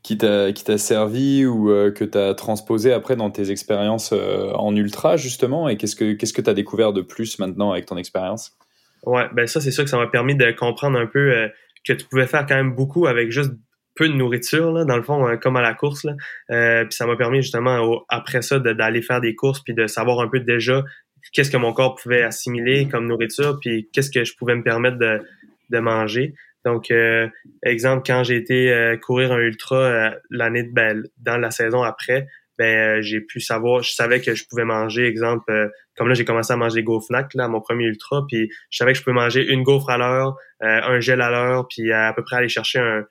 [0.01, 5.69] qui t'a servi ou que tu as transposé après dans tes expériences en ultra justement?
[5.69, 8.57] Et qu'est-ce que qu'est-ce que tu as découvert de plus maintenant avec ton expérience?
[9.05, 11.49] Ouais, ben ça c'est sûr que ça m'a permis de comprendre un peu
[11.85, 13.51] que tu pouvais faire quand même beaucoup avec juste
[13.95, 16.05] peu de nourriture, là, dans le fond, euh, comme à la course.
[16.49, 20.19] Euh, puis ça m'a permis justement, après ça, d'aller faire des courses, puis de savoir
[20.19, 20.83] un peu déjà
[21.31, 24.97] qu'est-ce que mon corps pouvait assimiler comme nourriture, puis qu'est-ce que je pouvais me permettre
[24.97, 25.21] de,
[25.69, 26.33] de manger.
[26.65, 27.27] Donc, euh,
[27.63, 33.19] exemple, quand j'ai été courir un ultra l'année ben, dans la saison après, ben j'ai
[33.19, 36.81] pu savoir, je savais que je pouvais manger, exemple, comme là j'ai commencé à manger
[36.81, 39.89] des gaufres là, mon premier ultra, puis je savais que je pouvais manger une gaufre
[39.89, 43.05] à l'heure, un gel à l'heure, puis à peu près aller chercher un,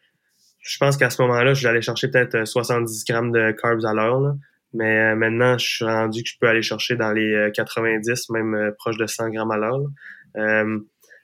[0.63, 4.35] je pense qu'à ce moment-là, j'allais chercher peut-être 70 euh, grammes de carbs à l'heure.
[4.75, 8.33] Mais euh, maintenant, je suis rendu que je peux aller chercher dans les 90, euh,
[8.33, 9.81] même proche de 100 grammes à l'heure.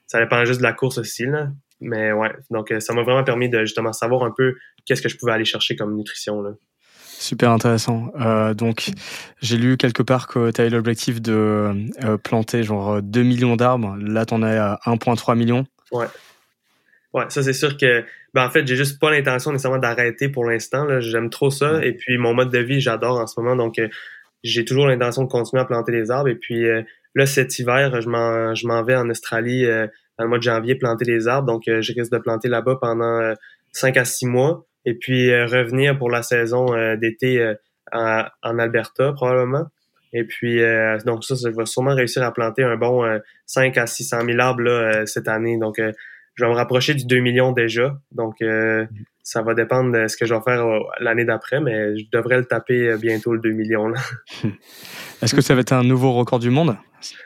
[0.07, 1.25] ça dépend juste de la course aussi.
[1.25, 1.47] Là.
[1.81, 4.55] Mais ouais, donc ça m'a vraiment permis de justement savoir un peu
[4.85, 6.41] qu'est-ce que je pouvais aller chercher comme nutrition.
[6.41, 6.51] Là.
[7.05, 8.11] Super intéressant.
[8.55, 8.91] donc,
[9.41, 11.73] j'ai lu quelque part que tu avais l'objectif de
[12.23, 13.97] planter genre 2 millions d'arbres.
[13.97, 15.65] Là, tu en es à 1,3 million.
[15.91, 16.07] Ouais.
[17.13, 20.45] Ouais, ça c'est sûr que ben en fait, j'ai juste pas l'intention nécessairement d'arrêter pour
[20.45, 20.99] l'instant.
[20.99, 21.83] J'aime trop ça.
[21.83, 23.55] Et puis mon mode de vie, j'adore en ce moment.
[23.55, 23.87] Donc euh,
[24.43, 26.29] j'ai toujours l'intention de continuer à planter des arbres.
[26.29, 26.83] Et puis euh,
[27.15, 29.87] là, cet hiver, je m'en je m'en vais en Australie euh,
[30.19, 31.47] dans le mois de janvier planter des arbres.
[31.47, 33.33] Donc je risque de planter là-bas pendant
[33.71, 34.65] 5 à 6 mois.
[34.85, 36.67] Et puis revenir pour la saison
[36.97, 37.55] d'été
[37.91, 39.65] en, en, Alberta, probablement.
[40.13, 40.61] Et puis,
[41.05, 43.03] donc ça, je vais sûrement réussir à planter un bon
[43.47, 45.57] 5 à 600 000 arbres là, cette année.
[45.57, 45.79] Donc,
[46.39, 47.97] je vais me rapprocher du 2 millions déjà.
[48.13, 48.85] Donc, euh,
[49.23, 52.37] ça va dépendre de ce que je vais faire euh, l'année d'après, mais je devrais
[52.37, 53.91] le taper euh, bientôt le 2 millions.
[55.21, 56.77] Est-ce que ça va être un nouveau record du monde?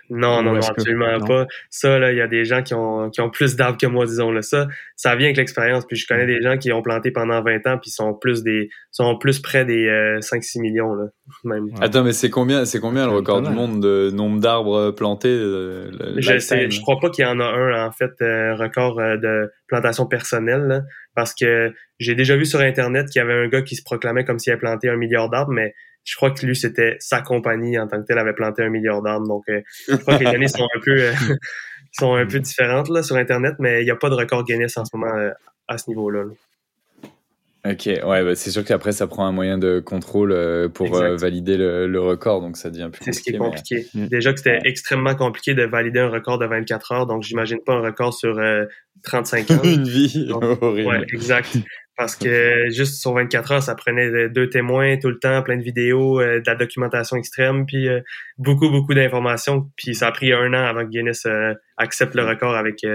[0.10, 1.46] Non, non, non, absolument pas.
[1.70, 4.06] Ça, là, il y a des gens qui ont, qui ont plus d'arbres que moi,
[4.06, 4.32] disons.
[4.32, 4.42] Là.
[4.42, 5.86] Ça, ça vient avec l'expérience.
[5.86, 8.70] Puis je connais des gens qui ont planté pendant 20 ans, puis sont plus des
[8.92, 9.88] sont plus près des
[10.22, 11.06] 5-6 millions, là,
[11.44, 11.68] même.
[11.82, 15.36] Attends, mais c'est combien, c'est combien le record du monde de nombre d'arbres plantés?
[15.36, 20.06] je sais, je crois pas qu'il y en a un, en fait, record de plantation
[20.06, 23.84] personnelle, parce que j'ai déjà vu sur Internet qu'il y avait un gars qui se
[23.84, 25.74] proclamait comme s'il avait planté un milliard d'arbres, mais
[26.04, 29.02] je crois que lui, c'était sa compagnie en tant que tel avait planté un milliard
[29.02, 29.28] d'arbres.
[29.28, 31.14] Donc, euh, je crois que les données sont un peu euh,
[31.92, 34.78] sont un peu différentes là, sur Internet, mais il n'y a pas de record Guinness
[34.78, 35.32] en ce moment euh,
[35.68, 36.26] à ce niveau-là.
[37.66, 42.00] Ok, ouais, bah, c'est sûr qu'après, ça prend un moyen de contrôle pour valider le,
[42.00, 43.12] record, donc ça devient plus compliqué.
[43.12, 43.88] C'est ce qui est compliqué.
[43.94, 44.08] Mm.
[44.08, 47.74] Déjà que c'était extrêmement compliqué de valider un record de 24 heures, donc j'imagine pas
[47.74, 48.38] un record sur
[49.04, 49.60] 35 ans.
[49.64, 50.30] Une vie
[50.62, 50.90] horrible.
[50.90, 51.58] Ouais, exact.
[51.98, 55.64] Parce que juste sur 24 heures, ça prenait deux témoins tout le temps, plein de
[55.64, 58.02] vidéos, euh, de la documentation extrême, puis euh,
[58.38, 59.70] beaucoup, beaucoup d'informations.
[59.76, 62.86] Puis ça a pris un an avant que Guinness euh, accepte le record avec...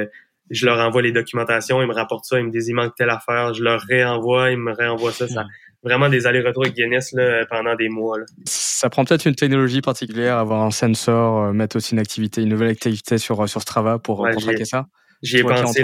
[0.51, 3.11] je leur envoie les documentations, ils me rapportent ça, ils me disent il manque telle
[3.11, 5.29] affaire, je leur réenvoie, ils me réenvoient ça.
[5.29, 5.45] ça
[5.83, 8.19] vraiment des allers-retours avec Guinness là, pendant des mois.
[8.19, 8.25] Là.
[8.45, 12.71] Ça prend peut-être une technologie particulière, avoir un sensor, mettre aussi une activité, une nouvelle
[12.71, 14.87] activité sur, sur Strava pour, pour traquer ça?
[15.23, 15.83] J'y ai pensé,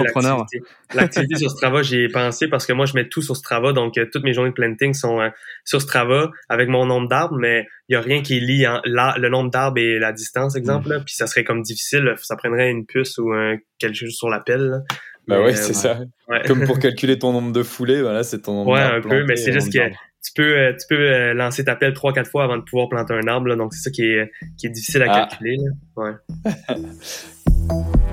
[0.93, 1.35] l'activité.
[1.35, 3.73] sur Strava, j'y ai pensé parce que moi, je mets tout sur Strava.
[3.73, 5.29] Donc, euh, toutes mes journées de planting sont euh,
[5.65, 9.51] sur Strava avec mon nombre d'arbres, mais il y a rien qui lie le nombre
[9.51, 10.89] d'arbres et la distance, exemple.
[10.89, 11.03] Mm.
[11.05, 12.13] Puis ça serait comme difficile.
[12.21, 13.33] Ça prendrait une puce ou
[13.77, 14.83] quelque chose sur la pelle.
[15.27, 15.99] Bah oui, c'est ça.
[16.45, 19.35] Comme pour calculer ton nombre de foulées, voilà, c'est ton nombre Ouais, un peu, mais
[19.35, 19.89] c'est juste que
[20.25, 23.13] tu peux, euh, tu peux lancer ta pelle trois, quatre fois avant de pouvoir planter
[23.13, 23.55] un arbre.
[23.55, 25.27] donc, c'est ça qui est, qui est difficile à ah.
[25.27, 25.57] calculer.
[25.95, 26.13] Ouais.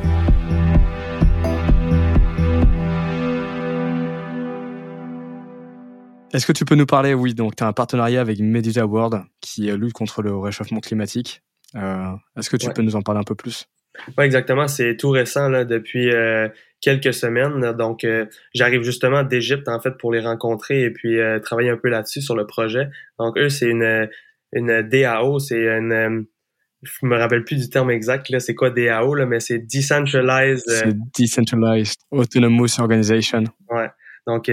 [6.33, 9.23] Est-ce que tu peux nous parler, oui, donc tu as un partenariat avec Medusa World
[9.41, 11.43] qui lutte contre le réchauffement climatique.
[11.75, 13.67] Euh, Est-ce que tu peux nous en parler un peu plus?
[14.17, 14.69] Oui, exactement.
[14.69, 16.49] C'est tout récent, là, depuis euh,
[16.81, 17.73] quelques semaines.
[17.73, 18.25] Donc, euh,
[18.55, 22.23] j'arrive justement d'Égypte, en fait, pour les rencontrer et puis euh, travailler un peu là-dessus
[22.23, 22.89] sur le projet.
[23.19, 24.09] Donc, eux, c'est une,
[24.53, 26.25] une DAO, c'est une...
[26.83, 30.65] je me rappelle plus du terme exact, là, c'est quoi DAO, là, mais c'est Decentralized...
[30.67, 33.45] C'est Decentralized Autonomous Organization.
[33.69, 33.91] Ouais.
[34.27, 34.51] Donc,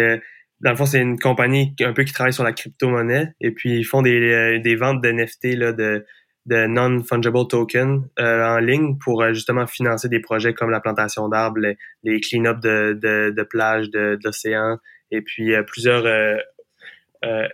[0.62, 3.78] dans le fond, c'est une compagnie un peu qui travaille sur la crypto-monnaie et puis
[3.78, 6.05] ils font des, euh, des ventes de NFT, là, de,
[6.47, 11.30] de non-fungible tokens euh, en ligne pour euh, justement financer des projets comme la plantation
[11.30, 11.62] d'arbres,
[12.03, 14.78] les, clean-up de, de, de plages, de, l'océan
[15.12, 16.03] et puis plusieurs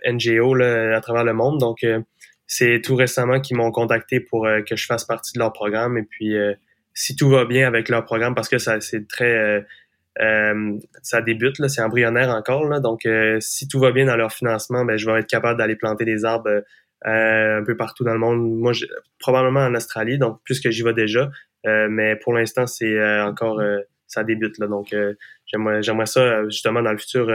[0.06, 1.58] NGO là, à travers le monde.
[1.58, 1.86] Donc,
[2.46, 6.02] c'est tout récemment qu'ils m'ont contacté pour que je fasse partie de leur programme et
[6.02, 6.34] puis
[6.92, 9.64] si tout va bien avec leur programme parce que ça c'est très
[10.20, 12.66] euh, ça débute, là, c'est embryonnaire encore.
[12.66, 15.58] Là, donc, euh, si tout va bien dans leur financement, ben, je vais être capable
[15.58, 16.62] d'aller planter des arbres
[17.06, 18.58] euh, un peu partout dans le monde.
[18.58, 18.72] Moi,
[19.18, 21.30] probablement en Australie, donc plus que j'y vais déjà.
[21.64, 23.60] mais pour l'instant, c'est encore
[24.06, 24.58] ça débute.
[24.58, 24.68] Là.
[24.68, 24.94] Donc,
[25.46, 27.28] j'aimerais, j'aimerais ça, justement, dans le futur,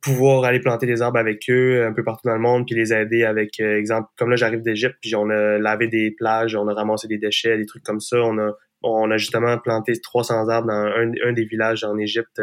[0.00, 2.92] pouvoir aller planter des arbres avec eux un peu partout dans le monde, puis les
[2.92, 6.74] aider avec, exemple, comme là, j'arrive d'Égypte, puis on a lavé des plages, on a
[6.74, 8.16] ramassé des déchets, des trucs comme ça.
[8.22, 8.52] On a,
[8.84, 12.40] on a justement planté 300 arbres dans un, un des villages en Égypte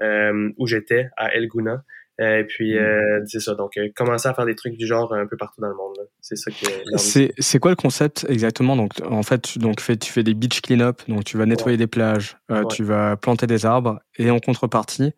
[0.00, 1.84] où j'étais, à El Gouna.
[2.20, 2.78] Euh, et puis, mm.
[2.78, 3.54] euh, c'est ça.
[3.54, 5.96] Donc, euh, commencer à faire des trucs du genre un peu partout dans le monde.
[6.20, 7.32] C'est ça qui est.
[7.38, 8.76] C'est quoi le concept exactement?
[8.76, 11.02] Donc, en fait, donc, tu fais des beach clean-up.
[11.08, 12.36] Donc, tu vas nettoyer des plages,
[12.70, 14.00] tu vas planter des arbres.
[14.18, 15.12] Et en contrepartie,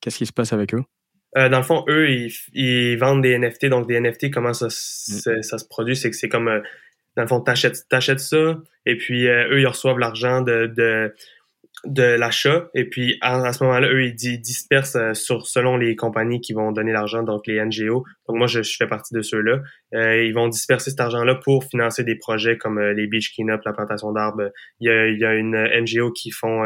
[0.00, 0.82] qu'est-ce qui se passe avec eux?
[1.34, 2.08] Dans le fond, eux,
[2.54, 3.66] ils, vendent des NFT.
[3.66, 5.42] Donc, des NFT, comment ça, mm.
[5.42, 5.94] ça se produit?
[5.94, 6.62] C'est que c'est comme,
[7.16, 11.14] dans le fond, t'achètes, achètes ça, et puis eux, ils reçoivent l'argent de, de,
[11.84, 16.40] de l'achat et puis à, ce moment-là, eux, ils dispersent euh, sur selon les compagnies
[16.40, 18.04] qui vont donner l'argent, donc les NGO.
[18.28, 19.60] Donc moi, je, fais partie de ceux-là.
[19.94, 23.60] Euh, ils vont disperser cet argent-là pour financer des projets comme euh, les beach cleanup,
[23.64, 24.50] la plantation d'arbres.
[24.80, 26.62] Il y a, il y a une NGO qui font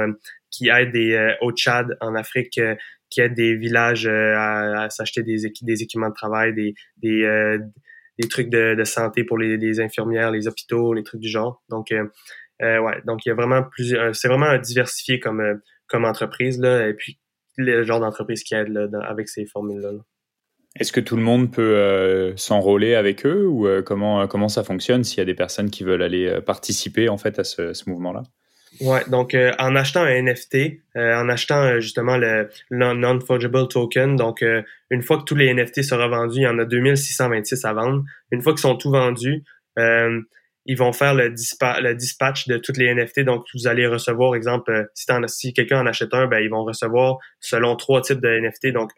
[0.51, 2.61] qui aide des au Tchad en Afrique
[3.09, 7.59] qui aide des villages à, s'acheter des, des équipements de travail, des des,
[8.21, 11.63] des trucs de, santé pour les, infirmières, les hôpitaux, les trucs du genre.
[11.69, 13.65] Donc euh, ouais, donc il y a vraiment.
[13.81, 15.55] Euh, c'est vraiment diversifié comme euh,
[15.87, 17.19] comme entreprise là, et puis
[17.57, 19.91] le genre d'entreprise qui aide là, avec ces formules là.
[20.79, 25.19] Est-ce que tout le monde peut s'enrôler avec eux ou comment comment ça fonctionne s'il
[25.19, 28.23] y a des personnes qui veulent aller participer en fait à ce mouvement-là?
[28.81, 34.43] Ouais, donc en achetant un NFT, en achetant justement le non-fungible token, donc
[34.91, 38.05] une fois que tous les NFT seront vendus, il y en a 2626 à vendre.
[38.31, 39.45] Une fois qu'ils sont tous vendus,
[40.67, 43.21] ils vont faire le, le, dispatch de toutes les NFT.
[43.21, 46.65] Donc, vous allez recevoir, exemple, euh, si, si quelqu'un en achète un, ben, ils vont
[46.65, 48.69] recevoir selon trois types de NFT.
[48.69, 48.93] Donc,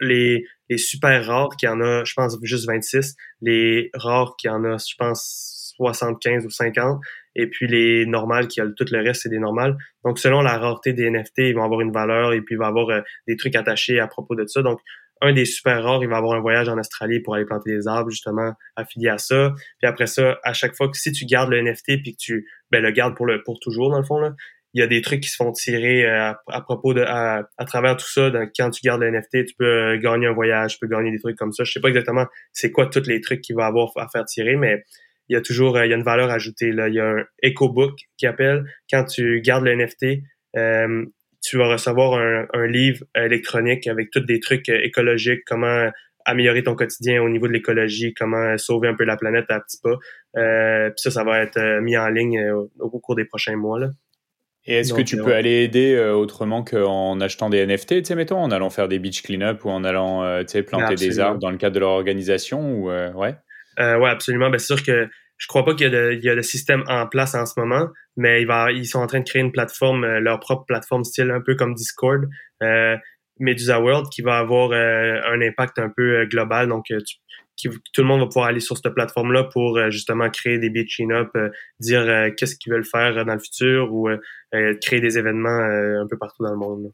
[0.00, 3.16] les, les super rares, qui en a, je pense, juste 26.
[3.40, 7.00] Les rares, qui en a, je pense, 75 ou 50.
[7.38, 9.76] Et puis les normales, qui tout le reste, c'est des normales.
[10.04, 12.66] Donc, selon la rareté des NFT, ils vont avoir une valeur et puis il va
[12.66, 14.60] avoir euh, des trucs attachés à propos de ça.
[14.60, 14.80] Donc,
[15.20, 17.86] un des super rares, il va avoir un voyage en Australie pour aller planter des
[17.86, 19.54] arbres, justement, affilié à ça.
[19.78, 22.48] Puis après ça, à chaque fois que si tu gardes le NFT puis que tu
[22.70, 24.34] ben, le gardes pour le pour toujours, dans le fond, là,
[24.74, 27.96] il y a des trucs qui se font tirer euh, à, propos de à, travers
[27.96, 28.30] tout ça.
[28.30, 31.10] Donc, quand tu gardes le NFT, tu peux euh, gagner un voyage, tu peux gagner
[31.12, 31.62] des trucs comme ça.
[31.64, 34.56] Je sais pas exactement c'est quoi tous les trucs qu'il va avoir à faire tirer,
[34.56, 34.84] mais
[35.28, 36.72] il y a toujours euh, il y a une valeur ajoutée.
[36.72, 36.88] Là.
[36.88, 38.64] Il y a un EcoBook qui appelle.
[38.90, 40.22] Quand tu gardes le NFT,
[41.42, 42.20] tu vas recevoir
[42.52, 45.90] un, livre électronique avec tous des trucs euh, écologiques, comment
[46.24, 49.78] améliorer ton quotidien au niveau de l'écologie, comment sauver un peu la planète à petits
[49.82, 49.96] pas.
[50.36, 52.38] Euh, puis ça, ça va être euh, mis en ligne
[52.78, 53.78] au, cours des prochains mois.
[53.78, 53.88] Là.
[54.66, 58.36] Et est-ce que tu peux aller aider autrement qu'en achetant des NFT, tu sais, mettons,
[58.36, 61.50] en allant faire des beach clean-up ou en allant, tu sais, planter des arbres dans
[61.50, 63.34] le cadre de leur organisation ou, ouais?
[63.78, 64.50] Ouais, absolument.
[64.50, 65.08] Ben, c'est sûr que
[65.38, 67.58] je crois pas qu'il y, a de, il y a système en place en ce
[67.58, 71.04] moment, mais va, ils sont en train de créer une plateforme, euh, leur propre plateforme
[71.04, 72.24] style un peu comme Discord,
[72.62, 72.96] euh,
[73.38, 76.68] Medusa World, qui va avoir euh, un impact un peu euh, global.
[76.68, 76.86] Donc,
[77.56, 81.00] qui, tout le monde va pouvoir aller sur cette plateforme-là pour justement créer des beach
[81.10, 81.30] up
[81.80, 84.08] dire qu'est-ce qu'ils veulent faire dans le futur ou
[84.80, 85.58] créer des événements
[86.00, 86.92] un peu partout dans le monde.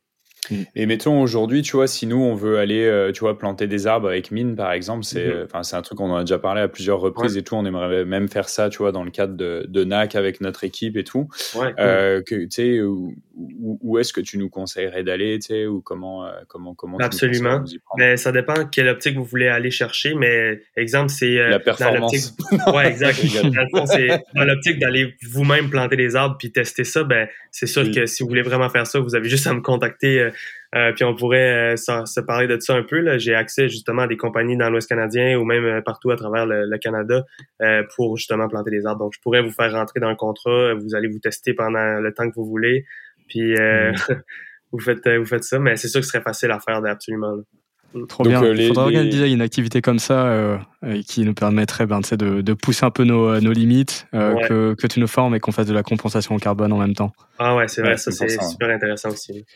[0.50, 0.62] Mm.
[0.74, 3.86] Et mettons aujourd'hui, tu vois, si nous on veut aller, euh, tu vois, planter des
[3.86, 5.44] arbres avec mine, par exemple, c'est, mm-hmm.
[5.44, 7.54] enfin, c'est un truc qu'on en a déjà parlé à plusieurs reprises et tout.
[7.54, 10.64] On aimerait même faire ça, tu vois, dans le cadre de, de NAC avec notre
[10.64, 11.28] équipe et tout.
[11.54, 15.66] Ouais, euh, que, tu sais, où, où, est-ce que tu nous conseillerais d'aller, tu sais,
[15.66, 17.64] ou comment, euh, comment, comment Absolument.
[17.96, 20.14] mais ça dépend quelle optique vous voulez aller chercher.
[20.14, 22.34] Mais exemple, c'est la performance.
[22.74, 23.18] ouais, exact.
[23.86, 27.04] c'est dans l'optique d'aller vous-même planter des arbres puis tester ça.
[27.04, 29.60] Ben, c'est sûr que si vous voulez vraiment faire ça, vous avez juste à me
[29.60, 30.30] contacter
[30.74, 33.18] euh, puis on pourrait euh, se parler de ça un peu.
[33.18, 36.46] J'ai accès justement à des compagnies dans l'Ouest canadien ou même euh, partout à travers
[36.46, 37.24] le, Canada
[37.94, 39.04] pour justement planter des arbres.
[39.04, 40.74] Donc je pourrais vous faire rentrer dans le contrat.
[40.74, 42.84] Vous allez vous tester pendant le temps que vous voulez.
[43.28, 43.94] Puis mm.
[44.72, 45.58] vous faites vous faites ça.
[45.58, 47.36] Mais c'est sûr que ce serait facile à faire absolument.
[47.94, 48.06] Mm.
[48.08, 48.44] Trop bien.
[48.44, 50.58] Il faudrait organiser une activité comme ça
[51.06, 54.98] qui nous permettrait ben, de, de, pousser un peu nos, nos limites, que, que, tu
[54.98, 57.12] nous formes et qu'on fasse de la compensation en carbone en même temps.
[57.38, 59.46] Ah ouais, c'est vrai, ça c'est super intéressant aussi.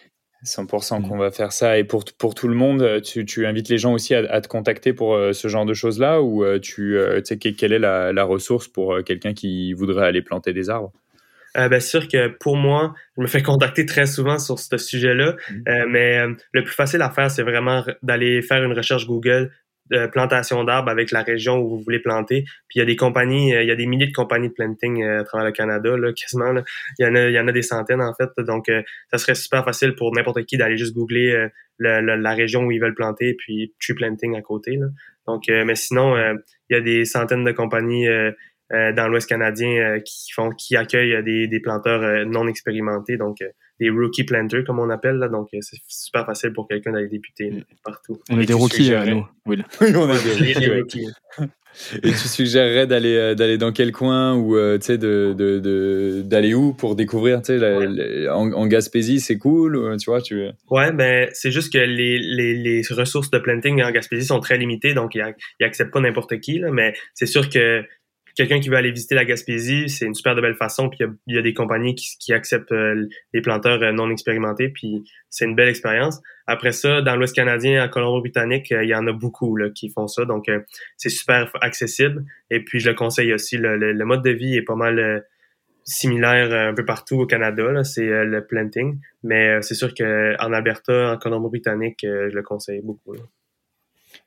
[0.45, 1.79] 100% qu'on va faire ça.
[1.79, 4.93] Et pour, pour tout le monde, tu, tu invites les gens aussi à, te contacter
[4.93, 8.25] pour euh, ce genre de choses-là ou euh, tu, euh, sais, quelle est la, la
[8.25, 10.93] ressource pour quelqu'un qui voudrait aller planter des arbres?
[11.57, 15.35] Euh, bien sûr que pour moi, je me fais contacter très souvent sur ce sujet-là,
[15.51, 15.85] mmh.
[15.89, 16.21] mais
[16.53, 19.51] le plus facile à faire, c'est vraiment d'aller faire une recherche Google,
[19.91, 22.43] de plantation d'arbres avec la région où vous voulez planter.
[22.69, 24.55] Puis il y a des compagnies, euh, il y a des milliers de compagnies de
[24.55, 26.63] planting euh, à travers le Canada, quasiment.
[26.99, 28.31] Il, y en a, y en a des centaines en fait.
[28.39, 31.49] Donc euh, ça serait super facile pour n'importe qui d'aller juste googler
[31.79, 34.79] la région où ils veulent planter, puis tree planting à côté.
[35.27, 38.09] Donc, mais sinon, il y a des centaines de compagnies
[38.71, 43.39] dans l'Ouest canadien qui font qui accueillent des, des planteurs non expérimentés, donc
[43.81, 45.29] des rookie planters comme on appelle là.
[45.29, 47.63] Donc c'est super facile pour quelqu'un d'aller débuter mm.
[47.85, 48.21] partout.
[48.31, 49.27] On est des rookies, nous.
[49.47, 51.09] Oui, on est des rookies.
[52.03, 55.33] Et tu suggérerais d'aller euh, d'aller dans quel coin ou euh, tu sais de
[56.23, 60.93] d'aller de, où pour découvrir tu sais en, Gaspésie c'est cool tu vois tu ouais
[60.93, 64.95] ben c'est juste que les, les, les ressources de planting en Gaspésie sont très limitées
[64.95, 65.23] donc ils,
[65.61, 67.85] ils acceptent pas n'importe qui là, mais c'est sûr que
[68.39, 70.89] quelqu'un qui veut aller visiter la Gaspésie, c'est une super de belle façon.
[70.89, 75.03] Puis il y, a des compagnies qui, acceptent euh, les planteurs euh, non expérimentés, puis
[75.29, 76.21] c'est une belle expérience.
[76.47, 80.07] Après ça, dans l'Ouest canadien, à Colombie-Britannique, euh, il y en a beaucoup qui font
[80.07, 80.47] ça, donc
[80.97, 82.25] c'est super accessible.
[82.51, 83.57] Et puis je le conseille aussi.
[83.59, 85.25] Le, mode de vie est pas mal
[85.85, 87.83] similaire un peu partout au Canada.
[87.83, 93.17] C'est le planting, mais c'est sûr qu'en Alberta, en Colombie-Britannique, je le conseille beaucoup.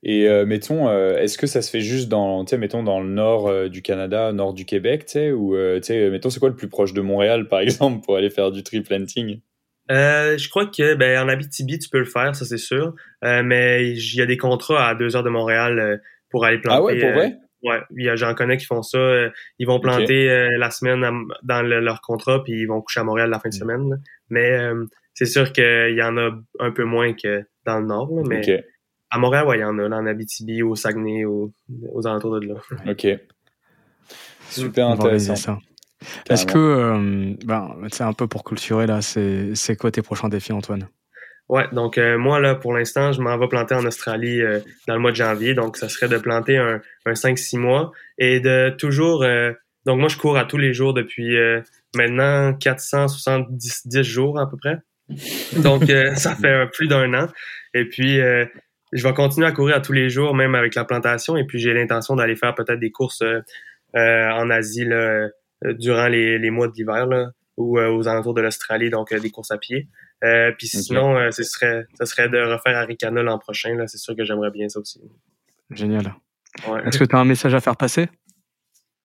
[0.03, 3.47] Et euh, mettons, euh, est-ce que ça se fait juste dans, mettons, dans le nord
[3.47, 6.93] euh, du Canada, nord du Québec, tu sais, ou, mettons, c'est quoi le plus proche
[6.93, 9.41] de Montréal, par exemple, pour aller faire du tree planting?
[9.89, 12.95] Je crois que ben, en Abitibi, tu peux le faire, ça c'est sûr.
[13.21, 16.79] mais il y a des contrats à deux heures de Montréal pour aller planter.
[16.79, 17.35] Ah ouais, pour vrai?
[17.63, 19.29] Ouais, j'en connais qui font ça.
[19.59, 21.05] ils vont planter la semaine
[21.43, 23.59] dans leur contrat, puis ils vont coucher à Montréal la fin de mm.
[23.59, 24.01] semaine.
[24.29, 24.57] Mais
[25.13, 28.09] c'est sûr qu'il y en a un peu moins que dans le nord.
[28.25, 28.41] mais
[29.11, 31.51] à Montréal, ouais, il y en a, là, en Abitibi, au Saguenay, aux
[32.05, 32.55] alentours de là.
[32.87, 33.07] OK.
[34.49, 35.59] Super intéressant.
[36.29, 40.53] Est-ce que, euh, ben, c'est un peu pour culturer, là, c'est quoi tes prochains défis,
[40.53, 40.87] Antoine?
[41.49, 44.93] Ouais, donc euh, moi, là, pour l'instant, je m'en vais planter en Australie euh, dans
[44.93, 45.53] le mois de janvier.
[45.53, 49.25] Donc, ça serait de planter un, un 5-6 mois et de toujours...
[49.85, 51.35] donc, moi, je cours à tous les jours depuis
[51.93, 54.77] maintenant 470 jours à peu près.
[55.57, 55.83] Donc,
[56.15, 57.27] ça fait plus d'un an.
[57.73, 58.19] Et puis,
[58.91, 61.37] je vais continuer à courir à tous les jours, même avec la plantation.
[61.37, 63.39] Et puis j'ai l'intention d'aller faire peut-être des courses euh,
[63.95, 65.29] euh, en Asie là,
[65.65, 67.07] euh, durant les, les, mois de l'hiver
[67.57, 69.87] ou aux alentours de l'Australie, donc des courses à pied.
[70.57, 73.77] puis sinon, ce serait, ce serait de refaire Aricana l'an prochain.
[73.87, 74.99] C'est sûr que j'aimerais bien ça aussi.
[75.69, 76.15] Génial.
[76.67, 76.81] Ouais.
[76.87, 78.09] Est-ce que tu as un message à faire passer?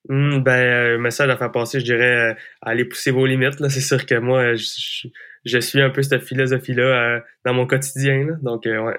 [0.09, 3.57] Hmm, ben, un message à faire passer, je dirais, aller pousser vos limites.
[3.69, 5.09] C'est sûr que moi, je,
[5.45, 8.25] je suis un peu cette philosophie-là dans mon quotidien.
[8.25, 8.35] Là.
[8.41, 8.97] Donc, ouais.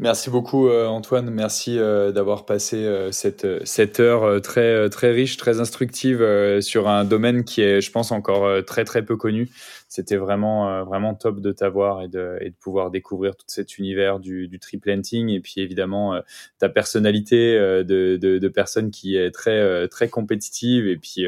[0.00, 5.36] Merci beaucoup euh, Antoine, merci euh, d'avoir passé euh, cette, cette heure très, très riche,
[5.36, 6.26] très instructive
[6.62, 9.50] sur un domaine qui est, je pense, encore très très peu connu
[9.90, 13.76] c'était vraiment euh, vraiment top de t'avoir et de, et de pouvoir découvrir tout cet
[13.76, 16.20] univers du, du tree planting et puis évidemment euh,
[16.60, 21.26] ta personnalité euh, de, de, de, personne qui est très très compétitive et puis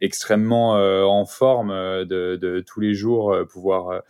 [0.00, 4.02] extrêmement en forme de, de, tous les jours pouvoir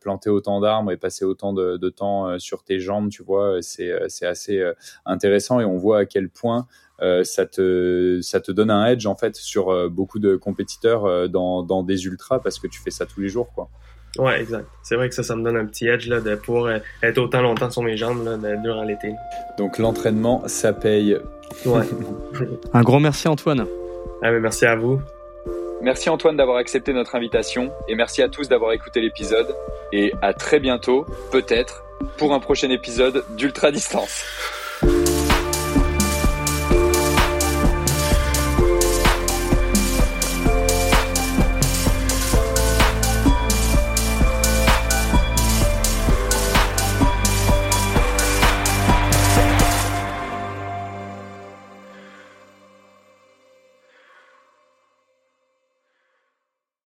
[0.00, 3.92] planter autant d'arbres et passer autant de, de temps sur tes jambes tu vois c'est
[4.08, 4.62] c'est assez
[5.04, 6.68] intéressant et on voit à quel point
[7.02, 11.04] euh, ça te ça te donne un edge en fait sur euh, beaucoup de compétiteurs
[11.04, 13.68] euh, dans, dans des ultras parce que tu fais ça tous les jours quoi.
[14.18, 14.66] Ouais, exact.
[14.82, 17.40] C'est vrai que ça, ça me donne un petit edge là, de pouvoir être autant
[17.40, 19.14] longtemps sur mes jambes là, durant l'été.
[19.56, 21.16] Donc l'entraînement, ça paye.
[21.64, 21.86] Ouais.
[22.74, 23.66] un gros merci Antoine.
[24.22, 25.00] Ah, mais merci à vous.
[25.80, 29.56] Merci Antoine d'avoir accepté notre invitation et merci à tous d'avoir écouté l'épisode
[29.92, 31.82] et à très bientôt, peut-être,
[32.18, 34.24] pour un prochain épisode d'Ultra Distance.